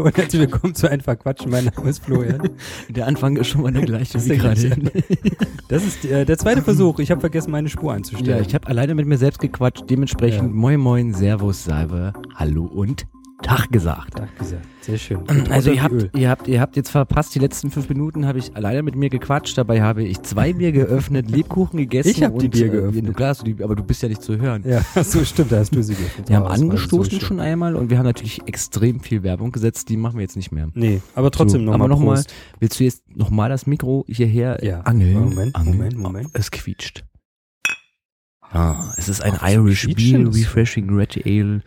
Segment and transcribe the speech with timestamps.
[0.00, 1.50] Hallo und herzlich willkommen zu Einfach Quatschen.
[1.50, 2.48] Mein Name ist Florian.
[2.88, 4.92] Der Anfang ist schon mal der gleiche Das ist wie der gerade.
[5.68, 7.00] Das ist äh, der zweite Versuch.
[7.00, 8.42] Ich habe vergessen, meine Spur Ja, einzustellen.
[8.48, 9.84] ich habe alleine mit mir selbst gequatscht.
[9.90, 10.54] Dementsprechend Ja.
[10.54, 13.06] moin moin, servus, salve, hallo und
[13.42, 14.14] Tag gesagt.
[14.16, 14.64] Tag gesagt.
[14.82, 15.18] Sehr schön.
[15.50, 15.80] Also Butter ihr Öl.
[15.82, 18.96] habt, ihr habt, ihr habt jetzt verpasst, die letzten fünf Minuten habe ich alleine mit
[18.96, 19.56] mir gequatscht.
[19.56, 22.10] Dabei habe ich zwei Bier geöffnet, Lebkuchen gegessen.
[22.10, 23.08] Ich hab die Bier äh, geöffnet.
[23.08, 24.62] du, klar, du die, aber du bist ja nicht zu hören.
[24.66, 26.28] Ja, so stimmt, da hast du sie geöffnet.
[26.28, 29.88] Wir haben Oh, angestoßen so schon einmal und wir haben natürlich extrem viel Werbung gesetzt.
[29.88, 30.68] Die machen wir jetzt nicht mehr.
[30.74, 32.34] Nee, aber trotzdem So, nochmal aber noch mal, Prost.
[32.60, 34.80] willst du jetzt nochmal das Mikro hierher Ja.
[34.82, 35.12] angeln?
[35.14, 35.76] Moment, angeln.
[35.76, 36.28] Moment, Moment.
[36.34, 37.04] Es quietscht.
[38.52, 41.62] Ah, es ist ein Ach, Irish Beer Refreshing Red Ale.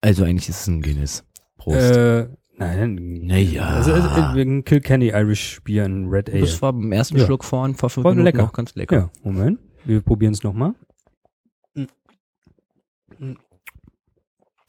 [0.00, 1.24] Also eigentlich ist es ein Guinness.
[1.58, 1.76] Prost.
[1.78, 2.94] Äh, nein.
[3.22, 3.66] Naja.
[3.66, 6.40] Also, äh, wegen Kilkenny Irish Bier in Red Ale.
[6.40, 7.26] das war beim ersten Ja.
[7.26, 8.38] Schluck vorhin vor fünf Minuten lecker.
[8.38, 8.96] noch ganz lecker.
[8.96, 9.58] ja, Moment.
[9.84, 10.74] Wir probieren es nochmal.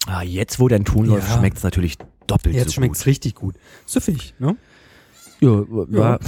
[0.08, 1.38] Ah, jetzt, wo dein Ton läuft, Ja.
[1.38, 3.06] schmeckt es natürlich doppelt Jetzt so gut.
[3.06, 3.56] richtig gut.
[3.86, 4.58] Süffig, ne?
[5.40, 6.20] Ja, war,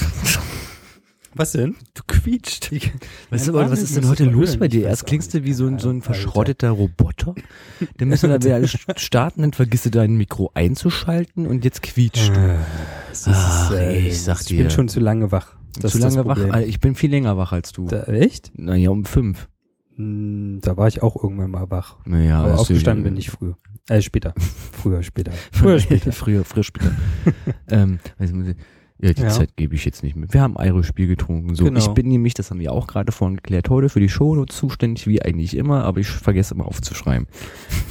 [1.35, 1.75] Was denn?
[1.93, 2.71] du quietscht.
[3.29, 4.59] Weißt du, Mann, was ich ist denn heute los hören.
[4.59, 4.87] bei Ich dir?
[4.87, 7.33] Erst klingst du wie so ein, so ein verschrotteter Roboter.
[7.97, 8.65] Dann müssen wir wieder
[8.97, 12.39] starten, dann vergisst du dein Mikro einzuschalten und jetzt quietscht du.
[12.39, 12.55] Äh,
[13.11, 14.57] es Ach, ich sag ich dir.
[14.63, 15.55] bin schon zu lange wach.
[15.79, 16.59] Das zu ist lange wach.
[16.61, 17.87] Ich bin viel länger wach als du.
[17.87, 18.51] Da, echt?
[18.55, 19.47] Naja, um fünf.
[19.95, 21.97] Hm, Da war ich auch irgendwann mal wach.
[22.05, 23.55] Naja, Aber das- aufgestanden bin ich früher.
[23.89, 24.33] Äh, später.
[24.71, 25.31] Früher, später.
[25.51, 26.11] Früher, später.
[26.11, 26.91] früher, früher, später.
[27.69, 28.55] ähm, also, ich-
[28.99, 29.29] ja, die Ja.
[29.29, 30.31] Zeit gebe ich jetzt nicht mehr.
[30.31, 31.55] Wir haben Irish Bier getrunken.
[31.55, 31.79] So, Genau.
[31.79, 35.07] ich bin nämlich, das haben wir auch gerade vorhin geklärt, heute für die Show zuständig,
[35.07, 37.27] wie eigentlich immer, aber ich vergesse immer aufzuschreiben.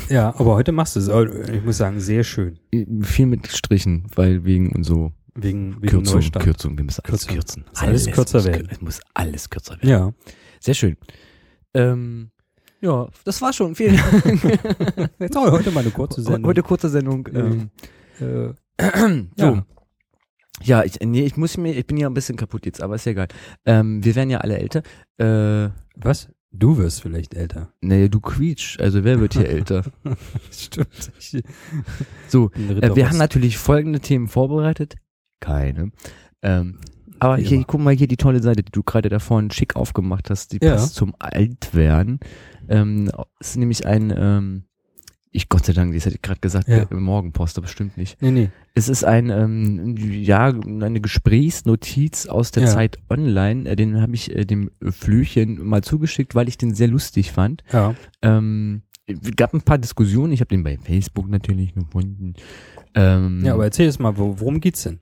[0.09, 1.09] Ja, aber heute machst du es.
[1.09, 2.59] Oh, Ich muss sagen, sehr schön.
[3.03, 6.45] Viel mit Strichen, weil wegen und so Wegen, wegen Kürzung, Neustand.
[6.45, 7.35] Kürzung, wir müssen alles Kürzer.
[7.35, 7.65] kürzen.
[7.71, 8.69] Muss alles kürzer werden.
[8.71, 9.89] Es muss alles kürzer werden.
[9.89, 10.13] Ja.
[10.61, 10.97] Sehr schön.
[11.75, 12.31] Ähm,
[12.83, 13.75] ja, das war schon.
[13.75, 15.37] Vielen Dank.
[15.37, 16.45] Auch heute mal eine kurze Sendung.
[16.47, 17.27] Heute kurze Sendung.
[17.33, 17.71] Ähm,
[18.21, 18.53] äh,
[19.37, 19.45] so.
[19.45, 19.67] ja.
[20.63, 23.07] Ja, ich, nee, ich muss mir, ich bin ja ein bisschen kaputt jetzt, aber ist
[23.07, 23.29] ja egal.
[23.65, 24.83] Ähm, wir werden ja alle älter.
[25.19, 26.29] Äh, Was?
[26.55, 27.73] Du wirst vielleicht älter.
[27.81, 29.85] naja, du quietsch, also wer wird hier älter?
[30.53, 31.11] Stimmt.
[32.29, 34.97] So, äh, wir haben natürlich folgende Themen vorbereitet.
[35.41, 35.93] Keine.
[36.43, 36.79] Ähm,
[37.21, 37.67] aber Wie hier, immer.
[37.67, 40.59] guck mal hier die tolle Seite, die du gerade da vorhin schick aufgemacht hast, die
[40.63, 40.73] Ja.
[40.73, 42.21] passt zum Altwerden.
[42.69, 44.65] Ähm, ist nämlich ein, ähm,
[45.35, 46.83] ich Gott sei Dank, das hätte ich gerade gesagt, Ja.
[46.83, 48.21] äh, Morgenpost, aber bestimmt nicht.
[48.21, 48.51] Nee, nee.
[48.75, 52.69] Es ist ein, ähm, ja, eine Gesprächsnotiz aus der Ja.
[52.71, 53.69] Zeit online.
[53.69, 57.65] Äh, den habe ich äh, dem Flüchen mal zugeschickt, weil ich den sehr lustig fand.
[57.73, 57.95] Ja.
[58.23, 60.33] Ähm, es gab ein paar Diskussionen.
[60.33, 62.35] Ich habe den bei Facebook natürlich gefunden.
[62.95, 65.01] Ähm, Ja, aber erzähl jetzt mal, wo, worum geht's denn?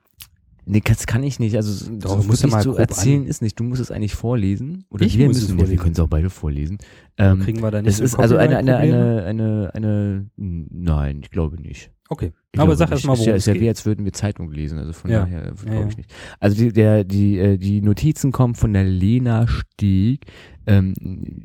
[0.70, 1.54] Nee, das kann ich nicht.
[1.56, 3.58] Also so, Doch, so musst du mal so erzählen an- ist nicht.
[3.58, 4.84] Du musst es eigentlich vorlesen.
[4.91, 5.82] Oder Ich wir muss es müssen, ja, wir vorlesen.
[5.82, 6.78] können es auch beide vorlesen.
[7.19, 11.31] Ähm, Kriegen wir da nicht es ist also eine, eine, eine, eine, eine, nein, ich
[11.31, 11.91] glaube nicht.
[12.08, 12.32] Okay.
[12.53, 14.12] Ich aber sag erst mal, Ist ja, worum ist es ja wie, als würden wir
[14.12, 15.20] Zeitung lesen, also von Ja.
[15.20, 15.86] daher glaube Ja, ja.
[15.86, 16.12] ich nicht.
[16.41, 20.26] Also die, der, die, äh, die Notizen kommen von der Lena Stieg.
[20.66, 20.94] Ähm,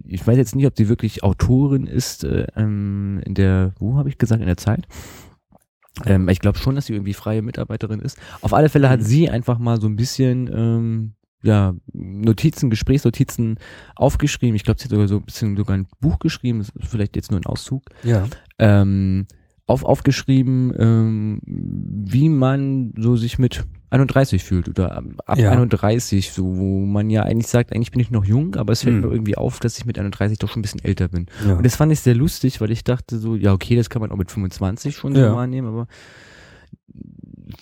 [0.07, 4.09] ich weiß jetzt nicht, ob sie wirklich Autorin ist, äh, ähm, in der, wo habe
[4.09, 4.87] ich gesagt, in der Zeit?
[6.05, 8.17] Ähm, ich glaube schon, dass sie irgendwie freie Mitarbeiterin ist.
[8.41, 9.03] Auf alle Fälle hat Mhm.
[9.05, 11.13] sie einfach mal so ein bisschen ähm,
[11.43, 13.59] ja, Notizen, Gesprächsnotizen
[13.95, 14.55] aufgeschrieben.
[14.55, 17.15] Ich glaube, sie hat sogar so ein bisschen sogar ein Buch geschrieben, das ist vielleicht
[17.15, 18.27] jetzt nur ein Auszug Ja.
[18.59, 19.27] ähm,
[19.67, 25.51] auf, aufgeschrieben, ähm, wie man so sich mit 31 fühlt oder ab Ja.
[25.51, 28.95] 31, so wo man ja eigentlich sagt, eigentlich bin ich noch jung, aber es fällt
[28.95, 29.01] Hm.
[29.01, 31.27] mir irgendwie auf, dass ich mit 31 doch schon ein bisschen älter bin.
[31.47, 31.55] ja.
[31.55, 34.11] Und das fand ich sehr lustig, weil ich dachte so, ja okay, das kann man
[34.11, 35.33] auch mit 25 schon so Ja.
[35.35, 35.87] wahrnehmen, aber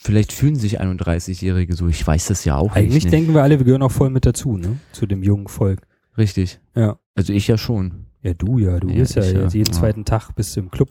[0.01, 3.13] vielleicht fühlen sich 31-Jährige so, ich weiß das ja auch Eigentlich nicht.
[3.13, 4.77] denken wir alle, wir gehören auch voll mit dazu, ne?
[4.91, 5.81] Zu dem jungen Volk.
[6.17, 6.59] Richtig.
[6.75, 6.97] Ja.
[7.15, 8.05] Also ich ja schon.
[8.21, 10.89] Ja, du ja, du bist ja jetzt jeden zweiten Tag bist du im Club,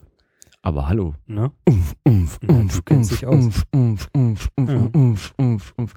[0.65, 1.15] Aber hallo.
[1.27, 1.51] ne?
[1.67, 5.01] Umf, umf, Ja, umf, kennst umf, umf, umf, umf, umf, Ja.
[5.01, 5.95] umf, umf, umf.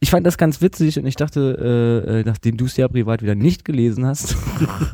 [0.00, 3.22] Ich fand das ganz witzig und ich dachte, äh, äh, nachdem du es ja privat
[3.22, 4.36] wieder nicht gelesen hast,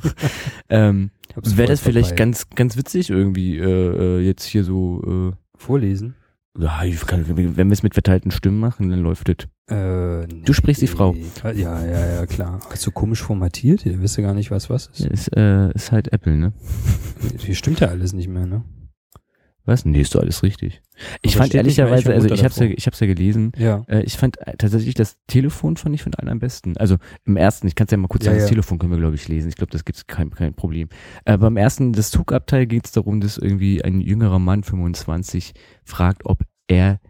[0.69, 2.19] ähm, wäre das vielleicht vorbei.
[2.19, 5.33] ganz, ganz witzig irgendwie äh, äh, jetzt hier so.
[5.57, 6.15] vorlesen.
[6.59, 9.49] Äh, ja, ich kann, wenn wir es mit verteilten Stimmen machen, dann läuft das.
[9.75, 10.93] Äh, Du sprichst die nee.
[10.93, 11.17] Frau.
[11.55, 12.61] Ja, ja, ja, klar.
[12.71, 13.87] Hast du komisch formatiert?
[13.87, 15.01] Ihr wisst ja gar nicht, was was ist.
[15.07, 16.53] Ist, äh, ist halt Apple, ne?
[17.39, 18.63] Hier stimmt ja alles nicht mehr, ne?
[19.67, 19.85] Was?
[19.85, 20.83] Nee, ist doch alles richtig.
[21.23, 23.85] Ich Aber fand ehrlicherweise, also ich hab's ja, ich hab's ja gelesen, Ja.
[23.89, 26.77] Äh, ich fand äh, tatsächlich das Telefon fand ich von allen am besten.
[26.77, 28.55] Also im ersten, ich kann es ja mal kurz Ja, sagen, das ja.
[28.55, 29.49] Telefon können wir glaube ich lesen.
[29.49, 30.89] Ich glaube, das gibt's kein, kein Problem.
[31.25, 36.27] Äh, beim ersten, das Zugabteil geht es darum, dass irgendwie ein jüngerer Mann, 25, fragt,
[36.27, 37.01] ob er,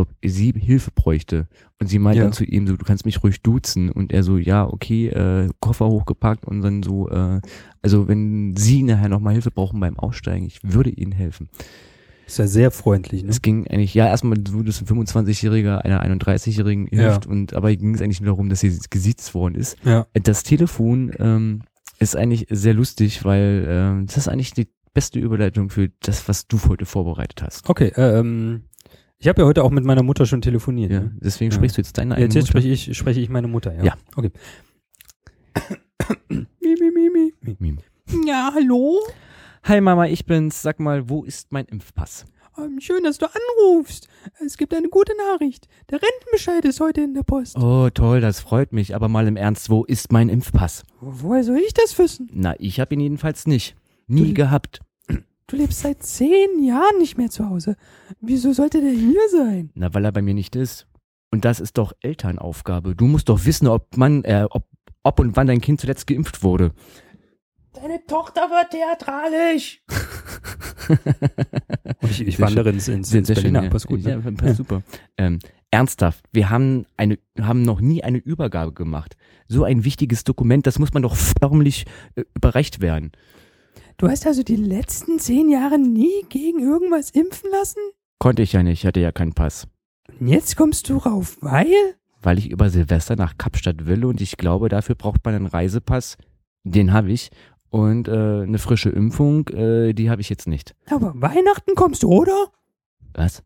[0.00, 1.48] ob, sie Hilfe bräuchte.
[1.80, 2.24] Und sie meint Ja.
[2.24, 3.90] dann zu ihm so, du kannst mich ruhig duzen.
[3.90, 7.40] Und er so, ja, okay, äh, Koffer hochgepackt und dann so, äh,
[7.82, 11.48] also wenn sie nachher nochmal Hilfe brauchen beim Aussteigen, ich würde ihnen helfen.
[12.26, 13.30] Ist ja sehr freundlich, ne?
[13.30, 17.92] Es ging eigentlich, ja, erstmal wurde es ein 25-Jähriger einer 31-Jährigen hilft und aber ging
[17.94, 19.76] es eigentlich nur darum, dass sie gesiezt worden ist.
[19.84, 20.06] Ja.
[20.12, 21.62] Das Telefon ähm,
[21.98, 26.46] ist eigentlich sehr lustig, weil ähm, das ist eigentlich die beste Überleitung für das, was
[26.46, 27.68] du heute vorbereitet hast.
[27.68, 28.62] Okay, äh, ähm,
[29.20, 30.90] ich habe ja heute auch mit meiner Mutter schon telefoniert.
[30.90, 31.16] Ja, ne?
[31.20, 31.56] deswegen Ja.
[31.56, 32.60] sprichst du jetzt deine Ja, eigene jetzt, jetzt Mutter.
[32.62, 33.84] spreche ich, spreche ich meine Mutter, ja.
[33.84, 33.94] Ja.
[34.16, 34.30] Okay.
[36.28, 37.10] mi, mi, mi,
[37.42, 37.56] mi.
[37.58, 37.78] Mim.
[38.26, 38.98] Ja, hallo?
[39.64, 40.62] Hi Mama, ich bin's.
[40.62, 42.24] Sag mal, wo ist mein Impfpass?
[42.58, 44.08] Ähm, schön, dass du anrufst.
[44.44, 45.68] Es gibt eine gute Nachricht.
[45.90, 47.56] Der Rentenbescheid ist heute in der Post.
[47.56, 48.94] Oh, toll, das freut mich.
[48.94, 50.82] Aber mal im Ernst, wo ist mein Impfpass?
[51.00, 52.28] Woher soll ich das wissen?
[52.32, 53.76] Na, ich habe ihn jedenfalls nicht.
[54.08, 54.80] Nie Du- gehabt.
[55.50, 57.76] Du lebst seit zehn Jahren nicht mehr zu Hause.
[58.20, 59.70] Wieso sollte der hier sein?
[59.74, 60.86] Na, weil er bei mir nicht ist.
[61.32, 62.94] Und das ist doch Elternaufgabe.
[62.94, 64.64] Du musst doch wissen, ob man, äh, ob,
[65.02, 66.72] ob und wann dein Kind zuletzt geimpft wurde.
[67.72, 69.82] Deine Tochter wird theatralisch.
[72.02, 73.52] Ich, ich wandere ins, ins, ins sehr schön.
[73.52, 74.00] Berliner, Ja, ist gut.
[74.00, 74.32] ja, Ne?
[74.32, 74.82] passt super.
[75.16, 75.38] Ähm,
[75.70, 79.16] ernsthaft, wir haben eine, haben noch nie eine Übergabe gemacht.
[79.46, 81.84] So ein wichtiges Dokument, das muss man doch förmlich
[82.16, 83.12] äh, überreicht werden.
[84.00, 87.80] Du hast also die letzten zehn Jahre nie gegen irgendwas impfen lassen?
[88.18, 89.68] Konnte ich ja nicht, ich hatte ja keinen Pass.
[90.18, 91.66] Und jetzt kommst du rauf, weil?
[92.22, 96.16] Weil ich über Silvester nach Kapstadt will und ich glaube, dafür braucht man einen Reisepass.
[96.64, 97.30] Den habe ich.
[97.68, 100.74] Und äh, eine frische Impfung, äh, die habe ich jetzt nicht.
[100.88, 102.46] Aber Weihnachten kommst du, oder?
[103.12, 103.42] Was?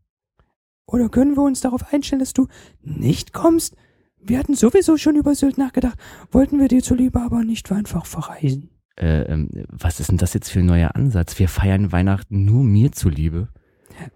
[0.87, 2.47] Oder können wir uns darauf einstellen, dass du
[2.81, 3.75] nicht kommst?
[4.21, 5.99] Wir hatten sowieso schon über Sylt nachgedacht,
[6.31, 8.71] wollten wir dir zuliebe aber nicht einfach verreisen.
[8.97, 11.39] Äh, ähm, was ist denn das jetzt für ein neuer Ansatz?
[11.39, 13.49] Wir feiern Weihnachten nur mir zuliebe.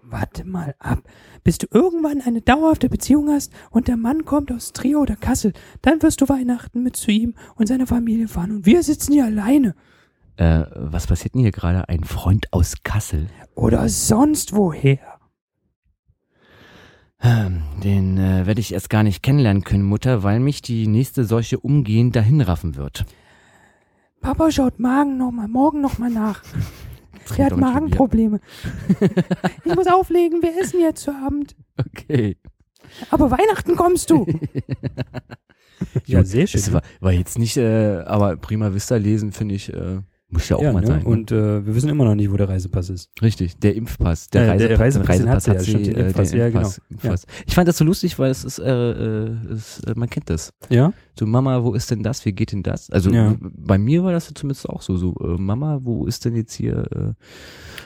[0.01, 1.03] Warte mal ab,
[1.43, 5.53] bis du irgendwann eine dauerhafte Beziehung hast und der Mann kommt aus Trier oder Kassel,
[5.81, 9.25] dann wirst du Weihnachten mit zu ihm und seiner Familie fahren und wir sitzen hier
[9.25, 9.75] alleine.
[10.35, 11.87] Äh, was passiert denn hier gerade?
[11.87, 13.27] Ein Freund aus Kassel?
[13.55, 14.99] Oder sonst woher.
[17.21, 21.25] Ähm, Den äh, werde ich erst gar nicht kennenlernen können, Mutter, weil mich die nächste
[21.25, 23.05] Seuche umgehend dahin raffen wird.
[24.21, 26.43] Papa schaut Magen noch mal, morgen nochmal nach.
[27.37, 28.39] Er hat Magenprobleme.
[29.63, 31.55] ich muss auflegen, wir essen jetzt zu Abend.
[31.77, 32.37] Okay.
[33.11, 34.25] Aber Weihnachten kommst du.
[36.05, 36.59] ja, sehr schön.
[36.59, 39.99] Es war, war jetzt nicht, äh, aber Prima Vista lesen, finde ich, äh,
[40.31, 40.87] muss ja auch ja, mal ne?
[40.87, 40.99] sein.
[40.99, 41.05] ne?
[41.05, 43.09] Und äh, wir wissen immer noch nicht, wo der Reisepass ist.
[43.21, 44.29] Richtig, der Impfpass.
[44.29, 46.47] Der, Äh, der Reisepass, Reisepass, den hat sie ja, stimmt, den äh, Impfpass, den ja,
[46.49, 46.59] genau.
[46.61, 47.25] Impfpass, Impfpass.
[47.47, 50.53] Ich fand das so lustig, weil es ist, äh, äh, es, äh, man kennt das.
[50.69, 50.93] Ja?
[51.17, 52.25] So, Mama, wo ist denn das?
[52.25, 52.89] Wie geht denn das?
[52.89, 53.35] Also Ja.
[53.39, 54.97] bei mir war das zumindest auch so.
[54.97, 57.15] So, äh, Mama, wo ist denn jetzt hier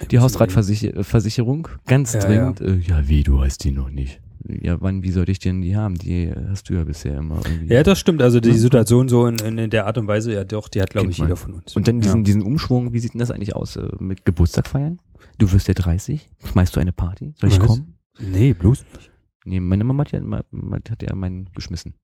[0.02, 1.68] äh, die Hausratversicherung?
[1.88, 2.60] Ganz Ja, dringend.
[2.60, 2.68] Ja.
[2.68, 4.20] Äh, ja, wie, du hast die noch nicht.
[4.46, 5.96] Ja, wann, wie sollte ich denn die haben?
[5.96, 7.74] Die hast du ja bisher immer irgendwie.
[7.74, 8.22] Ja, das stimmt.
[8.22, 8.54] Also die.
[8.54, 11.36] Situation so in, in, der Art und Weise, ja doch, die hat, glaube ich, jeder
[11.36, 11.76] von uns.
[11.76, 12.24] Und dann diesen, ja.
[12.24, 13.76] diesen Umschwung, wie sieht denn das eigentlich aus?
[13.76, 15.00] Äh, mit Geburtstag feiern?
[15.38, 16.30] Du wirst ja 30.
[16.46, 17.34] Schmeißt du eine Party?
[17.38, 17.68] Soll ich Was?
[17.68, 17.98] kommen?
[18.20, 19.12] Nee, bloß nicht.
[19.46, 21.96] Nee, meine Mama hat ja, hat ja meinen geschmissen.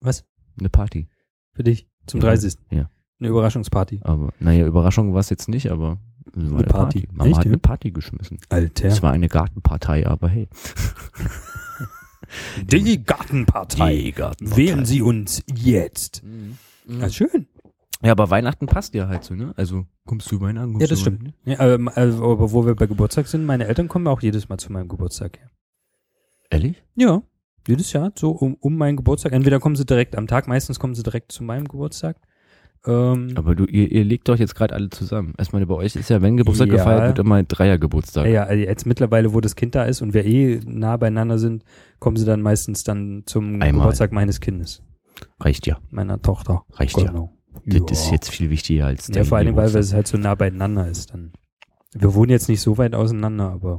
[0.00, 0.24] Was?
[0.58, 1.08] Eine Party.
[1.52, 1.88] Für dich?
[2.06, 2.26] Zum Ja.
[2.26, 2.54] 30.
[2.70, 2.90] Ja.
[3.18, 4.00] Eine Überraschungsparty.
[4.02, 5.98] Aber, naja, Überraschung war es jetzt nicht, aber
[6.34, 7.08] war Eine Party.
[7.12, 7.50] Mama Echt, hat ja?
[7.50, 8.38] eine Party geschmissen.
[8.48, 8.88] Alter.
[8.88, 10.48] Es war eine Gartenpartei, aber hey.
[12.64, 14.10] Die Gartenpartei.
[14.10, 14.56] Gartenpartei.
[14.56, 16.22] Wählen Sie uns jetzt.
[16.24, 16.58] Mhm.
[17.00, 17.46] Ja, schön.
[18.02, 19.54] Ja, aber Weihnachten passt ja halt so, ne?
[19.56, 20.72] Also kommst du Weihnachten?
[20.72, 21.20] kommst Ja, das stimmt.
[21.20, 21.50] Weihnachten?
[21.50, 24.58] Ja, aber, also, aber wo wir bei Geburtstag sind, meine Eltern kommen auch jedes Mal
[24.58, 25.50] zu meinem Geburtstag her.
[26.50, 26.82] Ehrlich?
[26.96, 27.22] Ja,
[27.68, 29.32] jedes Jahr, so um, um meinen Geburtstag.
[29.32, 32.16] Entweder kommen sie direkt am Tag, meistens kommen sie direkt zu meinem Geburtstag.
[32.84, 35.34] Ähm, Aber du, ihr, ihr legt doch jetzt gerade alle zusammen.
[35.38, 36.74] Erstmal bei euch ist ja, wenn Geburtstag Ja.
[36.74, 38.26] gefeiert wird, immer ein Dreiergeburtstag.
[38.26, 41.64] ja, also jetzt mittlerweile, wo das Kind da ist und wir eh nah beieinander sind,
[42.00, 43.72] kommen sie dann meistens dann zum Einmal.
[43.82, 44.82] Geburtstag meines Kindes,
[45.38, 45.78] Reicht ja.
[45.90, 46.64] meiner Tochter.
[46.72, 47.06] Reicht ja.
[47.06, 47.32] Genau.
[47.64, 50.34] Das ist jetzt viel wichtiger als Ja, dein vor allem, weil es halt so nah
[50.34, 51.32] beieinander ist dann.
[51.94, 53.78] Wir wohnen jetzt nicht so weit auseinander, aber,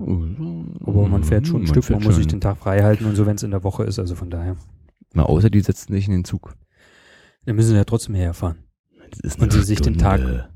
[0.86, 3.25] aber man fährt schon ein Stück, man muss sich den Tag frei halten und so,
[3.25, 4.55] wenn es in der Woche ist, also von daher.
[5.13, 6.55] Mal außer die setzen sich in den Zug.
[7.43, 8.57] Wir müssen ja trotzdem herfahren.
[9.22, 9.98] Ist Und sie sich den.
[9.98, 10.50] Tag-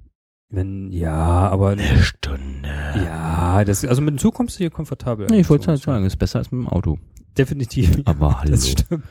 [0.50, 1.14] Wenn, ja,
[1.50, 2.70] aber, Eine Stunde.
[2.96, 5.28] ja, das, also mit dem Zug kommst du hier komfortabel.
[5.30, 6.98] Nee, ich wollte So, halt sagen, ist besser als mit dem Auto.
[7.38, 7.98] Definitiv.
[8.06, 8.52] Aber hallo.
[8.52, 9.04] Das stimmt.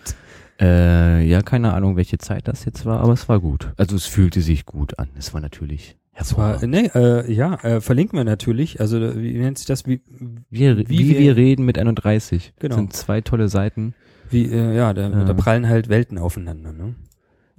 [0.59, 3.73] Äh, ja, keine Ahnung, welche Zeit das jetzt war, aber es war gut.
[3.77, 5.09] Also es fühlte sich gut an.
[5.19, 8.81] Es war natürlich Das war, nee, äh, ja, äh, verlinken wir natürlich.
[8.81, 9.87] Also, wie nennt sich das?
[9.87, 10.01] Wie,
[10.49, 12.55] Wir, wie wie, wir- wir, reden mit 31.
[12.59, 12.71] Genau.
[12.75, 13.93] Das sind zwei tolle Seiten.
[14.31, 15.25] wie, äh, ja, da, Ja.
[15.25, 16.95] da prallen halt Welten aufeinander, ne?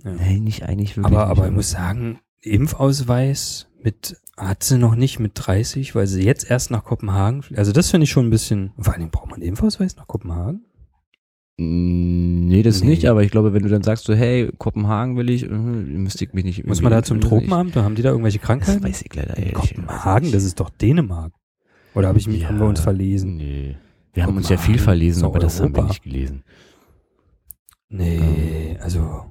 [0.04, 0.12] Ja.
[0.12, 1.16] Nee, nicht eigentlich wirklich.
[1.18, 6.08] Aber, nicht, aber ich muss sagen, Impfausweis mit, hat sie noch nicht mit 30, weil
[6.08, 9.28] sie jetzt erst nach Kopenhagen, also das finde ich schon ein bisschen, vor allem braucht
[9.32, 10.66] man einen Impfausweis nach Kopenhagen?
[11.58, 12.90] Mm, Nee, das Nee.
[12.92, 16.24] nicht, aber ich glaube, wenn du dann sagst so, hey, Kopenhagen will ich, äh, müsste
[16.24, 17.20] ich mich nicht Muss man da zum.
[17.20, 17.76] Tropenamt?
[17.76, 18.84] Da haben die da irgendwelche Ich, das Krankheiten?
[18.84, 19.54] weiß ich leider ehrlich.
[19.54, 21.34] Kopenhagen, das ist doch Dänemark.
[21.94, 23.36] Oder hab ich, mich- haben wir uns Ja, verlesen?
[23.38, 23.76] Nee.
[24.14, 25.88] Wir haben uns ja viel verlesen, aber das haben wir Europa.
[25.90, 26.44] nicht gelesen.
[27.90, 29.26] Nee, also.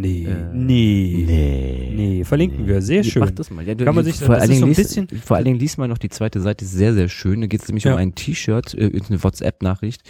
[0.00, 1.24] Nee, Äh, nee.
[1.26, 1.92] Nee.
[1.94, 2.80] Nee, verlinken wir.
[2.82, 3.20] Sehr schön.
[3.20, 3.66] Mach das mal.
[3.66, 5.44] Ja, du, Kann man sich- vor, das allen Dingen so ein liest, bisschen- vor allen
[5.44, 7.40] Dingen liest man noch die zweite Seite, ist sehr, sehr schön.
[7.40, 7.92] Da geht es nämlich Ja.
[7.92, 10.02] um ein T-Shirt, äh, eine WhatsApp-Nachricht.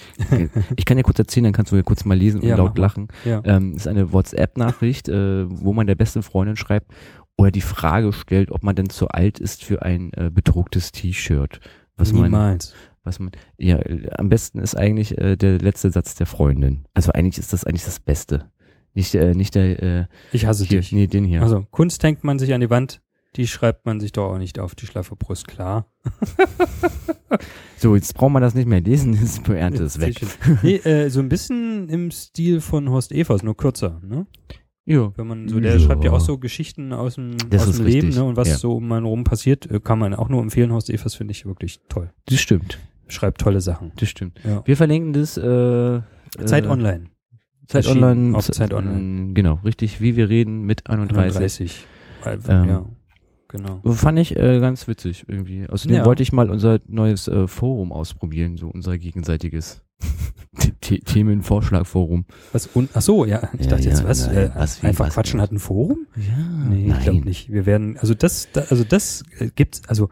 [0.77, 2.77] ich kann ja kurz erzählen, dann kannst du ja kurz mal lesen und Ja, laut
[2.77, 2.83] mal.
[2.83, 3.09] lachen.
[3.25, 3.43] Ja.
[3.45, 6.91] Ähm, ist eine WhatsApp-Nachricht, äh, wo man der besten Freundin schreibt
[7.37, 11.61] oder die Frage stellt, ob man denn zu alt ist für ein äh, bedrucktes T-Shirt.
[11.97, 12.75] Was man, Niemals.
[13.05, 16.85] was man, ja, äh, am besten ist eigentlich äh, der letzte Satz der Freundin.
[16.95, 18.51] Also eigentlich ist das eigentlich das Beste.
[18.95, 20.93] Nicht, äh, nicht der, äh, Ich hasse hier, dich.
[20.93, 21.43] nee, den hier.
[21.43, 23.01] Also, Kunst hängt man sich an die Wand,
[23.37, 25.87] die schreibt man sich doch auch nicht auf die schlaffe Brust, klar.
[27.77, 30.21] So, jetzt braucht man das nicht mehr lesen, das Pointe ist weg.
[30.63, 34.27] nee, äh, so ein bisschen im Stil von Horst Evers, nur kürzer, ne?
[34.85, 35.13] Ja.
[35.17, 35.79] Wenn man so, der Ja.
[35.79, 38.25] schreibt ja auch so Geschichten aus dem, Das aus dem Leben, richtig, ne?
[38.25, 38.57] Und was ja.
[38.59, 40.73] so um einen rum passiert, äh, kann man auch nur empfehlen.
[40.73, 42.11] Horst Evers finde ich wirklich toll.
[42.27, 43.93] Das stimmt, Schreibt tolle Sachen.
[43.97, 44.41] das stimmt.
[44.45, 44.63] Ja.
[44.67, 46.01] Wir verlinken das, äh,
[46.45, 47.05] Zeit äh, Online.
[47.71, 48.37] Zeit Online.
[48.37, 49.33] auf Zeit Online.
[49.33, 51.87] Genau, richtig, wie wir reden mit 31.
[52.25, 52.49] 31.
[52.49, 52.87] Äh, Ähm, ja,
[53.49, 53.81] genau.
[53.93, 55.67] Fand ich äh, ganz witzig irgendwie.
[55.69, 56.05] Außerdem Ja.
[56.05, 59.83] wollte ich mal unser neues äh, Forum ausprobieren, so unser gegenseitiges
[60.83, 62.25] The- Themenvorschlagforum.
[62.53, 63.51] Was, und, ach so, ja.
[63.59, 64.27] Ich Ja, dachte jetzt, ja, was?
[64.27, 65.45] nein, äh, was, einfach was, quatschen was?
[65.45, 66.07] hat ein Forum?
[66.17, 66.37] Ja,
[66.69, 67.51] Nee, ich glaube nicht.
[67.53, 70.09] Wir werden, also das, da, also das äh, gibt's, also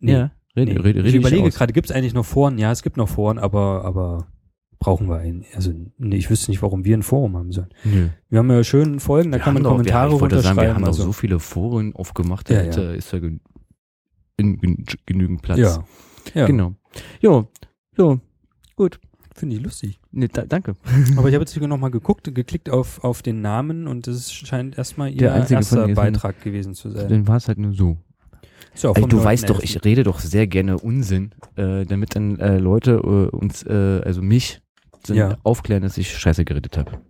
[0.00, 0.78] nee, Ja, rede, nee.
[0.80, 2.58] rede, rede ich überlege gerade, gibt's eigentlich noch Foren?
[2.58, 4.26] Ja, es gibt noch Foren, aber, aber
[4.82, 5.44] brauchen wir einen.
[5.54, 7.68] Also nee, ich wüsste nicht, warum wir ein Forum haben sollen.
[7.84, 8.08] Nö.
[8.28, 10.60] Wir haben ja schön Folgen, da Wir kann man doch- Kommentare wir, ich wollte sagen,
[10.60, 12.60] wir haben Also, so viele Foren aufgemacht, da ja.
[12.62, 13.40] ist ja, ist ja gen
[14.36, 15.58] gen gen genügend Platz.
[15.58, 15.84] ja,
[16.34, 16.74] ja, Genau.
[17.20, 17.48] Jo,
[17.96, 18.20] jo,
[18.76, 18.98] gut.
[19.34, 20.00] finde ich lustig.
[20.10, 20.74] Nee, da, danke.
[21.16, 24.76] Aber ich habe jetzt noch mal geguckt, geklickt auf, auf den Namen und das scheint
[24.76, 27.08] erstmal ihr Der erster Beitrag gewesen zu sein.
[27.08, 27.96] Dann war es halt nur so.
[28.74, 29.64] Ey, vom du weißt doch, 9.11..
[29.64, 34.22] ich rede doch sehr gerne Unsinn, äh, damit dann äh, Leute äh, uns, äh, also
[34.22, 34.62] mich,
[35.02, 35.38] dann Ja.
[35.42, 37.00] aufklären, dass ich Scheiße geredet habe.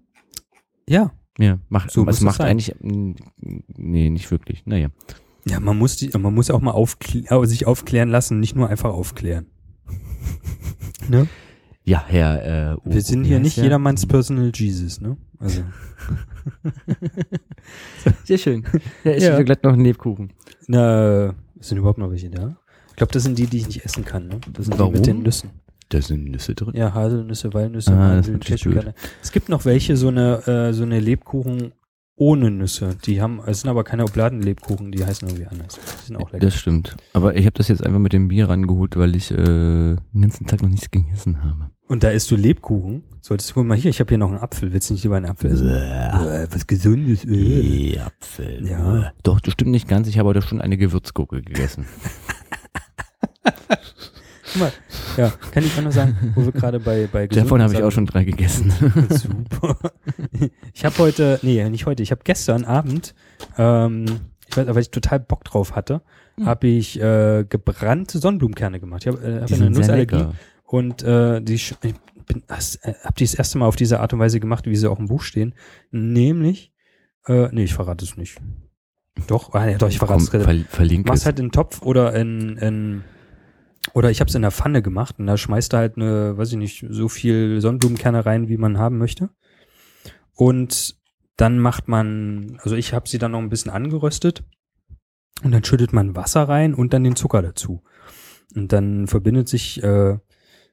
[0.88, 2.48] Ja, Ja, macht, So es macht sein.
[2.48, 4.66] eigentlich, nee, nicht wirklich.
[4.66, 4.88] Naja.
[5.46, 8.92] ja, man muss die, man muss auch mal aufklä sich aufklären lassen, nicht nur einfach
[8.92, 9.46] aufklären.
[11.08, 11.26] ne?
[11.84, 13.64] Ja, Herr, äh, Wir sind hier nicht der?
[13.64, 15.16] jedermanns Personal Jesus, ne?
[15.38, 15.62] Also,
[18.24, 18.64] Sehr schön.
[19.04, 19.42] Ja, ich Ja.
[19.42, 20.32] gleich noch einen Lebkuchen.
[20.66, 22.56] na, sind überhaupt noch welche da?
[22.90, 24.38] Ich glaube, das sind die, die ich nicht essen kann, ne?
[24.52, 24.92] Das sind Warum?
[24.92, 25.50] die mit den Nüssen.
[25.92, 26.74] Da sind Nüsse drin.
[26.74, 28.94] Ja, Haselnüsse, Walnüsse, Ah, Mandeln, Cashewkerne.
[29.22, 31.72] Es gibt noch welche, so eine, äh, so eine Lebkuchen
[32.16, 32.96] ohne Nüsse.
[33.04, 35.78] Die haben, es sind aber keine Obladenlebkuchen, die heißen irgendwie anders.
[36.00, 36.46] Die sind auch lecker.
[36.46, 36.96] Das stimmt.
[37.12, 40.46] Aber ich habe das jetzt einfach mit dem Bier rangeholt, weil ich äh, den ganzen
[40.46, 41.70] Tag noch nichts gegessen habe.
[41.88, 43.02] Und da isst du Lebkuchen.
[43.20, 44.72] Solltest du guck mal hier, ich habe hier noch einen Apfel.
[44.72, 45.68] Willst du nicht lieber einen Apfel essen?
[45.68, 47.26] Äh, was Gesundes.
[47.26, 47.98] Äh.
[47.98, 48.66] Apfel.
[48.66, 49.12] Ja.
[49.22, 50.08] Doch, das stimmt nicht ganz.
[50.08, 51.84] Ich habe heute schon eine Gewürzgurke gegessen.
[54.52, 54.72] Guck mal,
[55.16, 57.90] ja, kann ich auch noch sagen, wo wir gerade bei, bei Davon habe ich auch
[57.90, 58.72] schon drei gegessen.
[59.10, 59.76] Super.
[60.72, 63.14] Ich habe heute, nee, nicht heute, ich habe gestern Abend,
[63.58, 64.04] ähm,
[64.48, 66.02] ich weiß, weil ich total Bock drauf hatte,
[66.38, 66.46] Hm.
[66.46, 69.02] habe ich äh, gebrannte Sonnenblumenkerne gemacht.
[69.04, 70.28] Ich habe äh, hab eine Nussallergie
[70.64, 71.96] und äh, die ich bin,
[72.48, 74.98] äh, hab die das erste Mal auf diese Art und Weise gemacht, wie sie auch
[74.98, 75.54] im Buch stehen.
[75.90, 76.72] Nämlich,
[77.26, 78.38] äh, nee, ich verrate es nicht.
[79.26, 80.44] Doch, ah, ja, doch, ich verrate Komm, es gerade.
[80.44, 81.26] ver verlinke Machst es.
[81.26, 83.04] halt in den Topf oder in, in
[83.94, 86.52] oder ich habe es in der Pfanne gemacht und da schmeißt du halt eine, weiß
[86.52, 89.30] ich nicht, so viel Sonnenblumenkerne rein, wie man haben möchte.
[90.34, 90.96] Und
[91.36, 94.44] dann macht man, also ich habe sie dann noch ein bisschen angeröstet
[95.42, 97.82] und dann schüttet man Wasser rein und dann den Zucker dazu.
[98.54, 100.18] Und dann verbindet sich äh,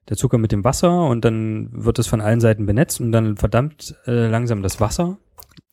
[0.09, 3.37] der Zucker mit dem Wasser und dann wird es von allen Seiten benetzt und dann
[3.37, 5.17] verdammt äh, langsam das Wasser.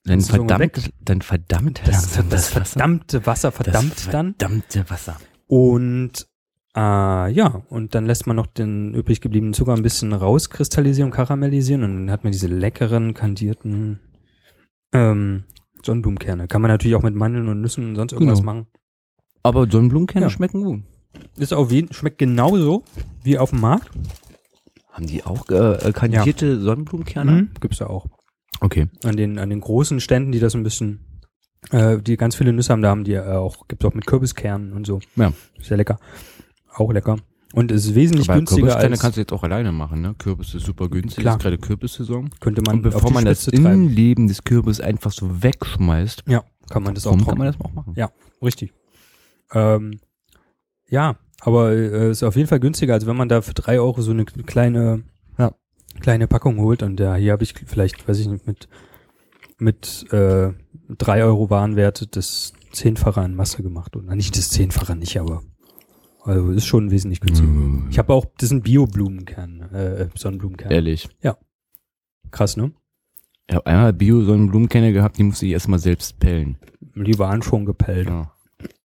[0.04, 2.70] Dann das verdammt, dann verdammt Das, langsam das, Wasser.
[2.70, 4.34] verdammte Wasser verdammt das dann.
[4.38, 5.16] Verdammte Wasser.
[5.48, 6.26] Und
[6.76, 11.16] äh, ja, und dann lässt man noch den übrig gebliebenen Zucker ein bisschen rauskristallisieren und
[11.16, 14.00] karamellisieren und dann hat man diese leckeren, kandierten
[14.92, 15.44] ähm,
[15.84, 16.48] Sonnenblumenkerne.
[16.48, 18.52] Kann man natürlich auch mit Mandeln und Nüssen und sonst irgendwas Genau.
[18.52, 18.66] machen.
[19.42, 20.30] Aber Sonnenblumenkerne Ja.
[20.30, 20.82] schmecken gut.
[21.38, 22.84] Ist auf jeden schmeckt genauso
[23.22, 23.90] wie auf dem Markt.
[24.90, 27.32] Haben die auch äh, äh, kandidierte Sonnenblumenkerne?
[27.32, 27.50] Mhm.
[27.60, 28.06] Gibt's da auch.
[28.60, 28.88] Okay.
[29.04, 31.00] An den, an den großen Ständen, die das ein bisschen,
[31.70, 34.72] äh, die ganz viele Nüsse haben, da haben die äh, auch, gibt's auch mit Kürbiskernen
[34.72, 35.00] und so.
[35.16, 35.32] Ja.
[35.60, 35.98] Sehr lecker.
[36.76, 37.16] Auch lecker.
[37.54, 40.14] Und es ist wesentlich Aber günstiger Kürbiskerne als, kannst du jetzt auch alleine machen, ne?
[40.18, 41.36] Kürbis ist super günstig, Klar.
[41.36, 42.28] ist gerade Kürbissaison.
[42.40, 43.64] könnte man Und bevor man das treiben.
[43.64, 47.72] Innenleben des Kürbis einfach so wegschmeißt, Ja, kann man das auch kann man das auch
[47.72, 47.94] machen?
[47.96, 48.10] Ja.
[48.42, 48.72] Richtig.
[49.52, 50.00] Ähm,
[50.88, 54.02] ja, aber äh, ist auf jeden Fall günstiger, als wenn man da für drei Euro
[54.02, 55.04] so eine kleine,
[55.38, 55.52] Ja.
[56.00, 56.82] kleine Packung holt.
[56.82, 58.68] Und ja, hier habe ich vielleicht, weiß ich nicht, mit
[59.58, 60.52] mit äh,
[60.98, 63.96] drei Euro Warenwert das Zehnfache an Masse gemacht.
[63.96, 65.42] Oder nicht das Zehnfache nicht, aber
[66.26, 67.48] Also ist schon wesentlich günstiger.
[67.48, 67.86] Mhm.
[67.90, 70.74] Ich habe auch, das sind Bio-Blumenkerne, äh, Sonnenblumenkerne.
[70.74, 71.08] Ehrlich.
[72.32, 72.72] Krass, ne?
[73.46, 76.58] Ich habe einmal Bio-Sonnenblumenkerne gehabt, die musste ich erstmal selbst pellen.
[76.96, 78.08] Die waren schon gepellt.
[78.08, 78.32] Ja.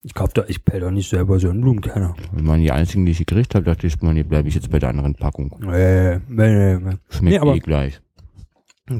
[0.04, 2.13] Ich kauf da, ich pell doch nicht selber Sonnenblumenkerne.
[2.34, 4.70] Wenn man die einzigen, die ich gekriegt habe, dachte ich, man, hier bleibe ich jetzt
[4.70, 5.56] bei der anderen Packung.
[5.60, 6.98] Nee, nee, nee.
[7.10, 8.02] Schmeckt Nee, eh gleich.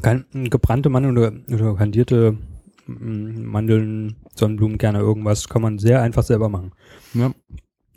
[0.02, 2.38] Kein, gebrannte Mandeln oder, oder kandierte
[2.88, 6.72] Mandeln, Sonnenblumenkerne, irgendwas kann man sehr einfach selber machen.
[7.14, 7.32] Ja.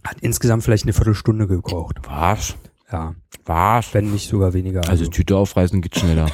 [0.07, 1.99] Hat insgesamt vielleicht eine Viertelstunde gekocht.
[2.09, 2.57] Was?
[2.93, 3.93] Ja, Was?
[3.93, 4.89] wenn nicht sogar weniger.
[4.89, 6.31] Also Tüte aufreißen geht schneller.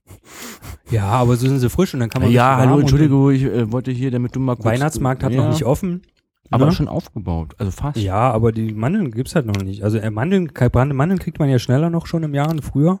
[0.90, 3.70] ja, aber so sind sie frisch und dann kann man ja, hallo, Entschuldigung, ich äh,
[3.70, 4.64] wollte hier, damit du mal kurz...
[4.64, 6.02] Weihnachtsmarkt hat ja, noch nicht offen.
[6.50, 6.72] Aber ne?
[6.72, 7.98] schon aufgebaut, also fast.
[7.98, 9.82] Ja, aber die Mandeln gibt's halt noch nicht.
[9.82, 13.00] Also äh, Mandeln, gebrannte Mandeln kriegt man ja schneller noch schon im Jahr und früher.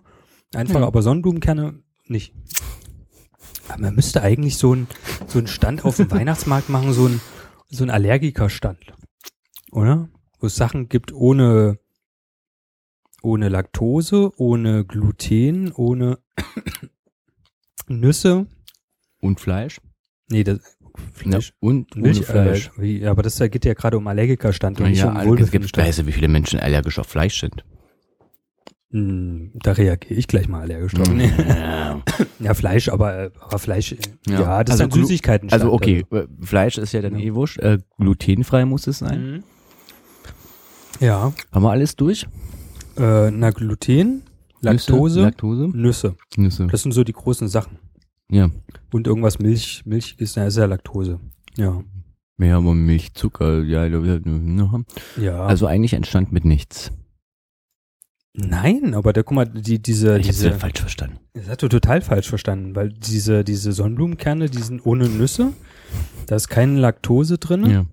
[0.54, 0.86] Einfach, Ja.
[0.86, 2.34] aber Sonnenblumenkerne nicht.
[3.68, 4.86] Aber man müsste eigentlich so ein
[5.26, 7.20] so einen Stand auf dem Weihnachtsmarkt machen, so ein
[7.68, 8.78] so ein Allergikerstand,
[9.72, 10.08] oder?
[10.38, 11.78] Wo es Sachen gibt ohne
[13.22, 16.18] ohne Laktose, ohne Gluten, ohne
[17.88, 18.46] Nüsse.
[19.20, 19.80] Und Fleisch?
[20.30, 20.60] Nee, das
[21.12, 21.48] Fleisch.
[21.48, 22.68] Ja, und Milch, ohne Fleisch.
[22.78, 25.22] Äh, wie, aber das da geht ja gerade um Allergikerstand und nicht ja, um es
[25.22, 25.86] gibt, Wohlbefindenstand.
[25.88, 27.64] weißt du, wie viele Menschen allergisch auf Fleisch sind?
[28.90, 31.08] Hm, Da reagiere ich gleich mal allergisch drauf.
[31.12, 31.30] Nee.
[31.48, 32.02] Ja.
[32.38, 33.96] Ja, Fleisch, aber, äh, aber Fleisch, äh,
[34.28, 34.40] Ja.
[34.40, 35.50] ja, das Also ein Süßigkeiten.
[35.50, 37.24] Also okay, äh, Fleisch ist ja dann Ja.
[37.24, 37.58] eh wurscht.
[37.58, 39.32] Äh, glutenfrei muss es sein.
[39.32, 39.42] Mhm.
[41.00, 42.26] Ja, Haben wir alles durch?
[42.96, 44.22] äh, na Gluten,
[44.62, 45.68] Laktose, Nüsse, Laktose?
[45.74, 46.16] Nüsse.
[46.36, 46.66] Nüsse.
[46.70, 47.78] Das sind so die großen Sachen.
[48.30, 48.50] Ja.
[48.92, 51.20] Und irgendwas Milch, Milchiges, na, ist ja Laktose.
[51.56, 51.82] Ja.
[52.38, 54.84] Mehr aber Milch, Zucker, ja, ja, ja, ja.
[55.20, 55.46] Ja.
[55.46, 56.90] Also eigentlich entstand mit nichts.
[58.34, 61.18] Nein, aber da, guck mal, die, diese, Ich hab's diese, ja falsch verstanden.
[61.32, 65.54] das hast du total falsch verstanden, weil diese, diese Sonnenblumenkerne, die sind ohne Nüsse.
[66.26, 67.64] Da ist keine Laktose drin.
[67.64, 67.86] Ja.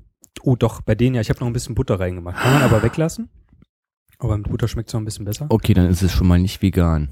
[0.45, 1.21] Oh, doch, bei denen ja.
[1.21, 2.37] Ich habe noch ein bisschen Butter reingemacht.
[2.37, 3.29] Kann man aber weglassen.
[4.19, 5.45] Aber mit Butter schmeckt es noch ein bisschen besser.
[5.49, 7.09] Okay, dann ist es schon mal nicht vegan.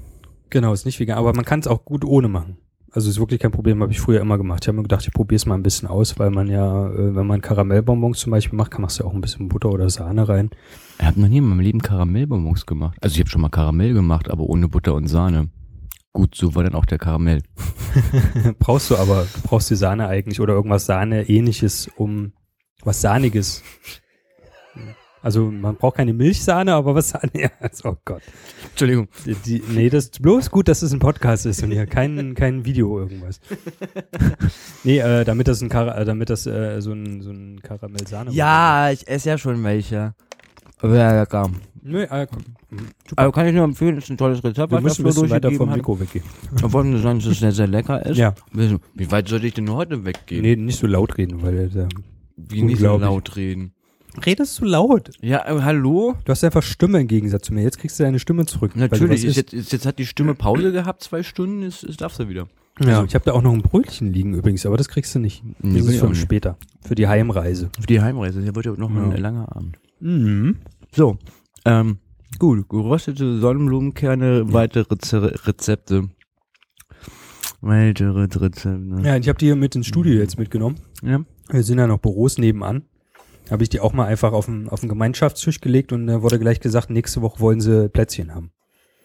[0.50, 1.16] Genau, ist nicht vegan.
[1.16, 2.58] Aber man kann es auch gut ohne machen.
[2.90, 4.64] Also ist wirklich kein Problem, habe ich früher immer gemacht.
[4.64, 7.16] Ich habe mir gedacht, ich probiere es mal ein bisschen aus, weil man ja, äh,
[7.16, 10.28] wenn man Karamellbonbons zum Beispiel macht, kann man ja auch ein bisschen Butter oder Sahne
[10.28, 10.50] rein.
[10.98, 12.98] Ich habe noch nie in meinem Leben Karamellbonbons gemacht.
[13.00, 15.48] Also ich habe schon mal Karamell gemacht, aber ohne Butter und Sahne.
[16.12, 17.42] Gut, so war dann auch der Karamell.
[18.58, 22.32] brauchst du aber, du brauchst die Sahne eigentlich oder irgendwas Sahne-ähnliches, um
[22.84, 23.62] was Sahniges.
[25.22, 28.22] Also man braucht keine Milchsahne, aber was Sahne, ja, also, oh Gott.
[28.70, 29.08] Entschuldigung.
[29.24, 32.34] Die, die, nee, das ist bloß gut, dass es ein Podcast ist und hier kein,
[32.34, 33.40] kein Video irgendwas.
[34.84, 38.32] nee, äh, damit das ein Kara äh, damit das äh, so ein, so ein Karamell-Sahne
[38.32, 40.14] Ja, ich esse ja schon welche.
[40.82, 41.48] Ja, lecker.
[41.84, 42.42] Nö, äh, komm.
[43.14, 45.52] Also kann ich nur empfehlen, ist ein tolles Rezept, wir was müssen ein bisschen weiter
[45.52, 45.70] vom.
[45.70, 46.24] Mikro weggehen.
[46.62, 48.16] Obwohl mir sagen, dass es sehr, sehr lecker ist.
[48.16, 48.34] Ja.
[48.50, 50.42] Wie wie weit sollte ich denn heute weggehen?
[50.42, 51.88] Nee, nicht so laut reden, weil äh,
[52.36, 53.72] Wie nicht so laut reden.
[54.24, 55.10] redest du laut.
[55.20, 56.14] Ja, äh, hallo?
[56.24, 57.62] Du hast einfach Stimme im Gegensatz zu mir.
[57.62, 58.76] Jetzt kriegst du deine Stimme zurück.
[58.76, 62.28] Natürlich, ist jetzt, jetzt hat die Stimme Pause gehabt, zwei Stunden, ist, ist darfst du
[62.28, 62.46] wieder.
[62.80, 65.42] Ja, ich habe da auch noch ein Brötchen liegen übrigens, aber das kriegst du nicht.
[65.60, 66.56] Nee, Das ist für später.
[66.80, 67.68] Für die Heimreise.
[67.78, 69.10] Für die Heimreise, hier wird ja noch mal Ja.
[69.14, 69.78] ein langer Abend.
[70.00, 70.56] Mhm.
[70.94, 71.18] So,
[71.66, 71.98] ähm,
[72.38, 76.08] gut, geröstete Sonnenblumenkerne, weitere Ze Rezepte.
[77.62, 78.80] Weitere Rezepte.
[79.02, 80.76] Ja, ich habe die hier mit ins Studio jetzt mitgenommen.
[81.02, 81.24] ja.
[81.48, 82.82] Wir sind ja noch Büros nebenan.
[83.50, 86.38] Habe ich die auch mal einfach auf den, auf den Gemeinschaftstisch gelegt und da wurde
[86.38, 88.52] gleich gesagt, nächste Woche wollen sie Plätzchen haben.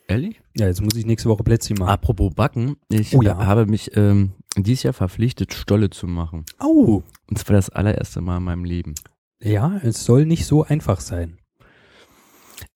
[0.07, 0.39] Ehrlich?
[0.55, 1.89] Ja, jetzt muss ich nächste Woche Plätzchen machen.
[1.89, 3.45] Apropos Backen, ich Oh ja.
[3.45, 6.45] habe mich ähm, dieses Jahr verpflichtet, Stolle zu machen.
[6.59, 7.03] Au!
[7.29, 8.95] Und zwar das allererste Mal in meinem Leben.
[9.41, 11.37] Ja, es soll nicht so einfach sein.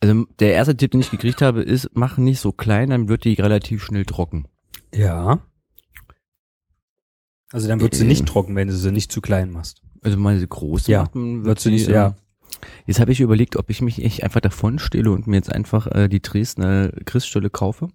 [0.02, 3.24] Also der erste Tipp, den ich gekriegt habe, ist, mach nicht so klein, dann wird
[3.24, 4.48] die relativ schnell trocken.
[4.94, 5.40] Ja.
[7.52, 8.08] Also dann wird sie Äh.
[8.08, 9.82] nicht trocken, wenn du sie nicht zu klein machst.
[10.04, 12.16] Also mal sie groß Ja, macht, wird sie nicht, ja.
[12.86, 15.88] Jetzt habe ich überlegt, ob ich mich echt einfach davon stehle und mir jetzt einfach
[15.88, 17.90] äh, die Dresdner Christstolle kaufe,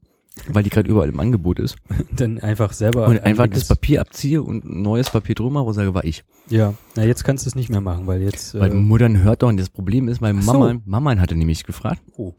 [0.48, 1.76] weil die gerade überall im Angebot ist.
[2.12, 3.06] Dann einfach selber.
[3.06, 6.24] und einfach das Papier abziehe und neues Papier drum mache und sage, war ich.
[6.48, 8.54] Ja, na jetzt kannst du es nicht mehr machen, weil jetzt.
[8.58, 10.52] Weil Äh, Muttern hört doch und das Problem ist, meine so.
[10.52, 12.34] Mama, Mama hatte nämlich gefragt, oh.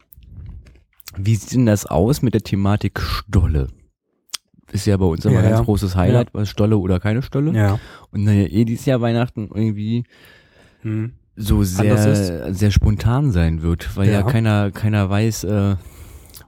[1.16, 3.68] wie sieht denn das aus mit der Thematik Stolle?
[4.72, 5.64] Ist ja bei uns immer Ja, ein ganz ja.
[5.64, 7.52] großes Highlight, was Stolle oder keine Stolle.
[7.52, 7.78] Ja.
[8.10, 10.04] Und naja, eh dieses Jahr Weihnachten irgendwie
[10.82, 11.12] Hm.
[11.36, 15.76] so sehr, sehr spontan sein wird, weil ja, keiner, keiner weiß, äh,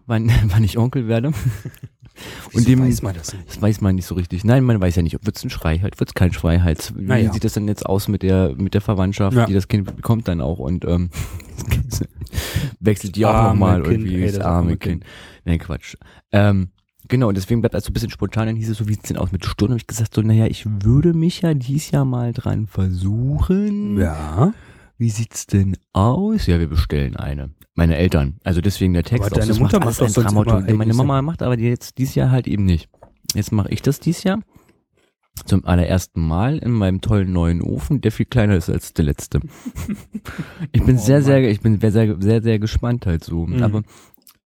[0.06, 1.32] wann, wann ich Onkel werde.
[2.50, 3.48] Wieso Und dem, weiß man das nicht.
[3.48, 4.44] das weiß man nicht so richtig.
[4.44, 6.92] Nein, man weiß ja nicht, ob wird's ein Schrei halt, wird's kein Schrei halt.
[6.94, 7.32] Wie Naja.
[7.32, 9.46] sieht das denn jetzt aus mit der, mit der Verwandtschaft, Ja.
[9.46, 11.08] die das Kind bekommt dann auch und, ähm,
[12.80, 15.04] wechselt die auch nochmal Kind, irgendwie, ey, das arme arme Kind.
[15.44, 15.96] Nee, Quatsch.
[16.32, 16.68] Ähm,
[17.10, 19.16] Genau, und deswegen bleibt also ein bisschen spontan, dann hieß es so, wie sieht's denn
[19.18, 19.72] aus mit Stunden?
[19.72, 23.98] Habe ich gesagt, so, naja, ich würde mich ja dies Jahr mal dran versuchen.
[23.98, 24.54] Ja.
[24.96, 26.46] wie sieht's denn aus?
[26.46, 27.50] Ja, wir bestellen eine.
[27.74, 28.36] Meine Eltern.
[28.44, 29.26] Also deswegen der Text.
[29.26, 32.14] Aber deine das Mutter macht macht ein sonst immer Meine Mama macht aber jetzt dieses
[32.14, 32.88] Jahr halt eben nicht.
[33.34, 34.40] Jetzt mache ich das dieses Jahr.
[35.46, 39.40] Zum allerersten Mal in meinem tollen neuen Ofen, der viel kleiner ist als der letzte.
[40.72, 41.24] ich bin Oh sehr, Mann.
[41.24, 43.46] sehr, ich bin sehr, sehr, sehr, sehr gespannt halt so.
[43.46, 43.62] Mhm.
[43.62, 43.82] Aber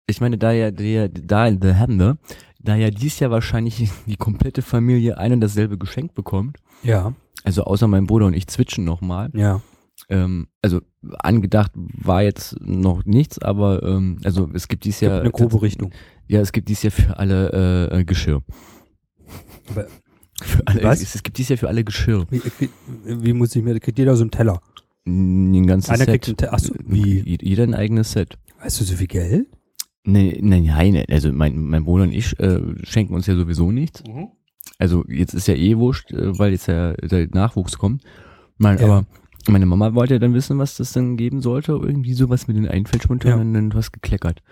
[0.06, 2.18] ich meine, da ja, der, da, the Hände,
[2.64, 7.64] da ja dies Jahr wahrscheinlich die komplette Familie ein und dasselbe Geschenk bekommt, Ja, also
[7.64, 9.30] außer mein Bruder und ich zwitschen nochmal.
[9.34, 9.60] ja.
[10.10, 10.80] Ähm, also
[11.20, 15.62] angedacht war jetzt noch nichts, aber ähm, also es gibt dies Gibt Jahr eine grobe
[15.62, 15.92] Richtung.
[16.26, 18.42] ja, es gibt dies Jahr für alle äh, äh, Geschirr.
[19.70, 19.86] Aber
[20.42, 21.00] Für alle, Was?
[21.00, 22.26] Es, es gibt dies Jahr für alle Geschirr.
[22.28, 22.68] wie, wie,
[23.22, 24.60] wie muss ich mir, kriegt jeder so einen Teller?
[25.06, 26.08] Ein ganzes Einer Set.
[26.08, 27.20] kriegt ein Te- ach so, wie?
[27.20, 28.36] Je- Jeder ein eigenes Set.
[28.60, 29.46] Weißt du so viel Geld?
[30.04, 34.04] Nee, nee, nein, also mein, mein Bruder und ich äh, schenken uns ja sowieso nichts.
[34.06, 34.28] Mhm.
[34.78, 38.02] Also jetzt ist ja eh wurscht, äh, weil jetzt ja der Nachwuchs kommt.
[38.58, 38.84] Mein, Ja.
[38.84, 39.06] Aber
[39.48, 41.72] meine Mama wollte ja dann wissen, was das dann geben sollte.
[41.72, 43.36] Irgendwie sowas mit den einfällt spontan Ja.
[43.36, 44.42] und dann du hast gekleckert.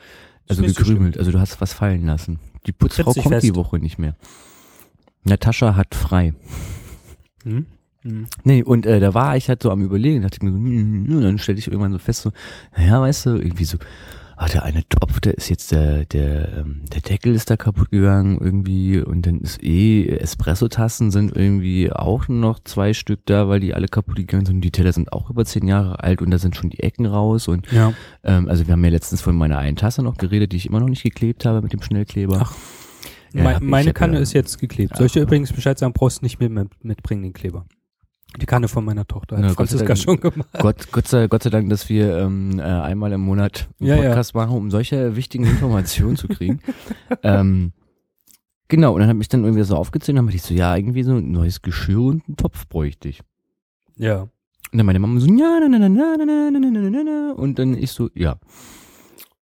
[0.48, 1.18] Also nicht so gekrümelt.
[1.18, 2.38] also du hast was fallen lassen.
[2.66, 3.54] Die Putzfrau kommt die fest.
[3.56, 4.16] Woche nicht mehr.
[5.24, 6.34] Natascha hat frei.
[7.44, 7.66] Hm?
[8.02, 8.26] Hm.
[8.44, 10.66] Nee, und äh, da war ich halt so am überlegen, dachte ich mir so, hm,
[10.66, 12.32] hm, hm, und dann stellte ich irgendwann so fest, so,
[12.76, 13.78] naja, weißt du, irgendwie so,
[14.42, 17.90] ah, der eine Topf, der ist jetzt, der, der, ähm, der Deckel ist da kaputt
[17.90, 23.60] gegangen irgendwie und dann ist eh, Espresso-Tassen sind irgendwie auch noch zwei Stück da, weil
[23.60, 26.30] die alle kaputt gegangen sind und die Teller sind auch über zehn Jahre alt und
[26.30, 27.92] da sind schon die Ecken raus und Ja.
[28.24, 30.80] ähm, also wir haben ja letztens von meiner einen Tasse noch geredet, die ich immer
[30.80, 32.40] noch nicht geklebt habe mit dem Schnellkleber.
[32.42, 32.54] Ach,
[33.34, 34.96] Ja, ich- meine Kanne ist jetzt geklebt.
[34.96, 37.64] Soll ich dir übrigens Bescheid sagen, brauchst du nicht mit, mitbringen, den Kleber.
[38.40, 39.98] Die Kanne von meiner Tochter hat sei Franziska Dank.
[39.98, 40.48] schon gemacht.
[40.58, 43.96] Gott, Gott, sei, Gott sei Dank, dass wir ähm, äh, einmal im Monat einen Ja,
[43.96, 44.02] ja.
[44.08, 46.60] Podcast machen, um solche wichtigen Informationen zu kriegen.
[47.22, 47.72] ähm,
[48.68, 51.02] genau, und dann habe ich dann irgendwie so aufgezählt und dann ich so, ja, irgendwie
[51.02, 53.20] so ein neues Geschirr und einen Topf bräuchte ich.
[53.96, 54.22] Ja.
[54.22, 54.30] Und
[54.78, 57.02] dann meine Mama so, ja, na, na, na, na, na, na, na, na, na, na,
[57.04, 57.32] na.
[57.36, 58.36] Und dann ich so, ja.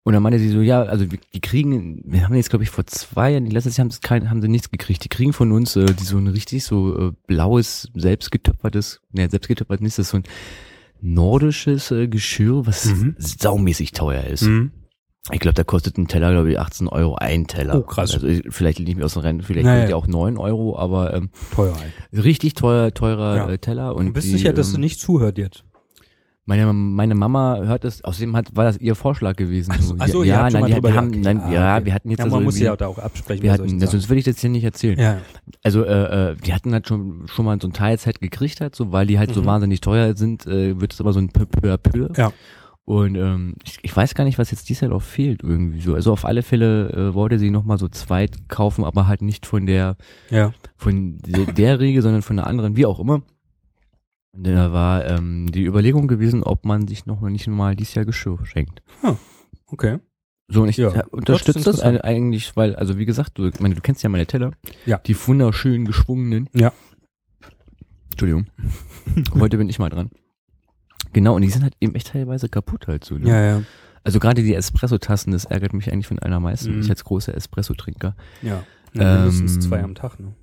[0.07, 2.71] Und dann meinte sie so, ja, also wir- die kriegen, wir haben jetzt, glaube ich,
[2.71, 5.03] vor zwei Jahren, die letztes Jahr haben sie, kein, haben sie nichts gekriegt.
[5.03, 9.81] Die kriegen von uns äh, die so ein richtig so äh, blaues, selbstgetöpfertes, ne, selbstgetöpfert
[9.81, 10.23] nicht, das ist so ein
[11.01, 13.17] nordisches äh, Geschirr, was Mhm.
[13.19, 14.43] saumäßig teuer ist.
[14.43, 14.71] Hm.
[15.33, 17.77] Ich glaube, da kostet ein Teller, glaube ich, 18 Euro ein Teller.
[17.79, 18.15] Oh, krass.
[18.15, 19.79] Also ich- vielleicht liege ich mir aus dem Rennen, vielleicht Naja.
[19.81, 22.25] kostet ja auch 9 Euro, aber ähm, Teuer halt.
[22.25, 23.49] richtig teuer, teurer Ja.
[23.51, 23.97] äh, Teller.
[23.97, 25.65] Und Du bist die, sicher, dass ähm, du nicht zuhört jetzt?
[26.47, 29.73] Meine, meine Mama hört es, außerdem hat, war das ihr Vorschlag gewesen.
[29.77, 31.85] Ach so, ach so, ja, schon nein, die, haben, nein, Ah, ja, okay.
[31.87, 33.43] wir hatten jetzt Ja, also man muss irgendwie- ja da auch absprechen.
[33.43, 34.09] wir hatten, sonst Sachen.
[34.09, 34.99] würde ich das hier nicht erzählen.
[34.99, 35.19] ja.
[35.63, 38.93] Also, äh, äh, die hatten halt schon, schon mal so ein Teilzeit gekriegt halt, so,
[38.93, 39.47] weil die halt so Mhm.
[39.47, 42.09] wahnsinnig teuer sind, äh, wird es aber so ein peu peu à peu.
[42.17, 42.33] Ja.
[42.85, 45.95] Und ähm, ich, ich weiß gar nicht, was jetzt dieses Jahr noch fehlt irgendwie so.
[45.95, 49.67] Also auf alle Fälle äh, wollte sie nochmal so zweit kaufen, aber halt nicht von
[49.67, 49.97] der,
[50.31, 50.53] Ja.
[50.77, 53.23] von der, der Riege, sondern von der anderen, wie auch immer.
[54.37, 58.05] Und da war ähm, die Überlegung gewesen, ob man sich noch nicht mal dieses Jahr
[58.05, 58.83] Geschirr schenkt.
[59.67, 59.99] Okay.
[60.49, 63.81] So, und ich Ja, unterstütze das das, eigentlich, weil, also wie gesagt, du, meine, du
[63.81, 64.53] kennst ja meine Teller.
[64.85, 64.99] Ja.
[64.99, 66.49] Die wunderschön geschwungenen.
[66.55, 66.73] Ja.
[68.11, 68.47] Entschuldigung.
[69.35, 70.11] Heute bin ich mal dran.
[71.13, 73.17] Genau, und die sind halt eben echt teilweise kaputt halt so.
[73.17, 73.29] Ne?
[73.29, 73.63] Ja, ja.
[74.05, 76.75] Also gerade die Espresso-Tassen, das ärgert mich eigentlich von allermeisten.
[76.75, 76.81] Mhm.
[76.83, 78.15] Ich als großer Espresso-Trinker.
[78.43, 78.63] Ja.
[78.95, 80.35] ja mindestens Ähm, zwei am Tag, ne?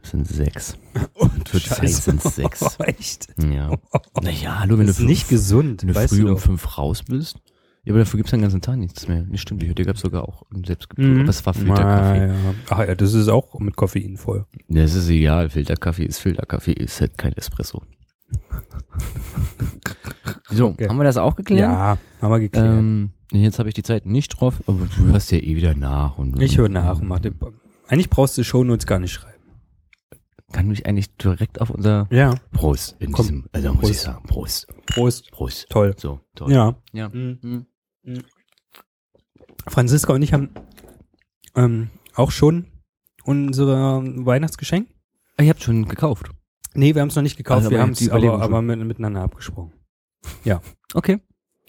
[0.00, 0.76] Das sind sechs.
[1.14, 2.76] Und Zurzeit sind's sechs.
[2.80, 3.28] Echt?
[3.40, 3.70] Ja.
[4.22, 7.02] Naja, hallo, wenn Das du ist nicht gesund, wenn du früh du um fünf raus
[7.02, 7.36] bist.
[7.84, 9.22] Ja, aber dafür gibt's den ganzen Tag nichts mehr.
[9.22, 11.20] Nicht stimmt, heute gab's sogar auch selbst Mhm.
[11.22, 12.20] Aber es war Filterkaffee.
[12.20, 12.34] Ah, ja.
[12.70, 14.46] Ach ja, das ist auch mit Koffein voll.
[14.68, 15.50] Das ist egal.
[15.50, 17.82] Filterkaffee ist Filterkaffee, ist halt kein Espresso.
[20.50, 20.88] So, Okay.
[20.88, 21.62] haben wir das auch geklärt?
[21.70, 22.66] Ja, haben wir geklärt.
[22.78, 26.18] Ähm, jetzt habe ich die Zeit nicht drauf, aber du hörst ja eh wieder nach.
[26.18, 27.34] Und, ich höre nach und mach den.
[27.88, 29.31] Eigentlich brauchst du Shownotes gar nicht schreiben.
[30.52, 32.34] Kann mich eigentlich direkt auf unser Ja.
[32.52, 33.24] Prost in Komm.
[33.24, 34.00] diesem, also muss ich Prost.
[34.02, 35.30] sagen, Prost, Prost.
[35.32, 35.66] Prost.
[35.70, 35.94] Toll.
[35.96, 36.52] So, toll.
[36.52, 36.74] Ja.
[36.92, 37.08] Ja.
[37.08, 37.66] Mhm.
[38.04, 38.22] Hm.
[39.68, 40.50] Franziska und ich haben
[41.54, 42.66] ähm, auch schon
[43.24, 44.88] unser Weihnachtsgeschenk.
[45.36, 46.30] Ah, Ihr habt schon gekauft.
[46.74, 49.22] Nee, wir haben es noch nicht gekauft, Also, wir haben es aber, aber mit, miteinander
[49.22, 49.72] abgesprochen.
[50.94, 51.20] Okay.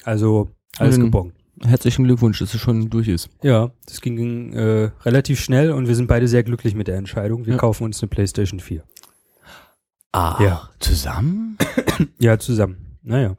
[0.03, 1.33] Also alles dann- gebongt.
[1.65, 3.29] Herzlichen Glückwunsch, dass es schon durch ist.
[3.41, 7.45] Ja, das ging äh, relativ schnell und wir sind beide sehr glücklich mit der Entscheidung.
[7.45, 7.59] Wir Ja.
[7.59, 8.83] kaufen uns eine PlayStation 4.
[10.11, 10.69] Ah, Ja.
[10.79, 11.57] zusammen?
[12.19, 12.97] Ja, zusammen.
[13.01, 13.37] Naja.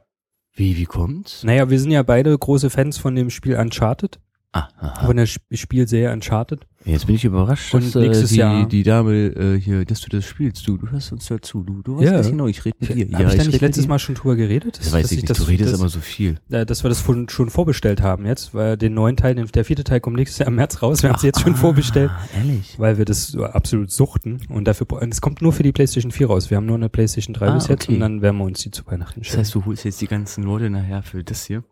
[0.53, 1.43] Wie, wie kommt's?
[1.43, 4.19] Naja, wir sind ja beide große Fans von dem Spiel Uncharted.
[4.57, 5.05] Ah, aha.
[5.07, 6.65] von der Sp Spielserie Uncharted.
[6.85, 10.01] Jetzt bin ich überrascht, Und dass äh, nächstes die, Jahr- die Dame äh, hier, dass
[10.01, 10.65] du das spielst.
[10.67, 11.63] Du, du hörst uns dazu.
[11.63, 12.17] Du, du weißt Ja.
[12.19, 13.17] nicht genau, ich rede mit dir.
[13.17, 13.87] Habe ich da nicht letztes.
[13.87, 14.77] Mal schon drüber geredet?
[14.79, 15.37] Das weiß ich nicht.
[15.39, 16.37] du redest aber so viel.
[16.47, 19.99] dass wir das von, schon vorbestellt haben jetzt, weil den neuen Teil, der vierte Teil
[19.99, 21.01] kommt nächstes Jahr im März raus.
[21.03, 22.75] Wir haben es jetzt schon vorbestellt, Ah, ehrlich?
[22.79, 24.39] weil wir das so absolut suchten.
[24.49, 26.49] Und dafür, es kommt nur für die PlayStation 4 raus.
[26.51, 27.95] Wir haben nur eine PlayStation 3 Ah, bis jetzt okay.
[27.95, 29.39] und dann werden wir uns die zu Weihnachten Das stellen.
[29.43, 31.63] heißt, du holst jetzt die ganzen Leute nachher für das hier,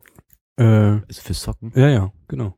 [0.58, 1.72] äh, also für Socken.
[1.76, 2.56] ja, ja, genau.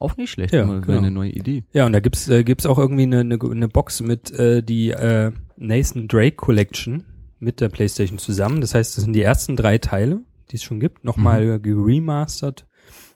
[0.00, 0.98] Auch nicht schlecht, Ja, genau.
[0.98, 1.62] eine neue Idee.
[1.72, 4.90] Ja, und da gibt's äh, gibt's auch irgendwie eine, eine, eine Box mit äh, die
[4.90, 7.04] äh, Nathan Drake Collection
[7.38, 8.60] mit der PlayStation zusammen.
[8.60, 11.62] Das heißt, das sind die ersten drei Teile, die es schon gibt, nochmal Mhm.
[11.62, 12.66] geremastert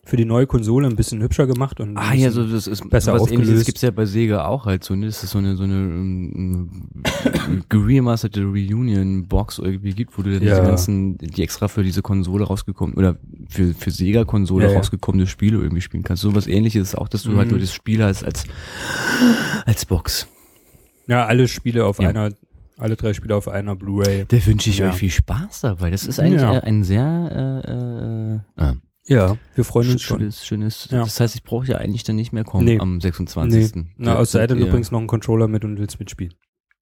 [0.07, 3.13] für die neue Konsole, ein bisschen hübscher gemacht und Ah ja, so das ist besser
[3.15, 3.67] was ähnliches aufgelöst.
[3.67, 5.07] gibt's ja bei Sega auch halt so, ne?
[5.07, 6.89] Das ist so eine so eine ähm,
[7.69, 10.55] geremasterte Reunion Box irgendwie gibt, wo du dann Ja.
[10.57, 13.17] diese ganzen die extra für diese Konsole rausgekommen oder
[13.49, 16.23] für für Sega Konsole Ja, rausgekommene Spiele irgendwie spielen kannst.
[16.23, 17.37] So was ähnliches ist auch, dass du Mhm.
[17.39, 18.45] halt nur das Spiel hast als
[19.67, 20.27] als Box.
[21.07, 22.31] ja, alle Spiele auf einer,
[22.79, 24.25] alle drei Spiele auf einer Blu-ray.
[24.29, 25.91] Da wünsche ich euch viel Spaß dabei.
[25.91, 27.71] Das ist eigentlich äh, ein sehr äh,
[28.63, 28.75] äh, ah,
[29.07, 30.19] Ja, wir freuen uns schon.
[30.21, 30.89] schönes, schönes.
[30.91, 31.01] Ja.
[31.01, 32.79] Das heißt, ich brauche ja eigentlich dann nicht mehr kommen Nee.
[32.79, 33.85] am 26.
[33.99, 36.33] Na, aus sei denn, du bringst noch einen Controller mit und willst mitspielen.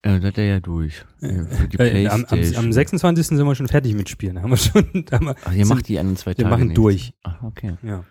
[0.04, 1.04] Ja, das hat er ja durch.
[1.20, 3.26] Ja, für die Äh, am, am, am 26.
[3.26, 4.36] sind wir schon fertig mit Spielen.
[4.42, 6.66] Haben wir schon, haben wir, Ach, ihr sind- macht die an zwei wir Tagen machen
[6.68, 6.76] nicht.
[6.78, 7.12] durch.
[7.22, 7.74] Ach, okay.
[7.82, 8.04] ja.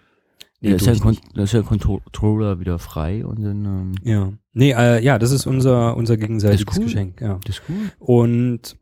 [0.64, 4.32] Ja, ist ja, Kon ist ja Controller wieder frei und dann, ähm, Ja.
[4.54, 6.86] Nee, äh, ja, das ist unser, unser gegenseitiges Das ist cool.
[6.86, 7.40] Geschenk, ja.
[7.46, 7.92] das ist cool.
[7.98, 8.78] Und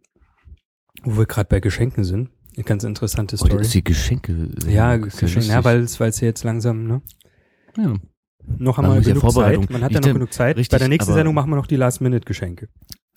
[1.04, 3.62] wo wir gerade bei Geschenken sind, eine ganz interessante Heute Story.
[3.62, 4.50] ist die Geschenke.
[4.68, 7.02] ja, Geschenke, ja, weil es jetzt langsam, ne?
[7.78, 7.94] ja.
[8.58, 9.32] Noch Man einmal ja genug.
[9.32, 9.70] Zeit.
[9.70, 10.58] Man hat ja noch genug Zeit.
[10.58, 12.68] richtig, bei der nächsten Sendung machen wir noch die Last-Minute-Geschenke.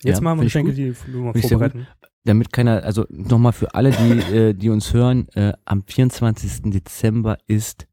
[0.03, 1.87] Jetzt Ja, machen wir Geschenke, die wir vorbereiten.
[2.25, 6.71] Damit keiner, also nochmal für alle, die, äh, die uns hören, äh, am 24.
[6.71, 7.87] Dezember ist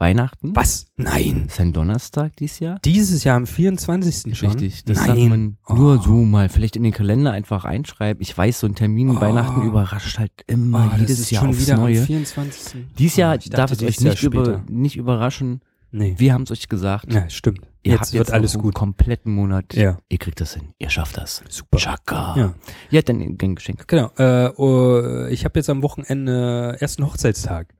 [0.00, 0.56] Weihnachten.
[0.56, 0.86] Was?
[0.96, 1.44] Nein.
[1.48, 2.78] Ist ein Donnerstag dieses Jahr?
[2.84, 4.36] Dieses Jahr am 24.
[4.36, 4.48] schon?
[4.50, 5.06] Richtig, das Nein.
[5.06, 5.74] sagt man Oh.
[5.74, 6.48] nur so mal.
[6.48, 8.22] Vielleicht in den Kalender einfach reinschreiben.
[8.22, 9.20] Ich weiß, so ein Termin Oh.
[9.20, 12.00] Weihnachten überrascht halt Oh, immer das jedes Jahr schon aufs wieder Neue.
[12.00, 12.86] am 24.
[12.98, 15.60] Dieses Oh, Jahr ich dachte, darf es euch nicht, über, nicht überraschen.
[15.92, 16.14] Nee.
[16.18, 17.12] Wir haben es euch gesagt.
[17.12, 17.60] Ja, stimmt.
[17.82, 18.74] Ihr jetzt habt wird jetzt alles gut.
[18.74, 19.74] kompletten Monat.
[19.74, 19.98] Ja.
[20.08, 20.68] Ihr kriegt das hin.
[20.78, 21.42] Ihr schafft das.
[21.48, 21.78] Super.
[21.78, 22.34] Chaka.
[22.36, 22.54] Ja.
[22.90, 23.88] Ja, dann ein Geschenk.
[23.88, 24.10] Genau.
[24.16, 27.74] Äh, oh, ich habe jetzt am Wochenende ersten Hochzeitstag.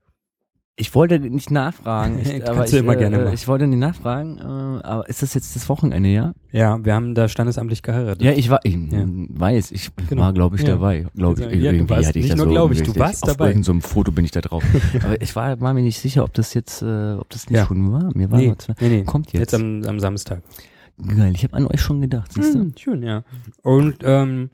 [0.81, 2.17] Ich wollte nicht nachfragen.
[2.19, 3.33] Ich, Kannst aber du ich, immer äh, gerne machen.
[3.35, 4.39] Ich wollte nicht nachfragen.
[4.39, 4.43] Äh,
[4.83, 6.33] aber ist das jetzt das Wochenende, ja?
[6.51, 8.23] Ja, wir haben da standesamtlich geheiratet.
[8.23, 9.05] Ja, ich war, ich Ja.
[9.05, 10.23] weiß, ich Genau.
[10.23, 10.69] war, glaube ich, Ja.
[10.69, 11.05] dabei.
[11.15, 12.95] Glaub ich, Ja, du irgendwie warst hatte ich nicht das nur, so glaub ich, du
[12.97, 13.45] warst Auf dabei.
[13.49, 14.63] irgendeinem so einem Foto bin ich da drauf.
[15.03, 17.91] aber ich war, war mir nicht sicher, ob das jetzt, äh, ob das nicht schon
[17.91, 18.09] war.
[18.15, 19.03] Mir war nee, zwei- nee, nee.
[19.03, 19.39] kommt jetzt.
[19.39, 20.41] Jetzt am, am Samstag.
[21.15, 22.59] Geil, ich habe an euch schon gedacht, siehst du?
[22.59, 23.23] Hm, schön, ja.
[23.61, 24.49] Und ähm,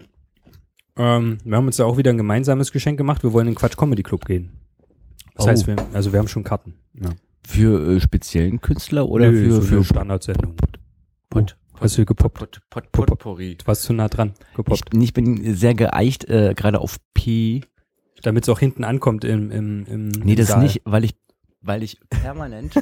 [0.97, 3.23] ähm, wir haben uns da auch wieder ein gemeinsames Geschenk gemacht.
[3.23, 4.51] Wir wollen in den Quatsch Comedy Club gehen.
[5.37, 5.49] Das Oh.
[5.49, 6.73] heißt, wir, also wir haben schon Karten.
[6.93, 7.11] Ja.
[7.47, 10.55] Für äh, speziellen Künstler oder Nö, für, so für eine Standardsendung.
[11.29, 12.39] Pot, Hast du gepoppt?
[12.39, 13.55] Pot, Pot, Potpourri?
[13.55, 14.93] Du warst zu nah dran Ich, gepoppt.
[14.99, 17.61] ich bin sehr geeicht, äh, gerade auf P.
[18.23, 20.63] Damit es auch hinten ankommt im, im, im Nee, das Saal.
[20.63, 21.15] nicht, weil ich,
[21.61, 22.73] weil ich permanent,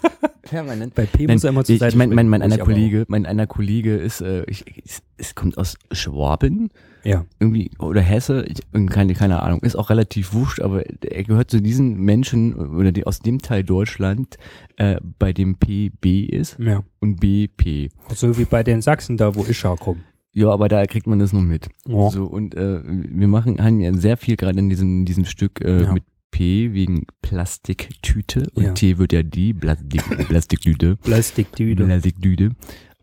[0.42, 2.54] permanent Bei P Nein, muss er immer zur ich, Seite ich mein, mein, mein einer
[2.54, 6.70] ich Kollege, mein einer Kollege ist, äh, ich, es, es kommt aus Schwaben.
[7.04, 7.24] Ja.
[7.38, 11.60] irgendwie, oder Hesse, ich, keine, keine Ahnung, ist auch relativ wurscht, aber er gehört zu
[11.60, 14.36] diesen Menschen, oder die aus dem Teil Deutschland,
[14.76, 16.82] äh, bei dem PB ist ja.
[17.00, 17.90] und BP.
[18.14, 20.00] So wie bei den Sachsen da, wo ich herkomme.
[20.32, 21.68] Ja, aber da kriegt man das noch mit.
[21.86, 22.10] Ja.
[22.10, 25.82] So, und äh, wir machen, haben ja sehr viel gerade in diesem, diesem Stück äh,
[25.82, 25.92] Ja.
[25.92, 28.72] mit P wegen Plastiktüte und Ja.
[28.72, 30.96] T wird ja die Plastik, Plastiktüte.
[30.96, 31.84] Plastiktüte.
[31.84, 32.50] Plastiktüte.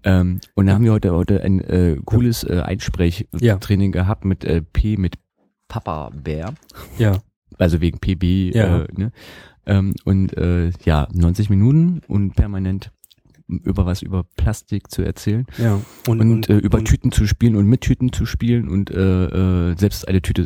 [0.04, 4.62] Ähm, und da haben wir heute, heute ein äh, cooles äh, Einsprechtraining gehabt mit äh,
[4.62, 5.16] P mit
[5.68, 6.54] Papa Bär,
[6.98, 7.20] Ja.
[7.58, 8.54] also wegen PB.
[8.56, 8.82] Ja.
[8.82, 9.12] Äh, ne?
[9.66, 12.92] ähm, und äh, ja, 90 Minuten und permanent
[13.48, 15.80] über was über Plastik zu erzählen Ja.
[16.08, 19.76] und, äh, über und- Tüten zu spielen und mit Tüten zu spielen und äh, äh,
[19.78, 20.46] selbst eine Tüte,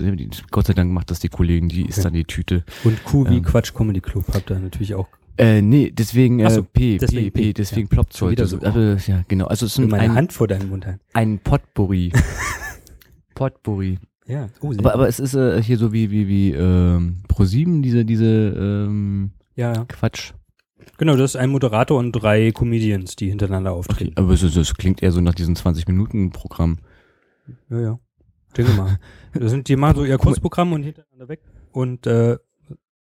[0.52, 2.04] Gott sei Dank macht das die Kollegen, die ist Okay.
[2.04, 2.64] dann die Tüte.
[2.84, 3.44] Und Q wie Ähm.
[3.44, 5.08] Quatsch Comedy Club habt ihr natürlich auch.
[5.38, 7.94] Äh, nee, deswegen äh, so, P, deswegen P, P, P, deswegen ja.
[7.94, 8.58] ploppt Schon wieder heute.
[8.58, 8.66] so.
[8.66, 9.46] Also, ja, genau.
[9.48, 11.02] Also es ist ein, meine ein, Hand vor deinen Mund halten.
[11.14, 12.12] ein Potpourri.
[13.36, 14.00] Potpourri.
[14.28, 14.50] Ja.
[14.62, 18.26] Oh, Aber, aber es ist äh, hier so wie wie wie ähm, Pro7 diese diese
[18.26, 19.86] ähm, ja, ja.
[19.86, 20.34] Quatsch.
[20.98, 24.14] Genau, das ist ein Moderator und drei Comedians, die hintereinander Okay, auftreten.
[24.18, 26.78] aber es, es klingt eher so nach diesem 20 Minuten Programm.
[27.70, 28.00] Ja, ja.
[28.56, 28.98] Denke mal.
[29.38, 31.42] Das sind, die machen so ihr Kurzprogramm und hintereinander weg.
[31.74, 32.38] Und äh,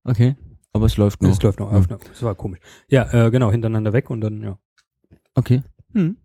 [0.03, 0.35] Okay,
[0.75, 1.31] aber es läuft noch.
[1.31, 1.73] es läuft noch.
[1.73, 1.79] Ja.
[1.79, 1.87] auf.
[1.87, 2.61] Das war komisch.
[2.89, 4.59] Ja, äh, genau, hintereinander weg und dann, ja.
[5.35, 5.63] Okay.
[5.95, 6.17] Hm.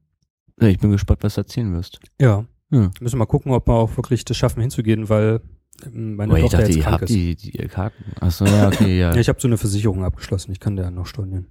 [0.59, 1.99] Ja, ich bin gespannt, was du erzählen wirst.
[2.19, 2.45] Ja.
[2.71, 2.91] Ja.
[2.99, 5.41] Müssen wir mal gucken, ob wir auch wirklich das schaffen hinzugehen, weil
[5.85, 7.09] ähm, meine Aber Tochter dachte, jetzt krank ist.
[7.09, 8.03] die, die Karten.
[8.19, 9.11] Achso, ja, okay, ja.
[9.13, 10.51] Ja, ich habe so eine Versicherung abgeschlossen.
[10.51, 11.47] Ich kann da noch stornieren.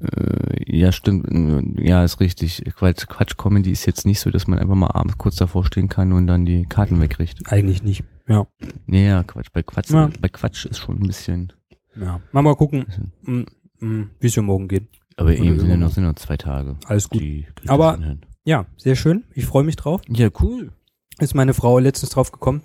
[0.00, 1.78] Äh, ja, stimmt.
[1.78, 2.62] Ja, ist richtig.
[2.76, 5.88] Quatsch, Quatsch Comedy ist jetzt nicht so, dass man einfach mal abends kurz davor stehen
[5.88, 7.40] kann und dann die Karten wegkriegt.
[7.52, 8.04] Eigentlich nicht.
[8.26, 8.46] Ja.
[8.86, 9.48] Nee, ja, Quatsch.
[9.52, 10.10] Bei Quatsch, Ja.
[10.20, 11.52] bei Quatsch ist schon ein bisschen.
[12.00, 12.20] Ja.
[12.32, 12.86] Mal mal gucken,
[13.22, 13.42] mm,
[13.84, 14.88] mm, wie es mir morgen geht.
[15.16, 16.76] Aber Oder eben sind ja noch, sind noch zwei Tage.
[16.86, 17.22] Alles gut.
[17.66, 17.98] Aber-.
[18.44, 19.24] Ja, sehr schön.
[19.32, 20.02] Ich freue mich drauf.
[20.08, 20.72] Ja, cool.
[21.18, 22.62] Ist meine Frau letztens drauf gekommen.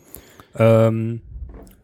[0.55, 1.21] Ähm,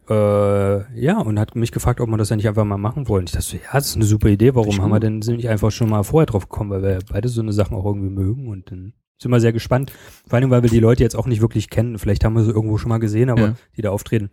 [0.08, 3.24] äh, ja, und hat mich gefragt, ob wir das ja nicht einfach mal machen wollen.
[3.26, 4.54] Ich dachte so, ja, das ist eine super Idee.
[4.54, 7.28] Warum haben wir denn sind nicht einfach schon mal vorher drauf gekommen, weil wir beide
[7.28, 9.92] so eine Sachen auch irgendwie mögen und dann sind wir sehr gespannt.
[10.28, 11.98] Vor allem, weil wir die Leute jetzt auch nicht wirklich kennen.
[11.98, 13.54] Vielleicht haben wir sie irgendwo schon mal gesehen, aber Ja.
[13.76, 14.30] die da auftreten.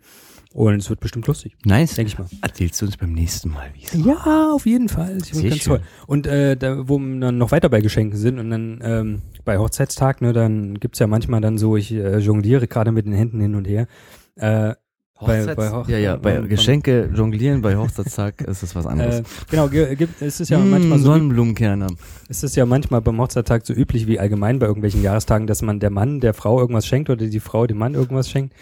[0.54, 1.94] Und es wird bestimmt lustig, Nice.
[1.96, 2.28] denke ich mal.
[2.40, 3.92] Erzählst du uns beim nächsten Mal, wie es?
[4.06, 5.16] Ja, auf jeden Fall.
[5.16, 5.58] Ist ganz schön.
[5.58, 5.80] toll.
[6.06, 9.58] Und äh, da, wo wir dann noch weiter bei Geschenken sind und dann ähm, bei
[9.58, 13.40] Hochzeitstag, ne, dann gibt's ja manchmal dann so, ich äh, jongliere gerade mit den Händen
[13.40, 13.88] hin und her.
[14.36, 14.74] Äh,
[15.20, 19.20] Bei- Hochzeits- bei Hoch- ja, ja, bei Geschenke jonglieren, bei Hochzeitstag ist das was anderes.
[19.20, 21.86] äh, genau, ge- gibt, es ist ja Mm, manchmal so, Sonnenblumenkerne.
[22.28, 25.80] es ist ja manchmal beim Hochzeitstag so üblich wie allgemein bei irgendwelchen Jahrestagen, dass man
[25.80, 28.54] der Mann der Frau irgendwas schenkt oder die Frau dem Mann irgendwas schenkt.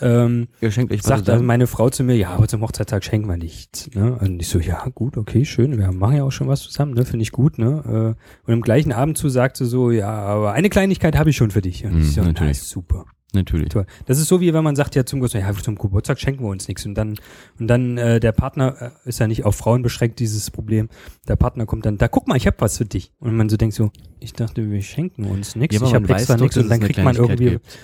[0.00, 1.46] Ähm, Ihr schenkt euch sagt zusammen.
[1.46, 3.90] meine Frau zu mir, ja, aber zum Hochzeitstag schenken wir nichts.
[3.94, 4.16] Ne?
[4.20, 7.04] Und ich so, ja, gut, okay, schön, wir machen ja auch schon was zusammen, ne?
[7.04, 7.58] finde ich gut.
[7.58, 8.14] Ne?
[8.16, 11.50] Äh, Und im gleichen Abendzug sagt sie so, ja, aber eine Kleinigkeit habe ich schon
[11.50, 11.84] für dich.
[11.84, 12.52] Und Mhm, ich so, na, natürlich.
[12.58, 13.04] ist super.
[13.34, 13.68] Natürlich.
[13.68, 13.84] Toll.
[14.06, 16.48] Das ist so wie wenn man sagt ja zum Geburtstag, ja, zum Geburtstag schenken wir
[16.48, 17.16] uns nichts und dann
[17.60, 20.88] und dann äh, der Partner äh, ist ja nicht auf Frauen beschränkt dieses Problem.
[21.28, 23.58] Der Partner kommt dann, da guck mal, ich habe was für dich und man so
[23.58, 26.80] denkt so, ich dachte, wir schenken uns nichts, Ja, ich habe extra nichts und dann
[26.80, 27.78] kriegt man irgendwie gibt.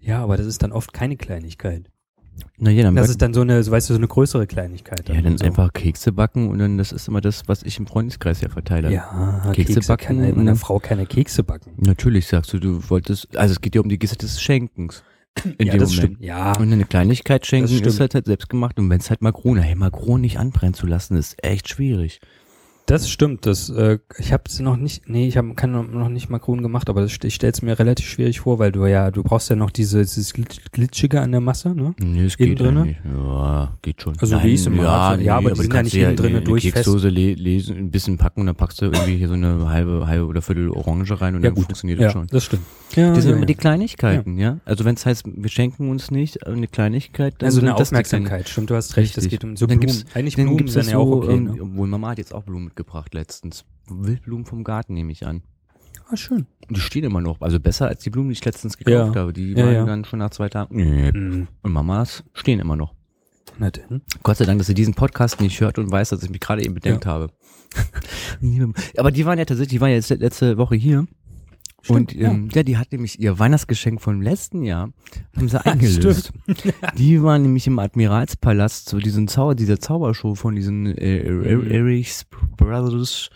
[0.00, 1.90] Ja, aber das ist dann oft keine Kleinigkeit.
[2.56, 5.08] Na ja, dann, Das ist dann so eine, so, weißt du, so eine größere Kleinigkeit.
[5.08, 5.44] ja, dann so.
[5.44, 8.92] einfach Kekse backen und dann das ist immer das, was ich im Freundeskreis ja verteile.
[8.92, 11.72] ja, Kekse Kekse, backen kann meiner dann- Frau keine Kekse backen.
[11.78, 15.02] Natürlich sagst du, du wolltest, also es geht ja um die Geste des Schenkens.
[15.58, 15.92] In ja, dem das Moment.
[16.14, 16.24] stimmt.
[16.24, 18.78] Ja, Und eine Kleinigkeit schenken ist halt, halt selbst gemacht.
[18.78, 22.20] Und wenn es halt Makronen, hey, Makronen nicht anbrennen zu lassen, ist echt schwierig.
[22.90, 23.46] Das stimmt.
[23.46, 27.02] Das, äh, ich habe es noch nicht, nee, ich habe noch nicht Makronen gemacht, aber
[27.02, 29.70] das, ich stelle es mir relativ schwierig vor, weil du ja, du brauchst ja noch
[29.70, 31.94] diese, dieses Glitsch- Glitschige an der Masse, ne?
[32.00, 32.96] Nee, es geht drinne?
[33.04, 34.14] Ja, geht schon.
[34.18, 35.22] Also wie ich's immer ja, hatte.
[35.22, 36.74] Ja, aber die du sind ja nicht innen drinne eine durchfest.
[36.74, 40.06] Keksdose le lesen, ein bisschen packen und dann packst du irgendwie hier so eine halbe,
[40.06, 41.66] halbe oder Viertel Orange rein und Ja, dann gut.
[41.66, 42.26] funktioniert Ja, das schon.
[42.28, 42.62] das stimmt.
[42.96, 44.58] Ja, Das sind immer die Kleinigkeiten, ja.
[44.64, 47.88] Also wenn es heißt, wir schenken uns nicht, aber eine Kleinigkeit, dann Also eine das
[47.88, 49.10] Aufmerksamkeit, stimmt, du hast recht.
[49.18, 49.30] Es Richtig.
[49.40, 49.94] geht um so Dann Blumen.
[49.96, 51.34] gibt's- Eigentlich Dann Blumen gibt's sind das ja auch okay.
[51.34, 51.56] ähm, Ne?
[51.60, 53.64] obwohl Mama hat jetzt auch Blumen mitgebracht letztens.
[53.88, 55.42] Wildblumen vom Garten nehme ich an.
[56.10, 56.46] Ah, schön.
[56.70, 57.40] Die stehen immer noch.
[57.40, 59.20] Also besser als die Blumen, die ich letztens gekauft Ja.
[59.20, 59.32] habe.
[59.32, 59.84] Die Ja, waren ja.
[59.84, 60.76] dann schon nach zwei Tagen.
[60.76, 61.10] Nee.
[61.12, 61.48] Mhm.
[61.62, 62.94] Und Mamas stehen immer noch.
[63.58, 64.02] Na denn.
[64.22, 66.62] Gott sei Dank, dass sie diesen Podcast nicht hört und weiß, dass ich mich gerade
[66.64, 67.30] eben bedenkt habe.
[68.96, 71.06] Aber die waren ja tatsächlich, die waren ja jetzt letzte Woche hier.
[71.80, 72.62] Stimmt, und ähm, ja.
[72.64, 74.90] die hat nämlich ihr Weihnachtsgeschenk vom letzten Jahr,
[75.36, 76.32] haben sie eingelöst.
[76.96, 81.70] Die waren nämlich im Admiralspalast, so diesen Zauber, dieser Zaubershow von diesen äh, Mhm.
[81.70, 82.24] Erichs
[82.56, 83.30] Brothers,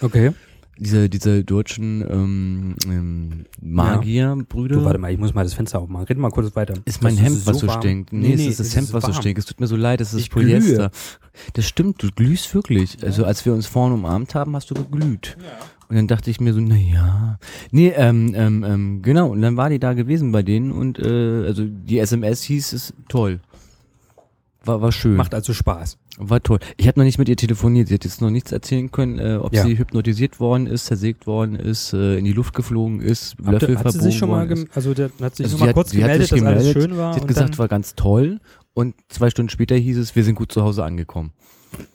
[0.00, 0.32] Okay.
[0.78, 4.76] diese, diese deutschen ähm, ähm, Magierbrüder.
[4.76, 6.06] Du, warte mal, ich muss mal das Fenster aufmachen.
[6.06, 6.74] Red mal kurz weiter.
[6.84, 7.80] Ist mein Das Hemd, was so warm.
[7.80, 8.12] stinkt.
[8.12, 9.38] Nee, es ist das Hemd, was so stinkt.
[9.38, 10.58] Es tut mir so leid, es ist Ich glühe.
[10.58, 10.90] Polyester.
[11.52, 13.02] Das stimmt, du glühst wirklich.
[13.04, 15.36] Also als wir uns vorhin umarmt haben, hast du geglüht.
[15.88, 17.38] Und dann dachte ich mir so, na ja.
[17.70, 19.28] Nee, ähm, ähm, ähm, genau.
[19.30, 22.94] Und dann war die da gewesen bei denen und äh, also die SMS hieß es
[23.08, 23.40] toll.
[24.64, 25.16] War, war schön.
[25.16, 25.98] Macht also Spaß.
[26.16, 26.58] War toll.
[26.78, 27.88] Ich habe noch nicht mit ihr telefoniert.
[27.88, 29.62] Sie hat jetzt noch nichts erzählen können, äh, ob Ja.
[29.64, 33.78] sie hypnotisiert worden ist, zersägt worden ist, äh, in die Luft geflogen ist, Habt Löffel
[33.78, 34.74] hat sie sich schon mal, ist.
[34.74, 37.12] also der hat sich Also mal hat- kurz gemeldet, dass alles gemeldet, schön war.
[37.12, 38.40] Sie hat und gesagt, war ganz toll.
[38.72, 41.32] Und zwei Stunden später hieß es, wir sind gut zu Hause angekommen.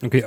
[0.03, 0.25] okay.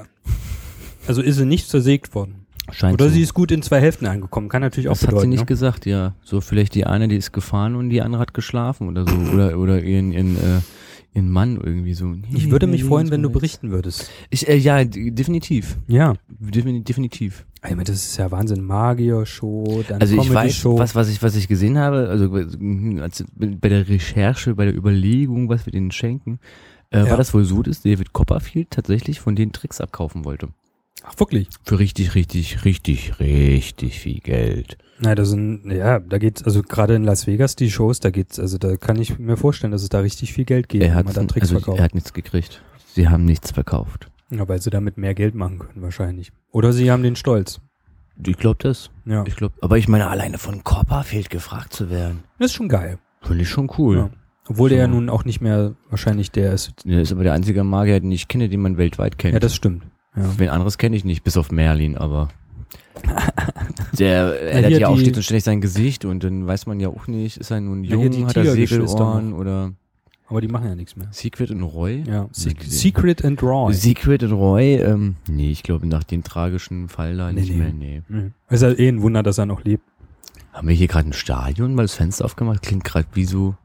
[1.07, 2.42] Also ist sie nicht zersägt worden.
[2.71, 3.15] Scheint Oder so.
[3.15, 4.49] sie ist gut in zwei Hälften angekommen.
[4.49, 5.47] Kann natürlich auch das hat sie nicht ne?
[5.47, 6.15] gesagt, ja.
[6.23, 9.15] So vielleicht die eine, die ist gefahren und die andere hat geschlafen oder so.
[9.33, 10.61] Oder oder ihren, ihren, äh,
[11.13, 12.15] ihren Mann irgendwie so.
[12.33, 14.11] Ich würde mich freuen, wenn du berichten würdest.
[14.31, 15.77] Ich, äh, ja, definitiv.
[15.89, 16.15] Ja.
[16.41, 17.45] Defini- Definitiv.
[17.65, 18.63] Ich meine, das ist ja Wahnsinn.
[18.65, 23.25] Magier-Show, dann Also ich weiß, was, was ich, was ich gesehen habe, also äh, als,
[23.37, 26.39] bei der Recherche, bei der Überlegung, was wir denen schenken,
[26.91, 27.11] äh, Ja.
[27.11, 30.49] war das wohl so, dass David Copperfield tatsächlich von denen Tricks abkaufen wollte.
[31.05, 31.49] Ach, wirklich?
[31.65, 34.79] Für richtig, richtig, richtig, richtig viel Geld.
[35.01, 38.39] Na, da sind, ja, da geht's, also gerade in Las Vegas, die Shows, da geht's,
[38.39, 40.95] also da kann ich mir vorstellen, dass es da richtig viel Geld geht, Er wenn
[40.95, 41.79] hat, man dann Tricks also, verkauft.
[41.79, 42.63] er hat nichts gekriegt.
[42.95, 44.09] Sie haben nichts verkauft.
[44.31, 46.31] Ja, weil sie damit mehr Geld machen können, wahrscheinlich.
[46.53, 47.61] Oder sie haben den Stolz.
[48.25, 48.91] Ich glaube das.
[49.05, 49.25] Ja.
[49.27, 52.99] Ich glaube, aber ich meine, alleine von Copperfield gefragt zu werden, Das ist schon geil.
[53.23, 53.97] finde ich schon cool.
[53.97, 54.11] Ja.
[54.49, 54.93] Obwohl der ja So.
[54.93, 56.75] nun auch nicht mehr wahrscheinlich der ist.
[56.85, 59.35] Der ist aber der einzige Magier, den ich kenne, den man weltweit kennt.
[59.35, 59.85] Ja, das stimmt.
[60.17, 60.39] Ja.
[60.39, 62.29] Wen anderes kenne ich nicht, bis auf Merlin, aber
[63.99, 66.89] der, er hier ja auch stets und ständig sein Gesicht und dann weiß man ja
[66.89, 69.73] auch nicht, ist er nun jung, die hat er Segelohren oder
[70.29, 71.09] aber die machen ja nichts mehr.
[71.11, 72.05] Secret und Roy?
[72.07, 72.53] Ja, Se.
[72.59, 73.71] Secret and Raw.
[73.75, 77.59] Secret und Roy, ähm, nee, ich glaube nach dem tragischen Fall da Nee, nicht nee.
[77.59, 78.03] mehr, nee.
[78.09, 78.33] Mhm.
[78.49, 79.85] Ist ja eh ein Wunder, dass er noch lebt.
[80.55, 82.63] Haben wir hier gerade ein Stadion, weil das Fenster aufgemacht?
[82.63, 83.57] Klingt gerade wie so,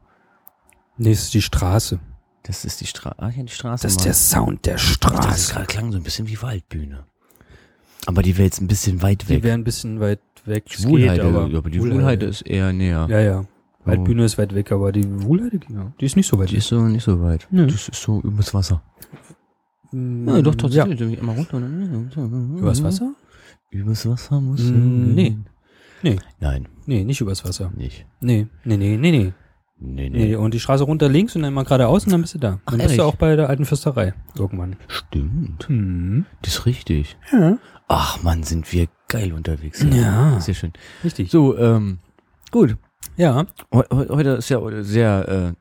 [0.98, 2.00] Nee, es ist die Straße.
[2.48, 3.82] Das ist die Straße, ah, ja, die Straße.
[3.84, 5.52] Das ist der Sound der Das ist Straße.
[5.54, 7.04] gerade klang so ein bisschen wie Waldbühne.
[8.06, 9.42] Aber die wäre jetzt ein bisschen weit Die weg.
[9.44, 10.64] wäre ein bisschen weit weg.
[10.68, 13.06] Schwulheide, geht, aber, aber die Schwulheide ist eher näher.
[13.10, 13.44] Ja, ja.
[13.84, 16.58] Waldbühne ist weit weg, aber die Wuhlheide, ja, die ist nicht so weit Die weg.
[16.58, 17.46] ist so nicht so weit.
[17.50, 17.66] Nö.
[17.66, 18.82] Das ist so übers Wasser.
[19.92, 21.00] Mm, Ja, doch, tatsächlich.
[21.00, 21.06] Ja.
[21.18, 21.58] Immer runter.
[22.58, 23.14] Übers Wasser?
[23.70, 25.36] Übers Wasser muss Mm, nee.
[26.02, 26.16] Nee.
[26.40, 27.72] Nein, Nee, nicht übers Wasser.
[27.76, 28.06] nicht.
[28.20, 29.32] Nee, nee, nee, nee, nee.
[29.80, 30.26] Nee, nee.
[30.28, 32.58] Nee, und die Straße runter links und dann mal geradeaus und dann bist du da.
[32.64, 33.00] Ach, dann bist du ehrlich?
[33.00, 34.12] auch bei der alten Fürsterei.
[34.36, 34.76] Irgendwann.
[34.88, 35.68] Stimmt.
[35.68, 36.26] Hm.
[36.42, 37.16] Das ist richtig.
[37.32, 37.58] Ja.
[37.86, 39.84] Ach man, sind wir geil unterwegs.
[39.90, 40.40] Ja.
[40.40, 40.72] Sehr schön.
[41.04, 41.30] Richtig.
[41.30, 41.98] So, ähm,
[42.50, 42.76] gut.
[43.16, 43.46] Ja.
[43.72, 45.52] Heu- heu- Heute ist ja sehr, äh,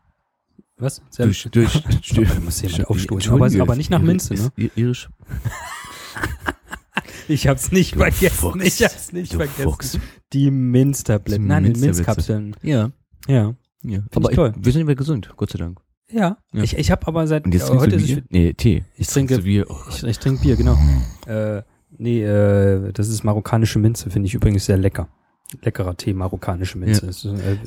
[0.82, 1.01] Was?
[1.09, 1.84] Sehr durch, durch,
[2.15, 3.32] Da muss jemand aufstoßen.
[3.34, 4.51] Aber, aber nicht nach Minze, ne?
[4.76, 5.09] Irisch.
[7.30, 8.36] Ich hab's nicht Du vergessen.
[8.38, 8.63] Fuchs.
[8.63, 9.63] Ich hab's nicht Du vergessen.
[9.63, 9.99] Fuchs.
[10.34, 11.45] Die Minztabletten.
[11.45, 11.80] Nein, die.
[11.80, 12.55] Minzkapseln.
[12.61, 12.91] Ja.
[13.28, 13.53] Ja.
[13.88, 13.99] Ja.
[14.09, 14.53] ich Aber toll.
[14.57, 15.79] wir sind immer gesund, Gott sei Dank.
[16.09, 16.38] Ja.
[16.53, 16.63] Ja.
[16.63, 18.17] Ich, ich habe aber seit Und jetzt äh, heute du Bier?
[18.19, 18.83] es, Nee, Tee.
[18.95, 19.65] Ich trinke- Bier.
[19.69, 19.75] Oh.
[19.89, 20.77] ich, ich trinke Bier, genau.
[21.27, 21.63] Äh,
[21.97, 25.09] nee, äh, das ist marokkanische Minze, finde ich übrigens sehr lecker.
[25.61, 27.03] Leckerer Tee, marokkanische Minze.
[27.05, 27.09] Ja.
[27.09, 27.57] Ist, äh,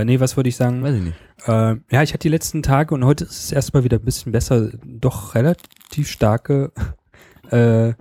[0.00, 0.82] äh, nee, was wollte ich sagen?
[0.82, 1.16] Weiß ich nicht.
[1.46, 4.32] Äh, ja, ich hatte die letzten Tage und heute ist es erstmal wieder ein bisschen
[4.32, 4.70] besser.
[4.84, 6.72] Doch relativ starke
[7.50, 7.92] äh,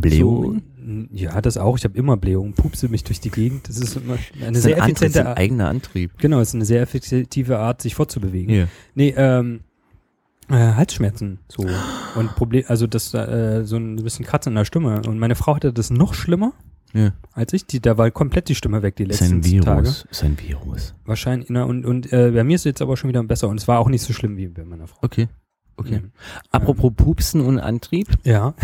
[0.00, 0.62] Blähungen?
[1.10, 1.78] So, ja, das auch.
[1.78, 3.68] Ich habe immer Blähungen, pupse mich durch die Gegend.
[3.68, 5.38] Das ist immer eine ist sehr ein, Antrieb, effiziente ist ein Art.
[5.38, 6.12] eigener Antrieb.
[6.18, 8.54] Genau, es ist eine sehr effektive Art, sich fortzubewegen.
[8.54, 8.68] Ja.
[8.94, 9.60] Nee, ähm,
[10.50, 11.66] äh, Halsschmerzen so
[12.16, 15.00] und Problem, also das äh, so ein bisschen Kratzen in der Stimme.
[15.06, 16.52] Und meine Frau hatte das noch schlimmer
[16.92, 17.12] Ja.
[17.32, 17.66] als ich.
[17.66, 19.64] Die, da war komplett die Stimme weg die Ist letzten ein Virus.
[19.64, 19.88] Tage.
[20.10, 20.94] Ist ein Virus.
[21.06, 21.48] Wahrscheinlich.
[21.48, 23.66] Na, und und äh, bei mir ist es jetzt aber schon wieder besser und es
[23.68, 24.98] war auch nicht so schlimm wie bei meiner Frau.
[25.00, 25.28] Okay.
[25.76, 26.00] Okay.
[26.00, 26.12] Mhm.
[26.50, 28.08] Apropos Pupsen und Antrieb.
[28.24, 28.54] Ja,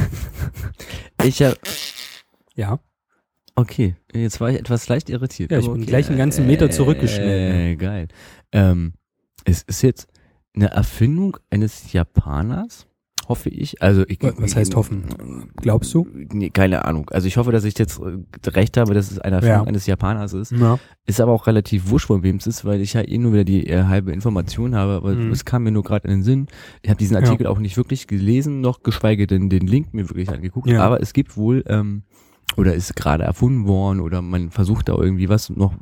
[1.25, 1.57] Ich hab,
[2.55, 2.79] ja.
[3.55, 5.51] okay, jetzt war ich etwas leicht irritiert.
[5.51, 5.87] Ja, ich bin okay.
[5.87, 7.55] gleich einen ganzen Meter zurückgeschnellt.
[7.55, 8.09] Äh, geil.
[8.53, 8.95] Ähm,
[9.45, 10.09] es ist jetzt
[10.55, 12.87] eine Erfindung eines Japaners,
[13.31, 13.81] hoffe ich.
[13.81, 15.05] Also ich, Was heißt hoffen?
[15.57, 16.07] Glaubst du?
[16.33, 17.09] Nee, keine Ahnung.
[17.11, 19.67] Also ich hoffe, dass ich jetzt äh, recht habe, dass es eine Erfindung Ja.
[19.69, 20.53] eines Japaners ist.
[20.53, 20.79] Ja.
[21.07, 23.45] Ist aber auch relativ wurscht, von wem es ist, weil ich ja eh nur wieder
[23.45, 25.31] die äh, halbe Information habe, aber Mhm.
[25.33, 26.47] es kam mir nur gerade in den Sinn.
[26.83, 27.23] Ich habe diesen Ja.
[27.23, 30.69] Artikel auch nicht wirklich gelesen, noch geschweige denn den Link mir wirklich angeguckt.
[30.69, 30.83] Ja.
[30.83, 32.03] Aber es gibt wohl, ähm,
[32.57, 35.73] oder ist gerade erfunden worden, oder man versucht da irgendwie was noch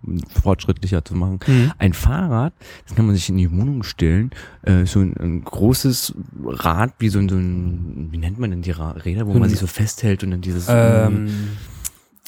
[0.43, 1.41] fortschrittlicher zu machen.
[1.47, 1.73] Mhm.
[1.79, 2.53] Ein Fahrrad,
[2.87, 4.31] das kann man sich in die Wohnung stellen,
[4.63, 6.15] äh, so ein, ein großes
[6.45, 9.49] Rad, wie so ein, so ein, wie nennt man denn die Räder, wo So man
[9.49, 11.29] ein- sich so festhält und dann dieses, Ähm,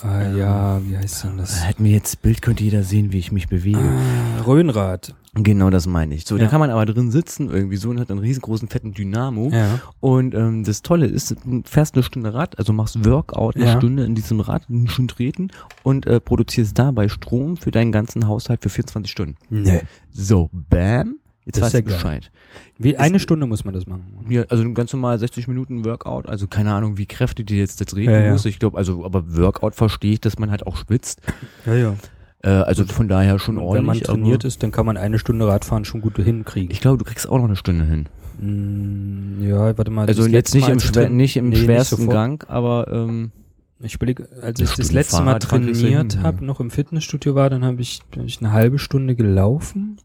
[0.05, 1.67] äh, ja, wie heißt denn das?
[1.67, 3.79] Hätten wir jetzt Bild, könnte jeder sehen, wie ich mich bewege.
[3.79, 5.15] Ah, Röhnrad.
[5.35, 6.25] Genau das meine ich.
[6.27, 6.51] So, da Ja.
[6.51, 9.51] kann man aber drin sitzen irgendwie so und hat einen riesengroßen fetten Dynamo.
[9.53, 9.79] Ja.
[10.01, 13.77] Und ähm, das Tolle ist, du fährst eine Stunde Rad, also machst Workout eine Ja.
[13.77, 15.49] Stunde in diesem Rad, eine Stunde treten
[15.85, 19.37] und äh, produzierst dabei Strom für deinen ganzen Haushalt für 24 Stunden.
[19.51, 19.83] Nee.
[20.11, 21.17] So, bam.
[21.51, 21.95] Jetzt Das ist weißt ja du.
[21.95, 22.31] Bescheid.
[22.79, 24.25] Wie, eine Stunde muss man das machen.
[24.29, 27.81] Ja, also ein ganz normal 60 Minuten Workout, also keine Ahnung, wie Kräfte die jetzt
[27.81, 28.33] jetzt reden Ja, ja.
[28.33, 28.45] muss.
[28.47, 31.21] Ich glaube, also aber Workout verstehe ich, dass man halt auch schwitzt.
[31.67, 31.95] Ja, ja.
[32.43, 33.81] Äh, also von daher schon Und ordentlich.
[34.09, 36.71] wenn man trainiert ist, dann kann man eine Stunde Radfahren schon gut hinkriegen.
[36.71, 38.09] Ich glaube, du kriegst auch noch eine Stunde hin.
[38.61, 40.07] Mm, ja, warte mal.
[40.07, 42.15] Also das jetzt letzte nicht Mal, im, train- nicht im Nee, nicht schwersten sofort.
[42.15, 43.33] Gang, aber ähm,
[43.83, 46.23] Ich überlege, als ich das Stunde letzte Mal Fahrradfahren kriegst du trainiert ja.
[46.23, 49.99] habe, noch im Fitnessstudio war, dann habe ich, ich eine halbe Stunde gelaufen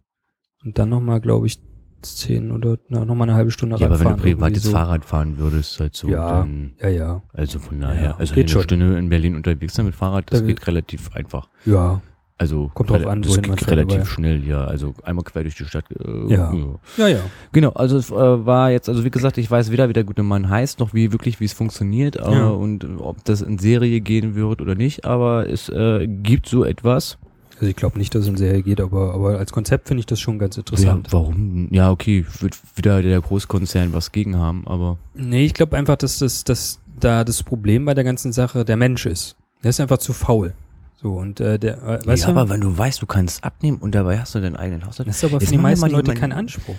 [0.66, 1.59] und dann nochmal, glaube ich,
[2.01, 4.22] zehn oder na, nochmal eine halbe Stunde ja, aber wenn du Radfahren.
[4.22, 4.72] privat irgendwie jetzt so.
[4.72, 6.39] Fahrrad fahren würdest, halt so, Ja.
[6.41, 8.61] dann, Ja, ja, also von daher, ja, also eine schon.
[8.61, 11.47] Stunde in Berlin unterwegs sein mit Fahrrad, das Da- geht relativ einfach.
[11.66, 12.01] ja.
[12.38, 14.66] Also Kommt drauf an, das geht relativ aber- schnell, ja.
[14.66, 15.86] Also einmal quer durch die Stadt.
[15.91, 16.53] Äh, Ja.
[16.97, 17.20] Ja, ja.
[17.53, 20.22] Genau, also es äh, war jetzt, also wie gesagt, ich weiß weder, wie der gute
[20.22, 22.49] Mann heißt, noch wie wirklich, wie es funktioniert äh, Ja.
[22.49, 26.66] und äh, ob das in Serie gehen wird oder nicht, aber es äh, gibt so
[26.66, 27.18] etwas.
[27.56, 30.06] Also ich glaube nicht, dass es in Serie geht, aber, aber als Konzept finde ich
[30.06, 31.08] das schon ganz Ja, interessant.
[31.12, 31.68] warum?
[31.72, 36.20] Ja, okay, wird wieder der Großkonzern was gegen haben, aber Nee, ich glaube einfach, dass
[36.20, 39.36] das, dass da das Problem bei der ganzen Sache der Mensch ist.
[39.64, 40.53] Der ist einfach zu faul.
[41.01, 43.78] So, und äh, der, äh, weißt ja, du, aber wenn du weißt, du kannst abnehmen
[43.78, 45.08] und dabei hast du deinen eigenen Haushalt.
[45.08, 46.76] das ist aber für die meisten Leute kein Anspruch.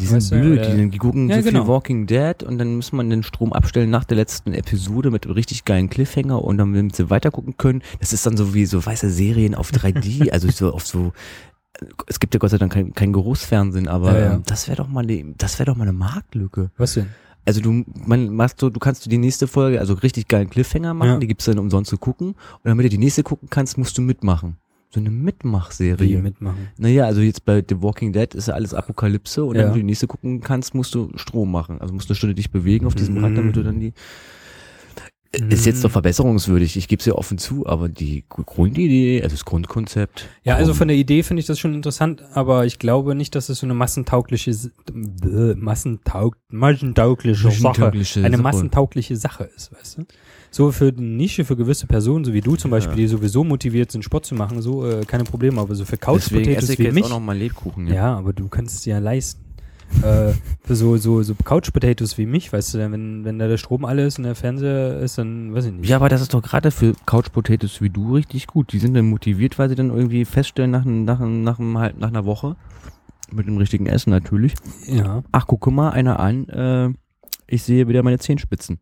[0.00, 1.64] Die sind Weißt du, blöd, äh, die, die gucken ja, so genau.
[1.64, 5.24] viel Walking Dead und dann muss man den Strom abstellen nach der letzten Episode mit
[5.24, 7.82] einem richtig geilen Cliffhanger und dann, damit sie weitergucken können.
[8.00, 11.12] Das ist dann so wie so weiße Serien auf 3D, also so auf so
[12.06, 14.32] es gibt ja Gott sei Dank kein, kein Geruchsfernsehen, aber Ja, ja.
[14.34, 16.70] ähm, das wäre doch mal eine, das wäre doch mal eine Marktlücke.
[16.76, 17.08] Was denn?
[17.44, 21.18] Also du, man machst so, du kannst die nächste Folge, also richtig geilen Cliffhanger machen,
[21.18, 24.02] die gibt's dann umsonst zu gucken und damit du die nächste gucken kannst, musst du
[24.02, 24.58] mitmachen.
[24.94, 25.98] So eine Mitmachserie.
[26.00, 26.68] Wie mitmachen.
[26.76, 29.62] Naja, also jetzt bei The Walking Dead ist ja alles Apokalypse und Ja.
[29.64, 31.80] wenn du die nächste gucken kannst, musst du Strom machen.
[31.80, 33.24] Also musst du eine Stunde dich bewegen auf diesem Mhm.
[33.24, 33.94] Rad, damit du dann die.
[35.48, 39.46] Ist jetzt doch verbesserungswürdig, ich gebe es ja offen zu, aber die Grundidee, also das
[39.46, 40.28] Grundkonzept.
[40.44, 43.48] Ja, also von der Idee finde ich das schon interessant, aber ich glaube nicht, dass
[43.48, 48.42] es so eine massentaugliche, äh, massentaug, massentaugliche Sache, Massentaugliche eine Sache.
[48.42, 50.04] massentaugliche Sache ist, weißt du?
[50.54, 53.90] So für eine Nische, für gewisse Personen, so wie du zum Beispiel, die sowieso motiviert
[53.90, 56.78] sind, Sport zu machen, so äh, keine Probleme, aber so für Couch Deswegen esse ich
[56.78, 57.86] wie jetzt mich, auch noch mal Lebkuchen.
[57.88, 58.14] ja.
[58.16, 59.40] aber du kannst es dir ja leisten.
[60.02, 60.32] äh,
[60.62, 63.84] für so, so, so Couch Potatoes wie mich, weißt du, wenn, wenn da der Strom
[63.86, 65.88] alle ist und der Fernseher ist, dann weiß ich nicht.
[65.88, 68.72] Ja, aber das ist doch gerade für Couch Potatoes wie du richtig gut.
[68.72, 71.98] Die sind dann motiviert, weil sie dann irgendwie feststellen nach, einem- nach, nach, einem halb-
[71.98, 72.56] nach einer Woche,
[73.30, 74.52] mit dem richtigen Essen natürlich,
[74.86, 76.90] Ja, ach guck mal, einer an, äh,
[77.46, 78.78] ich sehe wieder meine Zehenspitzen.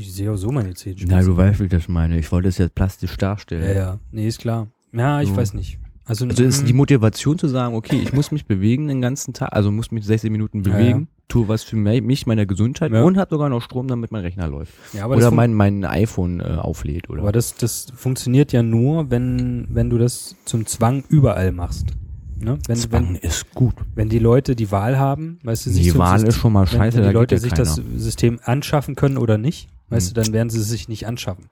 [0.00, 0.96] Ich sehe auch so meine Zähne.
[1.06, 2.18] Na, du weißt, wie ich das meine.
[2.18, 3.62] Ich wollte es jetzt plastisch darstellen.
[3.64, 3.98] Ja, ja.
[4.12, 4.68] Nee, ist klar.
[4.92, 5.36] Ja, ich So.
[5.36, 5.78] weiß nicht.
[6.04, 9.32] Also, Also ist mm, die Motivation zu sagen, okay, ich muss mich bewegen den ganzen
[9.32, 13.04] Tag, also muss mich 16 Minuten Ja, bewegen, tue was für mich, meine Gesundheit Ja.
[13.04, 14.72] und habe sogar noch Strom, damit mein Rechner läuft.
[14.92, 17.22] ja, aber das oder mein, mein iPhone äh, auflädt, oder?
[17.22, 21.92] Aber das, das funktioniert ja nur, wenn, wenn du das zum Zwang überall machst.
[22.42, 22.58] Ne?
[22.66, 23.74] Wenn, Zwang wenn, ist gut.
[23.94, 26.60] wenn die Leute die Wahl haben, weißt du, sich Die Wahl System, ist schon mal
[26.72, 27.98] wenn, scheiße, wenn da die Leute ja sich das keiner.
[28.00, 30.14] System anschaffen können oder nicht, weißt Hm.
[30.14, 31.48] du, dann werden sie es sich nicht anschaffen.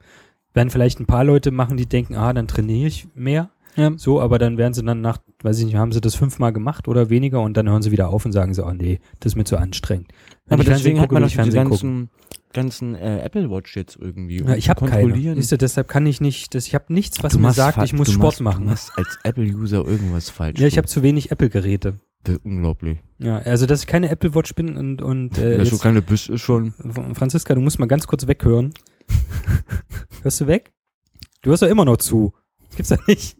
[0.54, 3.50] Werden vielleicht ein paar Leute machen, die denken, ah, dann trainiere ich mehr.
[3.78, 3.92] Ja.
[3.96, 6.88] So, aber dann werden sie dann nach, weiß ich nicht, haben sie das fünfmal gemacht
[6.88, 9.36] oder weniger und dann hören sie wieder auf und sagen so, oh nee, das ist
[9.36, 10.08] mir zu anstrengend.
[10.46, 12.10] Wenn Aber deswegen hat gucke, man will doch ich diese Fernsehen gucken.
[12.52, 14.42] ganzen, ganzen äh, Apple Watch jetzt irgendwie.
[14.42, 15.34] Ja, ich habe keine.
[15.36, 17.92] Siehst du, deshalb kann ich nicht, das, ich habe nichts, was Du mir sagt, ich
[17.92, 18.64] muss Sport machst, machen.
[18.64, 20.58] Du machst als Apple-User irgendwas falsch.
[20.58, 21.94] Ja, ich habe zu wenig Apple-Geräte.
[22.24, 22.98] Das ist unglaublich.
[23.18, 26.28] Ja, also dass ich keine Apple Watch bin und und äh, Dass du keine bist,
[26.28, 26.74] ist schon.
[27.14, 28.74] Franziska, du musst mal ganz kurz weghören.
[30.22, 30.72] Hörst du weg?
[31.42, 32.32] Du hörst doch immer noch zu.
[32.68, 33.36] Das gibt's ja nicht.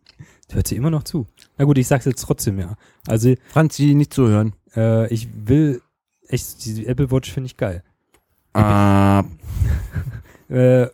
[0.48, 1.26] Du hörst dir immer noch zu.
[1.58, 2.76] Na gut, ich sag's jetzt trotzdem ja.
[3.06, 4.54] Also Franzi, nicht zuhören.
[4.74, 5.82] äh, ich will
[6.28, 7.82] echt diese Apple Watch finde ich geil.
[8.54, 9.24] Ah,
[10.50, 10.84] Äh,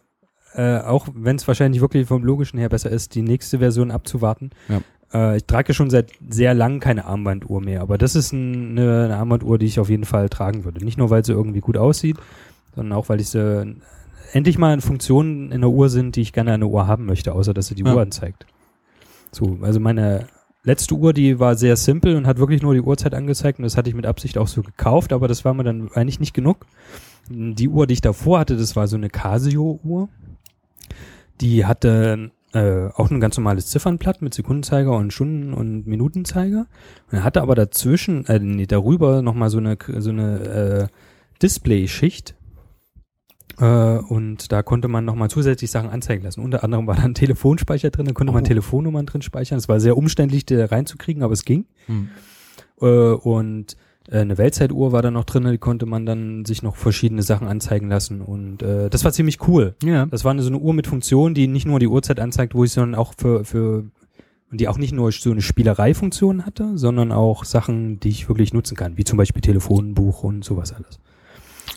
[0.57, 4.51] äh, auch wenn es wahrscheinlich wirklich vom logischen her besser ist, die nächste Version abzuwarten.
[4.69, 4.81] Ja.
[5.13, 9.05] Äh, ich trage schon seit sehr lang keine Armbanduhr mehr, aber das ist ein, eine,
[9.05, 10.85] eine Armbanduhr, die ich auf jeden Fall tragen würde.
[10.85, 12.17] Nicht nur, weil sie irgendwie gut aussieht,
[12.75, 13.77] sondern auch, weil ich sie
[14.33, 17.33] endlich mal Funktionen in der Uhr sind, die ich gerne an der Uhr haben möchte,
[17.33, 17.95] außer dass sie die Ja.
[17.95, 18.45] Uhr anzeigt.
[19.35, 20.27] So, also meine
[20.63, 23.77] letzte Uhr, die war sehr simpel und hat wirklich nur die Uhrzeit angezeigt und das
[23.77, 26.67] hatte ich mit Absicht auch so gekauft, aber das war mir dann eigentlich nicht genug.
[27.29, 30.09] Die Uhr, die ich davor hatte, das war so eine Casio-Uhr.
[31.41, 36.67] Die hatte äh, auch ein ganz normales Ziffernblatt mit Sekundenzeiger und Stunden- und Minutenzeiger.
[37.11, 40.87] Und hatte aber dazwischen, äh, nee, darüber nochmal so eine, so eine äh,
[41.43, 42.35] Display-Schicht.
[43.61, 43.65] Äh,
[43.99, 46.41] und da konnte man nochmal zusätzlich Sachen anzeigen lassen.
[46.41, 48.47] Unter anderem war da ein Telefonspeicher drin, da konnte man Oh.
[48.47, 49.59] Telefonnummern drin speichern.
[49.59, 51.67] Es war sehr umständlich, da reinzukriegen, aber es ging.
[51.87, 52.09] hm.
[52.81, 53.77] Äh, und
[54.11, 57.47] äh, eine Weltzeituhr war da noch drin, die konnte man dann sich noch verschiedene Sachen
[57.47, 58.21] anzeigen lassen.
[58.21, 59.75] Und äh, das war ziemlich cool.
[59.83, 60.07] Ja.
[60.07, 62.65] Das war eine, so eine Uhr mit Funktion, die nicht nur die Uhrzeit anzeigt, wo
[62.65, 63.85] ich, sondern auch für, für
[64.51, 68.53] und die auch nicht nur so eine Spielerei-Funktion hatte, sondern auch Sachen, die ich wirklich
[68.53, 71.01] nutzen kann, wie zum Beispiel Telefonbuch und sowas alles.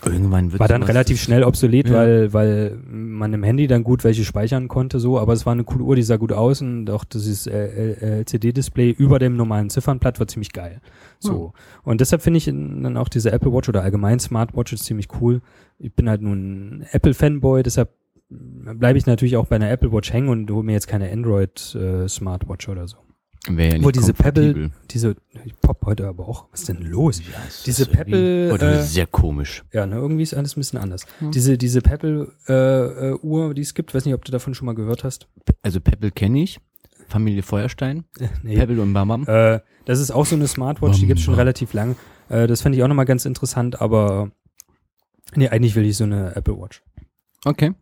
[0.06, 1.96] Irgendwann wird War dann relativ schnell obsolet, Ja.
[1.96, 5.64] weil, weil man im Handy dann gut welche speichern konnte, so, aber es war eine
[5.64, 10.20] coole Uhr, die sah gut aus und auch dieses äh, LCD-Display über dem normalen Ziffernblatt
[10.20, 10.82] war ziemlich geil.
[11.20, 11.54] So.
[11.84, 15.42] Und deshalb finde ich dann auch diese Apple Watch oder allgemein Smartwatches ziemlich cool.
[15.80, 17.90] Ich bin halt nun Apple-Fanboy, deshalb
[18.30, 21.76] bleibe ich natürlich auch bei einer Apple Watch hängen und hole mir jetzt keine Android
[21.76, 22.98] äh, Smartwatch oder so.
[23.50, 26.82] Wäre ja Wo nicht diese Pebble, diese, ich pop heute aber auch, was ist denn
[26.82, 27.20] los?
[27.20, 29.64] Ja, es diese Pebble, Heute äh, ist sehr komisch.
[29.72, 31.06] Ja, ne, irgendwie ist alles ein bisschen anders.
[31.20, 31.32] Hm.
[31.32, 34.66] Diese, diese Pebble äh, äh, Uhr, die es gibt, weiß nicht, ob du davon schon
[34.66, 35.28] mal gehört hast.
[35.62, 36.60] Also Pebble kenne ich.
[37.08, 38.04] Familie Feuerstein.
[38.20, 38.56] Äh, nee.
[38.58, 39.28] Pebble und Bam Bam.
[39.28, 41.96] Äh, das ist auch so eine Smartwatch, die gibt's schon relativ lang.
[42.28, 44.32] Äh, das fand ich auch nochmal ganz interessant, aber
[45.36, 46.84] nee, eigentlich will ich so eine Apple Watch.
[47.46, 47.74] Okay.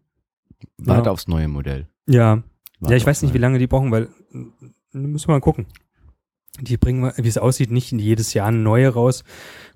[0.78, 1.12] Warte Ja.
[1.12, 1.88] aufs neue Modell.
[2.08, 2.44] Ja,
[2.80, 3.48] Warte ja, ich weiß nicht, wie neue.
[3.48, 4.38] lange die brauchen, weil äh,
[4.96, 5.66] müssen wir mal gucken.
[6.62, 9.24] Die bringen, wir- wie es aussieht, nicht jedes Jahr eine neue raus,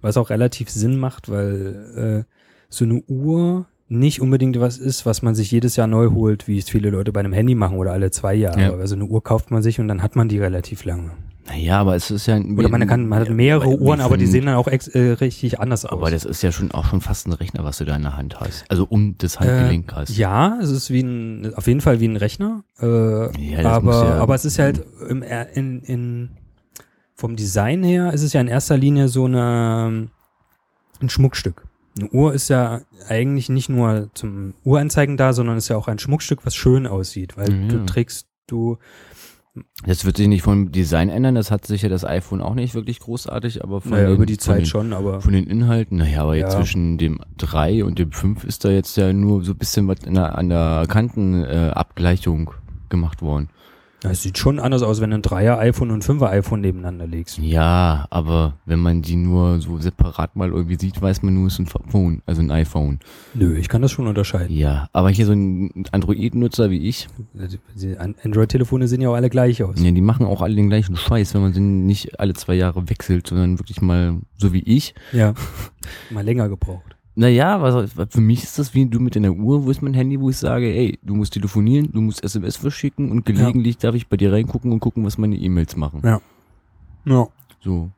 [0.02, 2.34] was auch relativ Sinn macht, weil äh,
[2.70, 6.58] so eine Uhr nicht unbedingt was ist, was man sich jedes Jahr neu holt, wie
[6.60, 8.62] es viele Leute bei einem Handy machen oder alle zwei Jahre.
[8.62, 8.74] Ja.
[8.76, 11.12] Also eine Uhr kauft man sich und dann hat man die relativ lange.
[11.50, 12.38] Naja, aber es ist ja.
[12.40, 15.60] Oder man kann, man hat mehrere Uhren, aber die sehen dann auch ex, äh, richtig
[15.60, 15.92] anders aus.
[15.94, 18.16] Aber das ist ja schon auch schon fast ein Rechner, was du da in der
[18.16, 18.66] Hand hast.
[18.70, 20.12] Also um das Handgelenk hast.
[20.12, 22.64] Äh, ja, es ist wie ein, auf jeden Fall wie ein Rechner.
[22.80, 22.86] Äh,
[23.62, 26.30] Ja, aber, ja- aber es ist halt im, er- in, in,
[27.16, 30.08] vom Design her ist es ja in erster Linie so eine,
[31.02, 31.64] ein Schmuckstück.
[31.98, 36.00] Eine Uhr ist ja eigentlich nicht nur zum Uhranzeigen da, sondern ist ja auch ein
[36.00, 37.70] Schmuckstück, was schön aussieht, weil Mhm.
[37.70, 38.78] du trägst, du
[39.86, 42.76] Das wird sich nicht vom Design ändern, das hat sich ja das iPhone auch nicht
[42.76, 45.98] wirklich großartig, aber von, Naja, den, über die Zeit den, schon, aber von den Inhalten,
[45.98, 46.60] naja, aber jetzt Ja.
[46.60, 50.00] zwischen dem 3 und dem 5 ist da jetzt ja nur so ein bisschen was
[50.06, 52.52] in der, an der Kantenabgleichung äh, Abgleichung
[52.90, 53.50] gemacht worden.
[54.02, 57.38] Es sieht schon anders aus, wenn du ein Dreier-iPhone und ein Fünfer-iPhone nebeneinander legst.
[57.38, 61.60] Ja, aber wenn man die nur so separat mal irgendwie sieht, weiß man nur, es
[61.60, 63.00] ist ein Phone, also ein iPhone.
[63.34, 64.56] Nö, ich kann das schon unterscheiden.
[64.56, 67.10] Ja, aber hier so ein Android-Nutzer wie ich,
[68.24, 69.82] Android-Telefone sehen ja auch alle gleich aus.
[69.82, 72.90] ja, die machen auch alle den gleichen Scheiß, wenn man sie nicht alle zwei Jahre
[72.90, 74.96] wechselt, sondern wirklich mal so wie ich.
[75.12, 75.34] Ja.
[76.10, 76.96] Mal länger gebraucht.
[77.20, 80.18] Naja, was, für mich ist das wie du mit deiner Uhr, wo ist mein Handy,
[80.22, 84.08] wo ich sage, ey, du musst telefonieren, du musst SMS verschicken und gelegentlich darf ich
[84.08, 86.00] bei dir reingucken und gucken, was meine E-Mails machen.
[86.06, 86.22] Ja.
[87.04, 87.28] Ja.
[87.62, 87.90] So.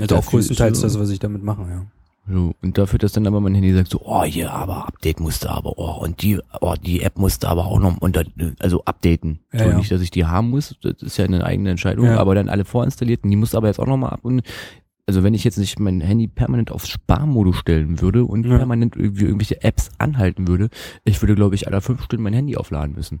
[0.00, 1.84] Also auch größtenteils so- das, was ich damit mache, ja.
[2.26, 5.50] So, und dafür, dass dann aber mein Handy sagt so, oh ja, aber Update musste
[5.50, 8.24] aber, oh, und die, oh, die App musste aber auch noch unter,
[8.60, 9.40] also updaten.
[9.52, 9.76] Ja, so, ja.
[9.76, 12.16] nicht, dass ich die haben muss, das ist ja eine eigene Entscheidung, Ja.
[12.18, 14.40] aber dann alle vorinstalliert und die musste aber jetzt auch nochmal ab und
[15.06, 18.56] also wenn ich jetzt nicht mein Handy permanent auf Sparmodus stellen würde und Ja.
[18.56, 20.68] permanent irgendwie irgendwelche Apps anhalten würde,
[21.04, 23.20] ich würde, glaube ich, alle fünf Stunden mein Handy aufladen müssen.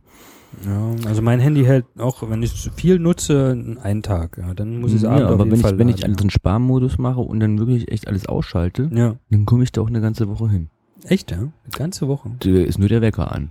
[0.64, 4.38] Ja, also mein Handy hält auch, wenn ich viel nutze, einen Tag.
[4.38, 6.04] Ja, dann muss ich es ja, abends auf aber jeden wenn Fall ich, wenn ich
[6.04, 9.16] alles in Sparmodus mache und dann wirklich echt alles ausschalte, ja.
[9.30, 10.68] dann komme ich da auch eine ganze Woche hin.
[11.06, 11.38] Echt, ja?
[11.38, 12.30] Eine ganze Woche.
[12.38, 13.50] Da ist nur der Wecker an.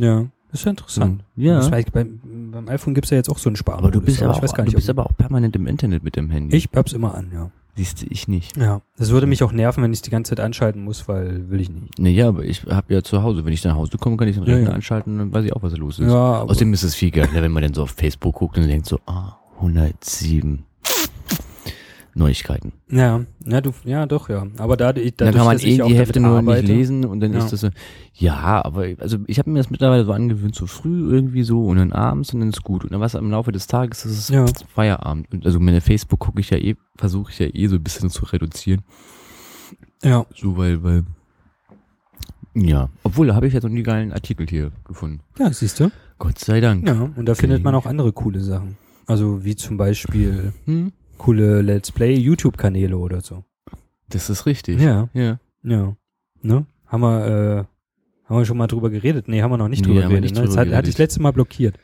[0.00, 0.26] Ja.
[0.54, 1.24] Das ist ja interessant.
[1.34, 1.56] Ja.
[1.56, 2.20] Das weiß ich, beim,
[2.52, 3.88] beim iPhone gibt's ja jetzt auch so einen Sparmodus.
[3.88, 5.66] Aber du bist, aber ich auch, weiß gar du nicht, bist aber auch permanent im
[5.66, 6.56] Internet mit dem Handy.
[6.56, 7.50] ich hab's immer an, ja.
[7.74, 8.56] Siehst du, ich nicht.
[8.56, 8.80] Ja.
[8.96, 11.70] Das würde mich auch nerven, wenn ich die ganze Zeit anschalten muss, weil will ich
[11.70, 11.98] nicht.
[11.98, 14.44] Naja, aber ich habe ja zu Hause, wenn ich nach Hause komme, kann ich den
[14.44, 14.74] Ja, Rechner ja.
[14.76, 16.06] anschalten, dann weiß ich auch, was da los ist.
[16.06, 18.68] Ja, aber, Außerdem ist es viel geiler, wenn man dann so auf Facebook guckt und
[18.68, 20.62] denkt so, ah, 107
[22.14, 22.72] Neuigkeiten.
[22.90, 24.46] ja, ja, du, ja, doch, ja.
[24.58, 27.32] Aber da, dadurch, dann kann man eh die Hefte nur arbeite, nicht lesen und dann
[27.32, 27.38] Ja.
[27.40, 27.70] ist das so,
[28.14, 31.76] ja, aber also ich habe mir das mittlerweile so angewöhnt, so früh irgendwie so und
[31.78, 32.84] dann abends und dann ist gut.
[32.84, 34.44] Und dann was im Laufe des Tages ist es Ja.
[34.74, 35.32] Feierabend.
[35.32, 38.10] Und also meine Facebook gucke ich ja eh, versuche ich ja eh so ein bisschen
[38.10, 38.82] zu reduzieren.
[40.04, 41.02] Ja, So, weil, weil,
[42.54, 42.88] ja.
[43.02, 45.20] Obwohl, da habe ich jetzt noch nie geilen Artikel hier gefunden.
[45.38, 45.90] ja, siehst du?
[46.18, 46.86] Gott sei Dank.
[46.86, 48.76] Ja, und da findet man auch andere coole Sachen.
[49.06, 50.92] Also wie zum Beispiel Hm?
[51.18, 53.44] Coole Let's Play YouTube-Kanäle oder so.
[54.08, 54.80] Das ist richtig.
[54.80, 55.38] Ja, Ja.
[55.62, 55.96] ja.
[56.42, 56.66] Ne?
[56.86, 57.64] Haben wir, äh,
[58.28, 59.28] haben wir schon mal drüber geredet?
[59.28, 60.22] Nee, haben wir noch nicht Nee, drüber wir geredet.
[60.30, 60.40] nicht ne?
[60.42, 60.98] Das drüber hat, hatte ich geredet.
[60.98, 61.78] letztes Mal blockiert,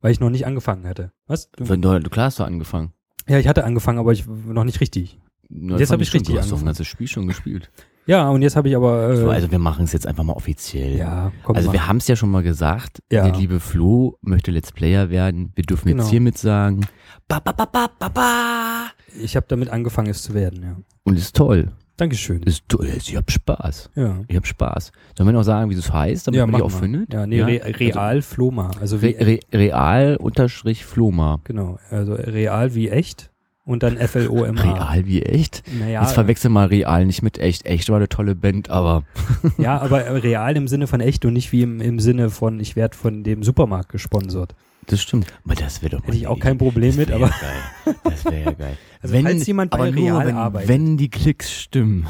[0.00, 1.12] weil ich noch nicht angefangen hatte.
[1.26, 1.50] Was?
[1.50, 2.92] Du, Wenn du, klar hast du angefangen.
[3.28, 5.18] ja, ich hatte angefangen, aber ich noch nicht richtig.
[5.48, 6.66] Na, Jetzt fand hab ich richtig Du hast doch angefangen.
[6.66, 7.70] das ganze Spiel schon gespielt.
[8.06, 9.10] Ja, und jetzt habe ich aber.
[9.10, 10.96] Äh, So, also wir machen es jetzt einfach mal offiziell.
[10.96, 11.72] ja, komm Also mal.
[11.72, 13.24] wir haben es ja schon mal gesagt, Ja.
[13.24, 15.52] der liebe Flo möchte Let's Player werden.
[15.56, 16.02] Wir dürfen Genau.
[16.02, 16.86] jetzt hiermit sagen,
[17.28, 18.86] ba, ba, ba, ba, ba, ba.
[19.20, 20.76] ich habe damit angefangen, es zu werden, ja.
[21.04, 21.72] Und ist toll.
[21.98, 22.42] Dankeschön.
[22.42, 22.88] Ist toll.
[22.94, 23.90] Ich hab Spaß.
[23.94, 24.18] Ja.
[24.28, 24.92] Ich hab Spaß.
[25.16, 26.78] Sollen wir noch sagen, wie es heißt, damit ja, man die auch mal.
[26.78, 27.12] findet?
[27.14, 28.70] Ja, nee, Re real Floma.
[28.80, 31.40] Also wie, Re, re, real unterstrich Floma.
[31.44, 33.30] genau, also real wie echt
[33.66, 34.62] und dann F-L-O-M-A.
[34.62, 35.62] Real wie echt?
[35.78, 37.66] Naja, Jetzt verwechsel mal real nicht mit echt.
[37.66, 39.02] Echt war eine tolle Band, aber
[39.58, 42.76] ja, aber real im Sinne von echt und nicht wie im, im Sinne von, ich
[42.76, 44.54] werde von dem Supermarkt gesponsert.
[44.86, 45.26] das stimmt.
[45.44, 46.56] Aber das wäre doch Hätte ich auch kein.
[46.58, 47.92] Problem mit, aber ja.
[48.04, 48.78] Das wäre ja geil.
[49.02, 50.68] Also falls jemand bei aber nur, Real wenn, arbeitet.
[50.68, 52.06] wenn die Klicks stimmen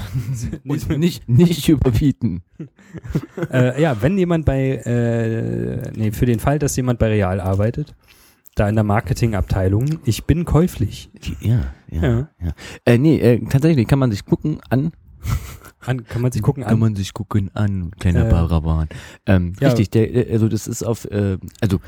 [0.66, 2.42] und nicht nicht überbieten.
[3.52, 7.94] äh, ja, wenn jemand bei, äh, nee, für den Fall, dass jemand bei Real arbeitet,
[8.56, 11.10] da in der Marketingabteilung, ich bin käuflich.
[11.40, 12.02] Ja, ja.
[12.02, 12.28] Ja.
[12.42, 12.52] ja.
[12.84, 14.92] Äh, nee, äh, tatsächlich kann man sich gucken an.
[15.80, 16.78] An, kann man sich gucken Kann an.
[16.80, 18.88] man sich gucken an, kleiner Äh, Paravan.
[19.26, 19.68] Ähm, ja.
[19.68, 21.78] Richtig, der, äh, also das ist auf, äh, also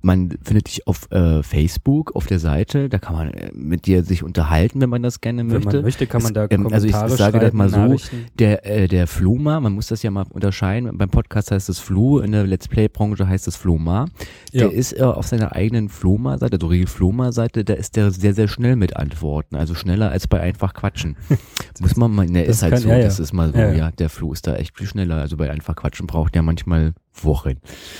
[0.00, 4.04] man findet dich auf äh, Facebook, auf der Seite, da kann man äh, mit dir
[4.04, 5.76] sich unterhalten, wenn man das gerne Wenn möchte.
[5.76, 7.96] man möchte, kann man da Es, ähm, Kommentare also ich sage das mal so.
[8.38, 10.96] Der, äh, der Floma, man muss das ja mal unterscheiden.
[10.96, 14.06] Beim Podcast heißt es Flo, in der Let's Play-Branche heißt es Floma.
[14.52, 14.68] Ja.
[14.68, 18.48] Der ist äh, auf seiner eigenen Floma-Seite, also Real Floma-Seite, da ist der sehr, sehr
[18.48, 19.56] schnell mit Antworten.
[19.56, 21.16] Also schneller als bei einfach Quatschen.
[21.80, 23.04] muss man mal, ne, ist halt kann- so, ja, ja.
[23.04, 25.16] das ist mal so, Ja, der Flo ist da echt viel schneller.
[25.16, 26.94] Also bei einfach Quatschen braucht der manchmal
[27.24, 27.54] Wochen.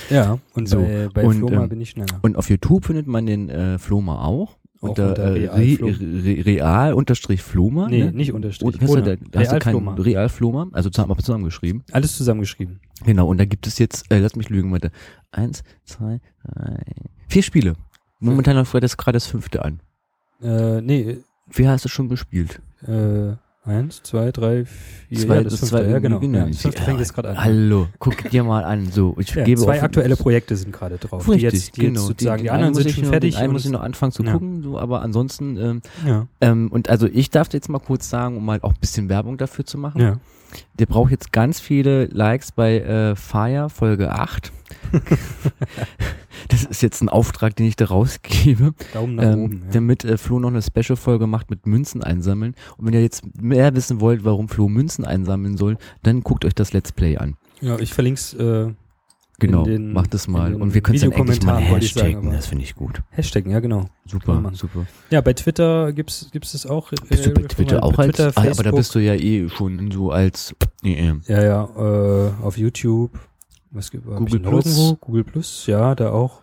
[0.09, 2.19] Ja, und So, bei, bei und, Floma ähm, bin ich schneller.
[2.21, 4.57] Und auf YouTube findet man den äh, Floma auch.
[4.81, 7.87] Auch unter, unter äh, Real Re, Real unterstrich Floma.
[7.89, 8.11] Nee, ne?
[8.13, 8.65] nicht Unterstrich.
[8.65, 9.17] Und hast du ohne.
[9.17, 9.93] da, hast du Real kein Floma.
[9.95, 11.83] Real Floma, also zusammen, zusammengeschrieben.
[11.91, 12.79] Alles zusammengeschrieben.
[13.05, 14.91] Genau, und da gibt es jetzt, äh, lass mich lügen, warte.
[15.31, 16.77] Eins, zwei, drei,
[17.27, 17.73] vier Spiele.
[18.21, 19.81] Momentan läuft gerade das- gerade das fünfte an.
[20.41, 21.17] Äh, nee,
[21.51, 22.61] Wie hast du schon gespielt?
[22.87, 23.33] äh,
[23.65, 26.19] eins, zwei, drei, vier, Zwei- ja, das fünfte, zwei- ja, genau.
[26.19, 26.39] genau.
[26.39, 27.43] Ja, das fünfte fängt jetzt gerade an.
[27.43, 28.91] Hallo, guck dir mal an.
[28.91, 31.25] So, ich Ja, gebe zwei aktuelle Projekte sind gerade drauf.
[31.25, 31.99] die Richtig, jetzt, die genau.
[31.99, 33.35] jetzt sozusagen, die, einen anderen muss sind schon noch, fertig.
[33.35, 34.31] Den einen muss ich noch anfangen zu Ja.
[34.33, 38.37] gucken, so, aber ansonsten, ähm, ja, ähm, und also ich darf jetzt mal kurz sagen,
[38.37, 40.01] um mal auch ein bisschen Werbung dafür zu machen.
[40.01, 40.17] ja.
[40.77, 44.51] Der braucht jetzt ganz viele Likes bei äh, Fire Folge 8.
[46.47, 48.73] das ist jetzt ein Auftrag, den ich da rausgebe.
[48.93, 49.61] Daumen nach Ähm, oben.
[49.65, 49.71] Ja.
[49.73, 52.55] Damit äh, Flo noch eine Special-Folge macht mit Münzen einsammeln.
[52.77, 56.55] Und wenn ihr jetzt mehr wissen wollt, warum Flo Münzen einsammeln soll, dann guckt euch
[56.55, 57.35] das Let's Play an.
[57.61, 58.71] ja, ich verlink's äh,
[59.39, 60.53] Genau, den- macht es mal.
[60.55, 63.01] Und wir können es dann endlich mal sagen, hashtaggen, das finde ich gut.
[63.11, 63.85] Hashtaggen, ja genau.
[64.05, 64.85] Super, super.
[65.09, 66.91] Ja, bei Twitter gibt's gibt's es auch.
[67.07, 68.75] Bist du bei äh, Twitter bei auch als, Twitter, ah, aber da Facebook.
[68.75, 73.17] bist du ja eh schon so als, nee, Ja, ja, äh, auf YouTube.
[73.71, 74.65] Was gibt Google Plus.
[74.65, 74.95] irgendwo?
[74.95, 76.41] Google Plus, ja, da auch.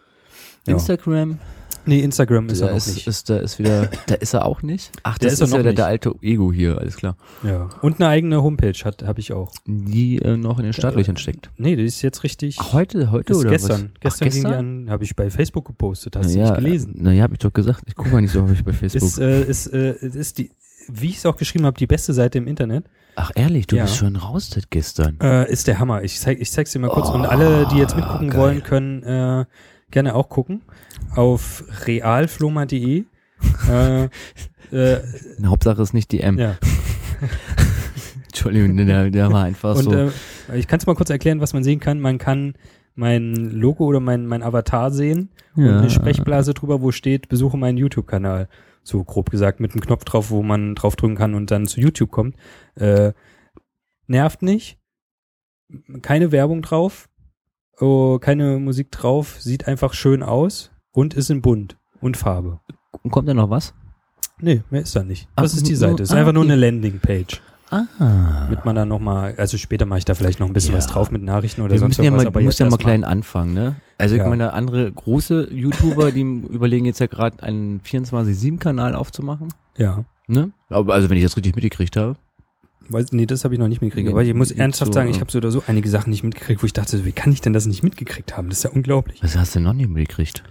[0.66, 0.74] Ja.
[0.74, 1.38] Instagram,
[1.86, 3.06] Nee, Instagram ist da er ist, nicht.
[3.06, 4.90] ist, da ist wieder, da ist er auch nicht.
[5.04, 5.78] Ach, Der das ist er ist ja noch der, nicht.
[5.78, 7.16] der alte Ego hier, alles klar.
[7.42, 7.68] ja.
[7.82, 9.52] Und eine eigene Homepage hat habe ich auch.
[9.66, 11.50] Die äh, noch in den Startlöchern steckt.
[11.56, 12.56] Nee, die ist jetzt richtig.
[12.60, 13.90] Ach, heute, heute ist oder gestern.
[13.94, 14.00] was?
[14.00, 14.84] Gestern, Ach, ging die gestern?
[14.84, 16.16] an, habe ich bei Facebook gepostet.
[16.16, 16.94] Hast du naja, nicht gelesen?
[16.98, 17.82] Naja, hab ich doch gesagt.
[17.86, 19.02] Ich gucke mal nicht so häufig bei Facebook.
[19.02, 20.50] Ist, äh, ist, äh, ist die,
[20.88, 22.84] wie ich es auch geschrieben habe, die beste Seite im Internet.
[23.18, 23.84] Ach ehrlich, du Ja.
[23.84, 25.18] bist schon raus seit gestern.
[25.22, 26.02] Äh, ist der Hammer.
[26.02, 27.08] Ich zeig, ich zeig's dir mal kurz.
[27.08, 28.38] Oh, Und alle, die jetzt mitgucken geil.
[28.40, 29.44] wollen, können äh,
[29.90, 30.62] gerne auch gucken.
[31.14, 33.04] Auf realfloma.de.
[33.70, 34.04] äh,
[34.72, 35.00] äh,
[35.44, 36.38] Hauptsache ist nicht die M.
[36.38, 36.56] ja.
[38.26, 39.92] Entschuldigung, der, der war einfach Und so.
[39.92, 40.10] äh,
[40.54, 42.00] ich kann es mal kurz erklären, was man sehen kann.
[42.00, 42.54] Man kann
[42.94, 45.78] mein Logo oder mein, mein Avatar sehen und ja.
[45.78, 48.48] eine Sprechblase drüber, wo steht, besuche meinen YouTube-Kanal.
[48.82, 52.10] So grob gesagt, mit einem Knopf drauf, wo man draufdrücken kann und dann zu YouTube
[52.10, 52.36] kommt.
[52.76, 53.12] Äh,
[54.06, 54.78] nervt nicht.
[56.02, 57.08] Keine Werbung drauf.
[57.80, 59.36] Oh, keine Musik drauf.
[59.38, 62.60] Sieht einfach schön aus und ist in bunt und Farbe.
[63.02, 63.74] Und kommt da noch was?
[64.40, 65.28] Nee, mehr ist da nicht.
[65.36, 66.02] Ach, Das ist die nur- Seite.
[66.02, 66.52] Ist ah, einfach nur okay.
[66.52, 67.40] eine Landingpage.
[67.68, 68.46] Ah.
[68.48, 70.78] Mit man dann nochmal, also später mache ich da vielleicht noch ein bisschen Ja.
[70.78, 73.02] was drauf mit Nachrichten oder Wir sonst ja irgendwas, mal, aber musst ja mal klein
[73.02, 73.76] anfangen, ne?
[73.98, 74.28] Also ich Ja.
[74.28, 76.20] meine, andere große YouTuber, die
[76.50, 80.04] überlegen jetzt ja gerade einen 24-7-Kanal aufzumachen, Ja.
[80.28, 80.52] ne?
[80.68, 82.14] Aber also wenn ich das richtig mitgekriegt habe.
[82.88, 84.10] Weiß, nee, das habe ich noch nicht mitgekriegt.
[84.10, 86.66] Aber ich muss ernsthaft sagen, ich habe so oder so einige Sachen nicht mitgekriegt, wo
[86.66, 88.48] ich dachte, wie kann ich denn das nicht mitgekriegt haben?
[88.48, 89.22] Das ist ja unglaublich.
[89.22, 90.42] Was hast du noch nicht mitgekriegt?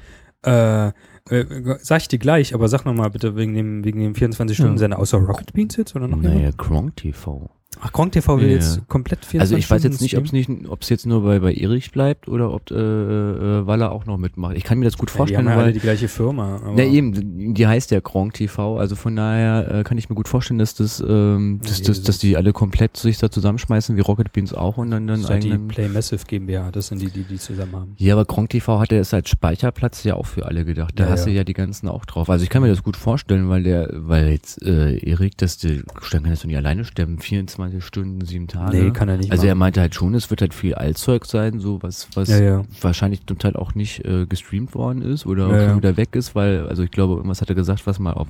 [0.45, 0.87] Äh,
[1.29, 4.99] äh, sag ich dir gleich, aber sag noch mal bitte wegen dem, wegen dem 24-Stunden-Sender,
[4.99, 6.51] außer Rocket Beans jetzt oder noch Naja?
[6.55, 7.49] Gronk TV.
[7.87, 8.53] Ach, Gronk TV will Ja.
[8.55, 11.05] jetzt komplett 24 Also ich weiß jetzt Stunden nicht, ob es nicht, ob es jetzt
[11.05, 14.55] nur bei, bei Erich bleibt oder ob äh, äh, Waller auch noch mitmacht.
[14.57, 15.27] Ich kann mir das gut streamen.
[15.33, 16.55] Ja, die vorstellen, haben ja alle weil die gleiche Firma.
[16.57, 20.15] Aber Na eben, die heißt ja Gronk TV, also von daher äh, kann ich mir
[20.15, 23.29] gut vorstellen, dass das, ähm, dass, Nee, dass, das dass die alle komplett sich da
[23.29, 25.67] zusammenschmeißen, wie Rocket Beans auch und dann das dann ist halt die eigenen.
[25.67, 27.93] Play Massive GmbH, das sind die, die die zusammen haben.
[27.97, 30.93] Ja, aber Gronk TV hat ja es als Speicherplatz ja auch für alle gedacht.
[30.97, 31.25] Da Ja, hast ja.
[31.27, 32.29] du ja die ganzen auch drauf.
[32.29, 35.83] Also ich kann mir das gut vorstellen, weil der, weil jetzt äh, Erik, dass der,
[36.11, 38.77] dann kann das doch nicht alleine stemmen, 24 Stunden, sieben Tage.
[38.77, 39.59] Nee, kann er nicht Also er machen.
[39.59, 42.61] meinte halt schon, es wird halt viel Altzeug sein, so was, was Ja, ja.
[42.81, 46.35] wahrscheinlich zum Teil auch nicht äh, gestreamt worden ist oder Ja, schon wieder weg ist,
[46.35, 48.27] weil, also ich glaube, irgendwas hat er gesagt, was mal auf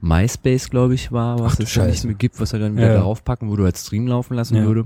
[0.00, 2.94] MySpace, glaube ich, war, was Ach es dann nicht mehr gibt, was er dann wieder
[2.94, 4.84] darauf packen, wo du als Stream laufen lassen würde.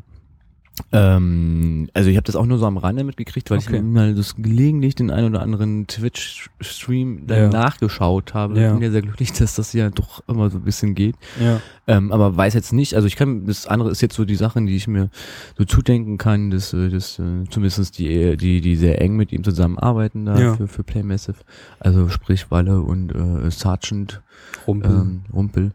[0.92, 3.76] Ähm, also ich habe das auch nur so am Rande mitgekriegt, weil Okay.
[3.76, 7.48] ich mal das gelegentlich den ein oder anderen Twitch-Stream dann Ja.
[7.48, 8.58] nachgeschaut habe.
[8.60, 8.68] Ja.
[8.68, 11.16] Ich bin ja sehr glücklich, dass das ja doch immer so ein bisschen geht.
[11.40, 11.60] Ja.
[11.86, 14.66] Ähm, aber weiß jetzt nicht, also ich kann, das andere ist jetzt so die Sachen,
[14.66, 15.10] die ich mir
[15.56, 19.42] so zudenken kann, dass, äh, dass äh, zumindest die, die, die sehr eng mit ihm
[19.44, 20.54] zusammenarbeiten da Ja.
[20.56, 21.38] für, für Play Massive,
[21.80, 24.20] also sprich Walle und äh, Sergeant
[24.66, 24.90] Rumpel.
[24.90, 25.72] ähm, Rumpel,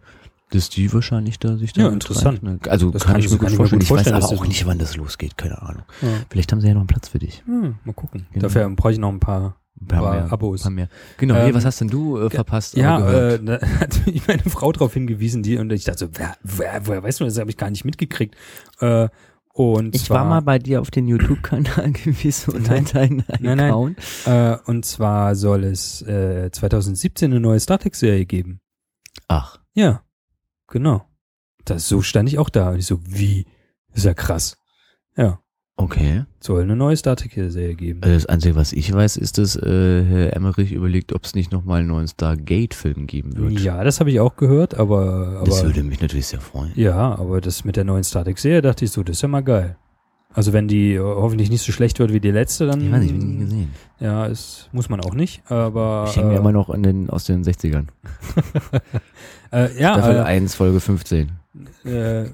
[0.54, 2.42] dass die wahrscheinlich da sich da Ja, interessant.
[2.44, 3.82] rein- Also Das kann, kann ich mir gut vorstellen.
[3.82, 5.84] Ich weiß aber auch nicht, wann das losgeht, keine Ahnung.
[6.02, 6.08] ja.
[6.30, 7.44] Vielleicht haben sie ja noch einen Platz für dich.
[7.46, 8.26] Hm, mal gucken.
[8.32, 8.44] Genau.
[8.44, 10.32] Dafür brauche ich noch ein paar, Ein paar paar mehr.
[10.34, 10.62] Abos.
[10.64, 10.88] Paar mehr.
[11.18, 12.76] Genau, Ähm, nee, was hast denn du äh, verpasst?
[12.78, 13.00] Ja,
[13.34, 16.86] äh, da hat mich meine Frau darauf hingewiesen, die und ich dachte so, wer, wer,
[16.88, 17.38] woher weißt du das?
[17.40, 18.36] habe ich gar nicht mitgekriegt.
[18.80, 19.10] Äh,
[19.56, 22.86] und ich zwar, war mal bei dir auf den YouTube-Kanal gewesen und Nein.
[22.92, 23.96] deinen Nein, nein.
[24.26, 28.62] Äh, und zwar soll es äh, 2017 eine neue Star Trek Serie geben.
[29.28, 30.02] Ach, Ja,
[30.74, 31.06] genau.
[31.64, 33.46] Das so stand ich auch da und ich so, wie?
[33.94, 34.58] Ist ja krass.
[35.16, 35.40] Ja,
[35.78, 36.26] okay.
[36.40, 38.02] soll eine neue Star Trek Serie geben.
[38.04, 41.52] Also das Einzige, was ich weiß, ist, dass äh, Herr Emmerich überlegt, ob es nicht
[41.52, 43.60] nochmal einen neuen Stargate-Film geben wird.
[43.60, 46.72] ja, das habe ich auch gehört, aber, das aber würde mich natürlich sehr freuen.
[46.76, 49.28] ja, aber das mit der neuen Star Trek Serie dachte ich so, das ist ja
[49.28, 49.78] mal geil.
[50.34, 53.02] Also wenn die äh, hoffentlich nicht so schlecht wird wie die letzte, dann Ich weiß
[53.02, 53.72] nicht, ich nie gesehen.
[54.00, 57.10] Ja, es muss man auch nicht, aber Ich hänge mir äh, immer noch an den,
[57.10, 57.86] aus den 60ern.
[59.52, 61.32] äh, ja, Staffel äh, 1, Folge 15.
[61.86, 62.28] äh, äh,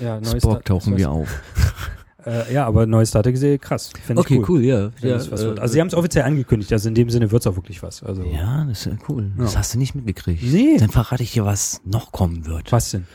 [0.00, 1.28] ja, neues Spock tauchen wir auf.
[2.26, 3.90] Äh, ja, aber neue Star Serie, krass.
[4.04, 4.62] Finde ich cool.
[4.62, 4.90] ja.
[5.00, 5.58] Was wird.
[5.58, 8.02] Also sie haben es offiziell angekündigt, also in dem Sinne wird es auch wirklich was.
[8.02, 9.32] Also Ja, das ist ja cool.
[9.38, 9.60] Das Ja.
[9.60, 10.42] hast du nicht mitgekriegt.
[10.42, 10.76] Nee.
[10.78, 12.72] Dann verrate ich dir, was noch kommen wird.
[12.72, 13.06] was denn?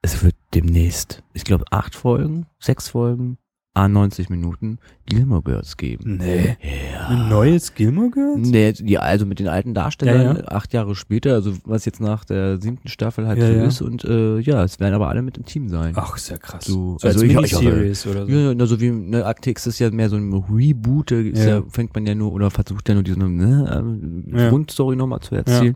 [0.00, 3.36] Es wird demnächst, ich glaube, acht Folgen, sechs Folgen,
[3.76, 6.18] A 90 Minuten Gilmore Girls geben.
[6.18, 6.56] Nee.
[6.92, 7.08] Ja.
[7.08, 8.48] Ein neues Gilmore Girls?
[8.48, 10.48] Nee, ja, also mit den alten Darstellern Ja, ja.
[10.48, 14.04] acht Jahre später, also was jetzt nach der siebten Staffel halt Ja, so ist und
[14.04, 15.92] äh, ja, es werden aber alle mit im Team sein.
[15.96, 16.64] Ach, ist ja krass.
[16.64, 18.32] So, So als also ich- ich- Miniseries oder so.
[18.32, 21.62] Ja, so wie ne, Akte X ist ja mehr so ein Reboot, da ja.
[21.68, 24.48] Fängt man ja nur oder versucht ja nur diese ne, Ja.
[24.50, 25.74] Grundstory nochmal zu erzählen.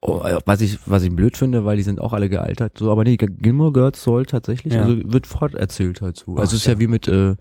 [0.00, 2.78] Oh, äh, Was ich, was ich blöd finde, weil die sind auch alle gealtert.
[2.78, 4.82] So, aber nee, Gilmore Girls soll tatsächlich, Ja.
[4.82, 6.36] also wird forterzählt halt so.
[6.36, 6.80] Also es ist ja ja.
[6.80, 7.36] wie mit äh,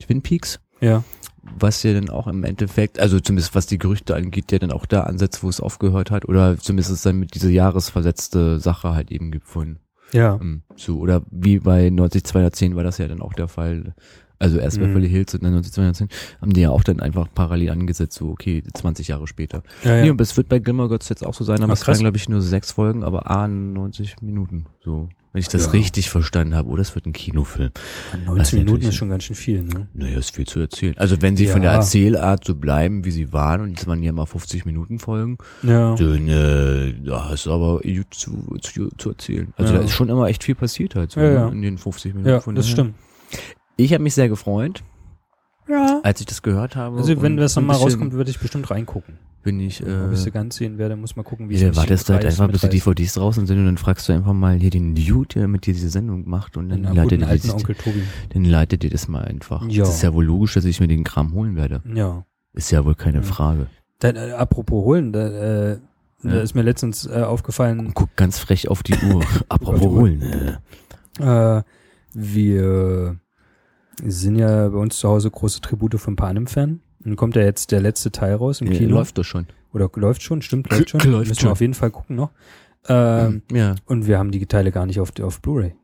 [0.00, 1.02] Twin Peaks, Ja.
[1.58, 4.86] was ja dann auch im Endeffekt, also zumindest was die Gerüchte angeht, ja dann auch
[4.86, 9.10] da ansetzt, wo es aufgehört hat, oder zumindest es dann mit dieser jahresversetzte Sache halt
[9.12, 9.78] eben gibt von
[10.12, 10.38] Ja.
[10.40, 13.94] ähm, so, oder wie bei 90210 war das ja dann auch der Fall.
[14.44, 14.88] Also erst Mhm.
[14.88, 16.08] Beverly Hills und dann 90210
[16.42, 19.62] haben die ja auch dann einfach parallel angesetzt, so okay, 20 Jahre später.
[19.82, 20.12] Ja, Nee, ja.
[20.12, 22.18] und es wird bei Gilmore Girls jetzt auch so sein, aber Ach, es waren glaube
[22.18, 24.66] ich nur sechs Folgen, aber A 90 Minuten.
[24.84, 25.70] So, wenn ich das Ja.
[25.70, 26.68] richtig verstanden habe.
[26.68, 27.70] Oder es wird ein Kinofilm.
[28.26, 29.88] 90 Minuten ist schon ganz schön viel, ne?
[29.94, 30.94] Naja, ist viel zu erzählen.
[30.98, 31.76] Also wenn sie von der Ja.
[31.78, 35.94] Erzählart so bleiben, wie sie waren, und jetzt waren ja mal 50 Minuten Folgen, Ja.
[35.94, 39.54] dann äh, da ist aber gut zu, zu, zu erzählen.
[39.56, 39.78] Also Ja.
[39.78, 41.48] da ist schon immer echt viel passiert halt so Ja, ne, ja.
[41.48, 42.28] in den 50 Minuten.
[42.30, 42.94] Ja, Von das daher- stimmt.
[43.76, 44.82] Ich habe mich sehr gefreut,
[45.68, 46.00] Ja.
[46.02, 46.96] als ich das gehört habe.
[46.98, 49.18] Also wenn das nochmal rauskommt, würde ich bestimmt reingucken.
[49.42, 51.76] bin ich, äh, Ob ich sie ganz sehen werde, muss mal gucken, wie ja, mich
[51.76, 52.68] wartest du halt einfach, bis die.
[52.70, 55.74] DVDs draußen sind und dann fragst du einfach mal hier den Dude, der mit dir
[55.74, 58.02] diese Sendung macht und dann Den leitet dir das, Onkel Tobi.
[58.32, 59.68] dann leitet dir das mal einfach.
[59.68, 59.84] Ja.
[59.84, 61.82] Das ist ja wohl logisch, dass ich mir den Kram holen werde.
[61.94, 62.24] Ja.
[62.54, 63.22] Ist ja wohl keine Ja.
[63.24, 63.66] Frage.
[63.98, 65.26] Dann, äh, apropos holen, da,
[65.72, 65.78] äh,
[66.22, 66.40] da Ja.
[66.40, 69.22] ist mir letztens äh, aufgefallen, Und guck ganz frech auf die Uhr.
[69.50, 69.92] Apropos Uhr.
[69.92, 70.58] holen.
[71.20, 71.58] Äh.
[71.58, 71.62] äh,
[72.14, 73.16] wir
[74.02, 76.80] sind ja bei uns zu Hause große Tribute von Panem-Fan.
[77.00, 78.96] Dann kommt ja jetzt der letzte Teil raus im Ja, Kino.
[78.96, 79.46] läuft das schon.
[79.72, 81.00] Oder läuft schon, stimmt, läuft schon.
[81.00, 81.48] Läuft Müssen schon.
[81.48, 82.30] wir auf jeden Fall gucken noch.
[82.88, 83.74] Ähm, ja.
[83.86, 85.74] Und wir haben die Teile gar nicht auf, auf Blu-ray.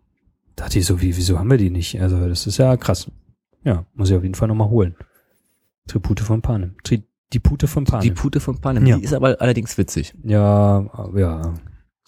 [0.57, 2.01] Dachte ich so, wie, wieso haben wir die nicht?
[2.01, 3.11] Also, das ist ja krass.
[3.65, 4.95] Ja, muss ich auf jeden Fall nochmal holen.
[5.87, 6.75] Tribute von Panem.
[6.85, 7.03] Tri
[7.33, 8.03] die Pute von Panem.
[8.03, 8.97] Die Pute von Panem, Ja.
[8.97, 10.15] die ist aber allerdings witzig.
[10.25, 10.81] ja,
[11.15, 11.55] ja.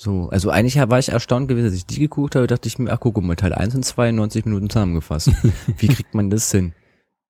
[0.03, 2.91] So, also eigentlich war ich erstaunt gewesen, dass ich die geguckt habe, dachte ich mir,
[2.91, 5.31] ach guck mal, Teil 1 und 2 in 90 Minuten zusammengefasst.
[5.79, 6.73] Wie kriegt man das hin?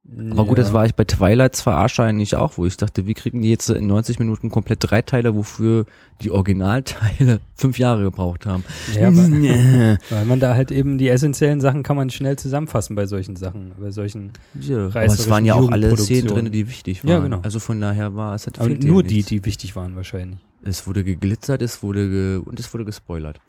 [0.05, 0.65] Aber gut, ja.
[0.65, 3.71] das war ich bei Twilight zwar wahrscheinlich auch, wo ich dachte, wie kriegen die jetzt
[3.71, 5.87] in 90 Minuten komplett drei Teile, wofür
[6.23, 8.65] die Originalteile fünf Jahre gebraucht haben.
[8.95, 12.97] Ja, aber, ja, weil man da halt eben die essentiellen Sachen kann man schnell zusammenfassen
[12.97, 14.33] bei solchen Sachen, bei solchen.
[14.69, 17.11] aber es waren ja auch alle Szenen drin, die wichtig waren.
[17.11, 17.41] Ja, genau.
[17.43, 19.29] Also von daher war es halt Aber nur ja die, nichts.
[19.29, 20.41] die wichtig waren wahrscheinlich.
[20.65, 23.41] Es wurde geglitzert, es wurde ge und es wurde gespoilert.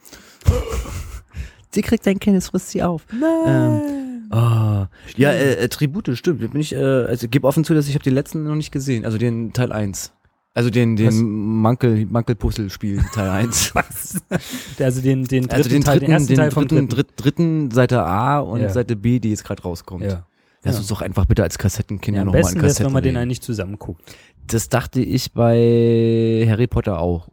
[1.71, 3.05] sie kriegt ein Kind, es frisst sie auf.
[3.11, 4.02] Ähm,
[4.33, 6.39] Ah, ja, äh, äh, Tribute, stimmt.
[6.39, 9.05] Bin ich, äh, also gebe offen zu, dass ich habe den letzten noch nicht gesehen,
[9.05, 10.11] also den Teil 1.
[10.55, 11.15] Also den, den Was?
[11.15, 13.73] Mankel, Mankelpuzzle-Spiel Teil 1.
[14.79, 16.95] also den, den dritten also den Teil, dritten, den ersten den Teil vom dritten, dritten.
[17.15, 18.69] dritt, dritten Seite A und Ja.
[18.69, 20.03] Seite B, die jetzt gerade rauskommt.
[20.03, 20.25] Ja.
[20.63, 20.79] Lass Ja.
[20.79, 22.93] uns doch einfach bitte als Kassettenkinder ja, am nochmal in besten wäre es, Kassetten wenn
[22.93, 24.01] man den eigentlich zusammen guckt.
[24.47, 27.29] Das dachte ich bei Harry Potter auch.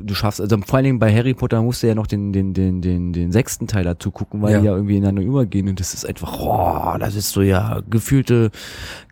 [0.00, 2.54] Du schaffst, also vor allen Dingen bei Harry Potter musst du ja noch den, den,
[2.54, 4.60] den, den, den sechsten Teil dazu gucken, weil Ja.
[4.60, 8.50] die ja irgendwie ineinander übergehen und das ist einfach, boah, das ist so ja gefühlte,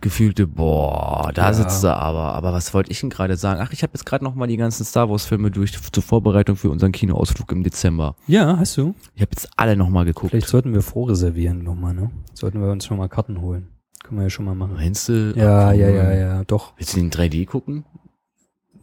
[0.01, 1.53] gefühlte, boah, da Ja.
[1.55, 2.35] sitzt du aber.
[2.35, 3.61] Aber was wollte ich denn gerade sagen?
[3.63, 6.57] Ach, ich habe jetzt gerade noch mal die ganzen Star Wars Filme durch zur Vorbereitung
[6.57, 8.15] für unseren Kinoausflug im Dezember.
[8.29, 8.95] Ja, hast du.
[9.17, 10.31] Ich habe jetzt alle noch mal geguckt.
[10.31, 12.11] Vielleicht sollten wir vorreservieren nochmal, ne?
[12.33, 13.67] Sollten wir uns nochmal Karten holen.
[14.09, 14.73] Können wir ja schon mal machen.
[14.75, 15.35] Meinst du?
[15.37, 16.73] Ja, ja, ja, ja, doch.
[16.79, 17.85] Willst du den in 3D gucken?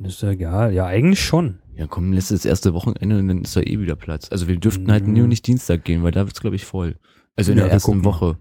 [0.04, 0.72] Ist ja egal.
[0.72, 1.60] Ja, eigentlich schon.
[1.76, 4.28] Ja, komm, lässt das erste Wochenende und dann ist da eh wieder Platz.
[4.32, 5.14] Also wir dürften halt Mhm.
[5.14, 6.98] nur nicht Dienstag gehen, weil da wird's glaube ich voll.
[7.36, 8.04] Also in Ja, der ersten.
[8.04, 8.38] Woche.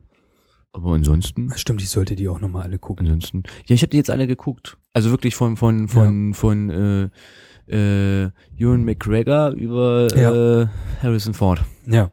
[0.73, 3.07] Aber ansonsten, Stimmt, ich sollte die auch nochmal alle gucken.
[3.07, 3.45] ansonsten.
[3.67, 4.77] Ja, ich habe die jetzt alle geguckt.
[4.93, 7.05] Also wirklich von von von von äh,
[7.69, 10.63] äh, Ewan McGregor über Ja.
[10.63, 10.67] äh,
[11.03, 11.65] Harrison Ford.
[11.87, 12.11] Ja.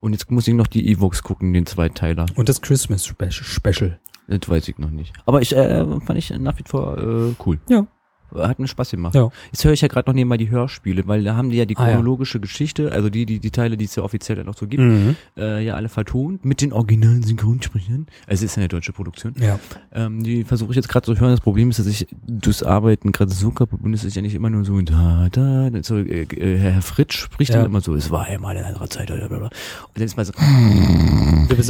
[0.00, 2.26] Und jetzt muss ich noch die Evox gucken, den Zweiteiler.
[2.34, 3.98] Und das Christmas Spe- Special.
[4.38, 5.12] Das weiß ich noch nicht.
[5.26, 7.60] Aber ich äh, fand ich nach wie vor äh, cool.
[7.68, 7.86] Ja.
[8.34, 9.14] Hat mir Spaß gemacht.
[9.14, 9.30] Ja.
[9.52, 11.76] Jetzt höre ich ja gerade noch nebenbei die Hörspiele, weil da haben die ja die
[11.76, 11.94] Ah, ja.
[11.94, 14.82] chronologische Geschichte, also die, die, die Teile, die es ja offiziell dann noch so gibt,
[14.82, 15.16] Mhm.
[15.36, 18.06] äh, ja alle vertont mit den originalen Synchronsprechern.
[18.26, 19.34] Also es ist ja eine deutsche Produktion.
[19.40, 19.58] Ja.
[19.92, 21.30] Ähm, die versuche ich jetzt gerade zu hören.
[21.30, 24.34] Das Problem ist, dass ich durchs Arbeiten gerade so kaputt bin, dass ich ja nicht
[24.34, 27.56] immer nur so da, da, so, äh, äh, Herr Fritsch spricht Ja.
[27.58, 29.46] dann immer so, es war einmal in anderer Zeit, blablabla.
[29.46, 29.52] und
[29.94, 30.32] dann ist mal so,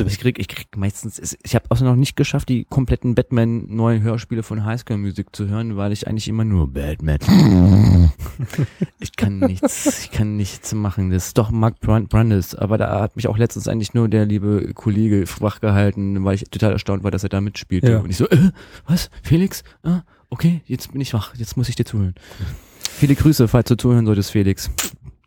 [0.07, 4.03] ich krieg, ich krieg meistens, ich habe auch noch nicht geschafft, die kompletten Batman neuen
[4.03, 7.19] Hörspiele von Highschool Music zu hören, weil ich eigentlich immer nur Batman.
[9.01, 11.11] ich kann nichts, ich kann nichts machen.
[11.11, 14.27] Das ist doch Mark Brand- Brandes, aber da hat mich auch letztens eigentlich nur der
[14.27, 17.91] liebe Kollege wach gehalten, weil ich total erstaunt war, dass er da mitspielte.
[17.93, 17.99] Ja.
[17.99, 18.51] Und ich so, äh,
[18.87, 19.11] was?
[19.23, 19.63] Felix?
[19.83, 22.15] Ah, okay, jetzt bin ich wach, jetzt muss ich dir zuhören.
[22.81, 24.71] Viele Grüße, falls du zuhören solltest, Felix.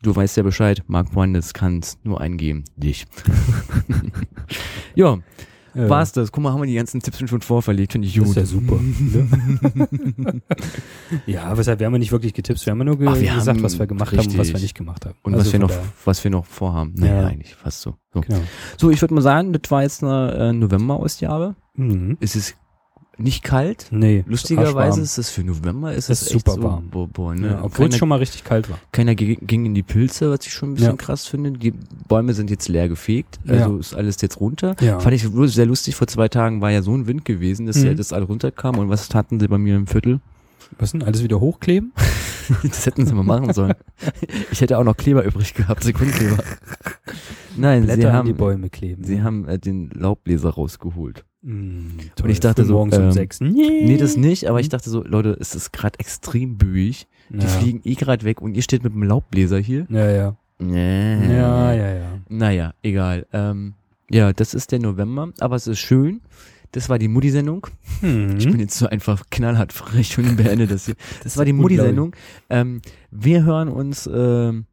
[0.01, 2.63] Du weißt ja Bescheid, Mark Brandes kann's nur eingeben.
[2.75, 3.07] Dich.
[4.95, 5.17] ja.
[5.75, 5.89] Ja.
[5.89, 6.31] war's das.
[6.31, 8.29] Guck mal, haben wir die ganzen Tipps schon vorverlegt, finde ich Das gut.
[8.31, 8.79] ist ja super.
[8.81, 10.41] ne?
[11.25, 12.65] ja, weshalb wir haben ja nicht wirklich getippt.
[12.65, 14.53] Wir haben ja nur ge Ach, gesagt, haben- was wir gemacht haben und was richtig.
[14.55, 15.15] wir nicht gemacht haben.
[15.23, 15.71] Und Also was wir noch,
[16.05, 16.93] was wir noch vorhaben.
[16.97, 17.27] Naja, Ja.
[17.27, 17.95] eigentlich fast so.
[18.13, 18.39] So, Genau.
[18.77, 21.55] so ich würde mal sagen, das war jetzt eine äh, November-Ausgabe.
[21.75, 22.17] Mhm.
[22.21, 22.55] Es ist
[23.17, 23.87] nicht kalt.
[23.91, 24.23] Nee.
[24.27, 26.89] Lustigerweise ist es für November ist Es super so, warm.
[26.89, 27.47] Boah, boah, ne?
[27.47, 28.77] Ja, obwohl es schon mal richtig kalt war.
[28.91, 30.95] keiner ging in die Pilze, was ich schon ein bisschen Ja.
[30.97, 31.51] krass finde.
[31.51, 31.71] Die
[32.07, 33.79] Bäume sind jetzt leer gefegt, also Ja.
[33.79, 34.75] ist alles jetzt runter.
[34.99, 35.95] Fand ich sehr lustig.
[35.95, 37.95] Vor zwei Tagen war ja so ein Wind gewesen, dass Mhm.
[37.97, 38.77] das alle runterkam.
[38.79, 40.19] Und was taten sie bei mir im Viertel?
[40.79, 41.03] Was denn?
[41.03, 41.93] Alles wieder hochkleben?
[42.63, 43.73] Das hätten sie mal machen sollen.
[44.51, 46.37] Ich hätte auch noch Kleber übrig gehabt, Sekundenkleber.
[47.57, 49.03] Nein, sie Blätter die haben, Bäume kleben.
[49.03, 51.23] sie haben äh, den Laubbläser rausgeholt.
[51.41, 53.39] Mm, Und ich dachte so, morgens um ähm, sechs.
[53.39, 57.07] Nee, das nicht, aber ich dachte so, Leute, es ist gerade extrem bühig.
[57.29, 57.47] Die ja.
[57.47, 59.87] fliegen eh gerade weg und ihr steht mit dem Laubbläser hier.
[59.89, 60.35] Ja, ja.
[60.59, 61.35] Nee.
[61.35, 62.19] Ja, ja, ja.
[62.29, 63.25] Naja, egal.
[63.33, 63.73] Ähm,
[64.09, 66.21] ja, das ist der November, aber es ist schön.
[66.75, 67.67] Das war die Mutti-Sendung.
[68.01, 68.35] Hm.
[68.37, 70.95] Ich bin jetzt so einfach knallhart frech und beende das hier.
[71.23, 72.13] Das war die Mutti-Sendung.
[72.49, 74.65] Ähm, wir hören uns ähm,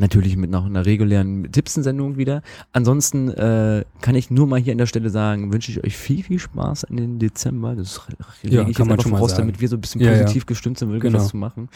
[0.00, 2.42] natürlich mit noch einer regulären Tippsen-Sendung wieder.
[2.72, 6.22] Ansonsten äh, kann ich nur mal hier an der Stelle sagen, wünsche ich euch viel,
[6.22, 7.76] viel Spaß in den Dezember.
[7.76, 8.00] Das
[8.42, 10.22] lege Ja, ich kann jetzt einfach voraus, damit wir so ein bisschen Ja, ja.
[10.22, 11.22] positiv gestimmt sind, wirklich Genau.
[11.22, 11.68] was zu machen.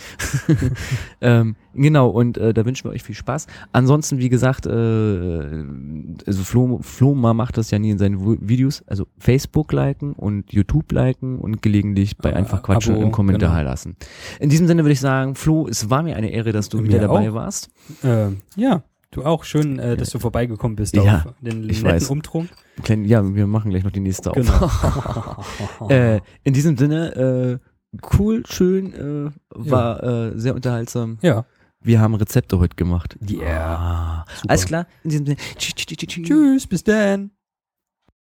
[1.20, 3.46] ähm, genau, und äh, da wünschen wir euch viel Spaß.
[3.72, 4.70] Ansonsten, wie gesagt, äh,
[6.26, 10.52] also Flo, Flo Ma macht das ja nie in seinen Videos, also Facebook liken und
[10.52, 13.70] YouTube liken und gelegentlich bei Äh, einfach quatschen Abo, im Kommentar genau.
[13.70, 13.96] lassen.
[14.40, 16.84] In diesem Sinne würde ich sagen, Flo, es war mir eine Ehre, dass du Mir
[16.88, 17.34] wieder dabei auch.
[17.34, 17.70] warst.
[18.02, 19.44] Äh, ja, du auch.
[19.44, 22.10] Schön, äh, dass du vorbeigekommen bist Ja, auf den ich netten weiß.
[22.10, 22.50] Umtrunk.
[22.82, 24.36] Klein, ja, wir machen gleich noch die nächste auf.
[24.36, 25.88] Genau.
[25.90, 31.18] äh, in diesem Sinne, äh, cool, schön, äh, war äh, sehr unterhaltsam.
[31.22, 31.44] ja.
[31.86, 33.18] Wir haben Rezepte heute gemacht.
[33.30, 33.76] Yeah.
[33.76, 35.38] Ah, alles klar, in diesem Sinne.
[35.58, 37.30] Tschüss, bis dann.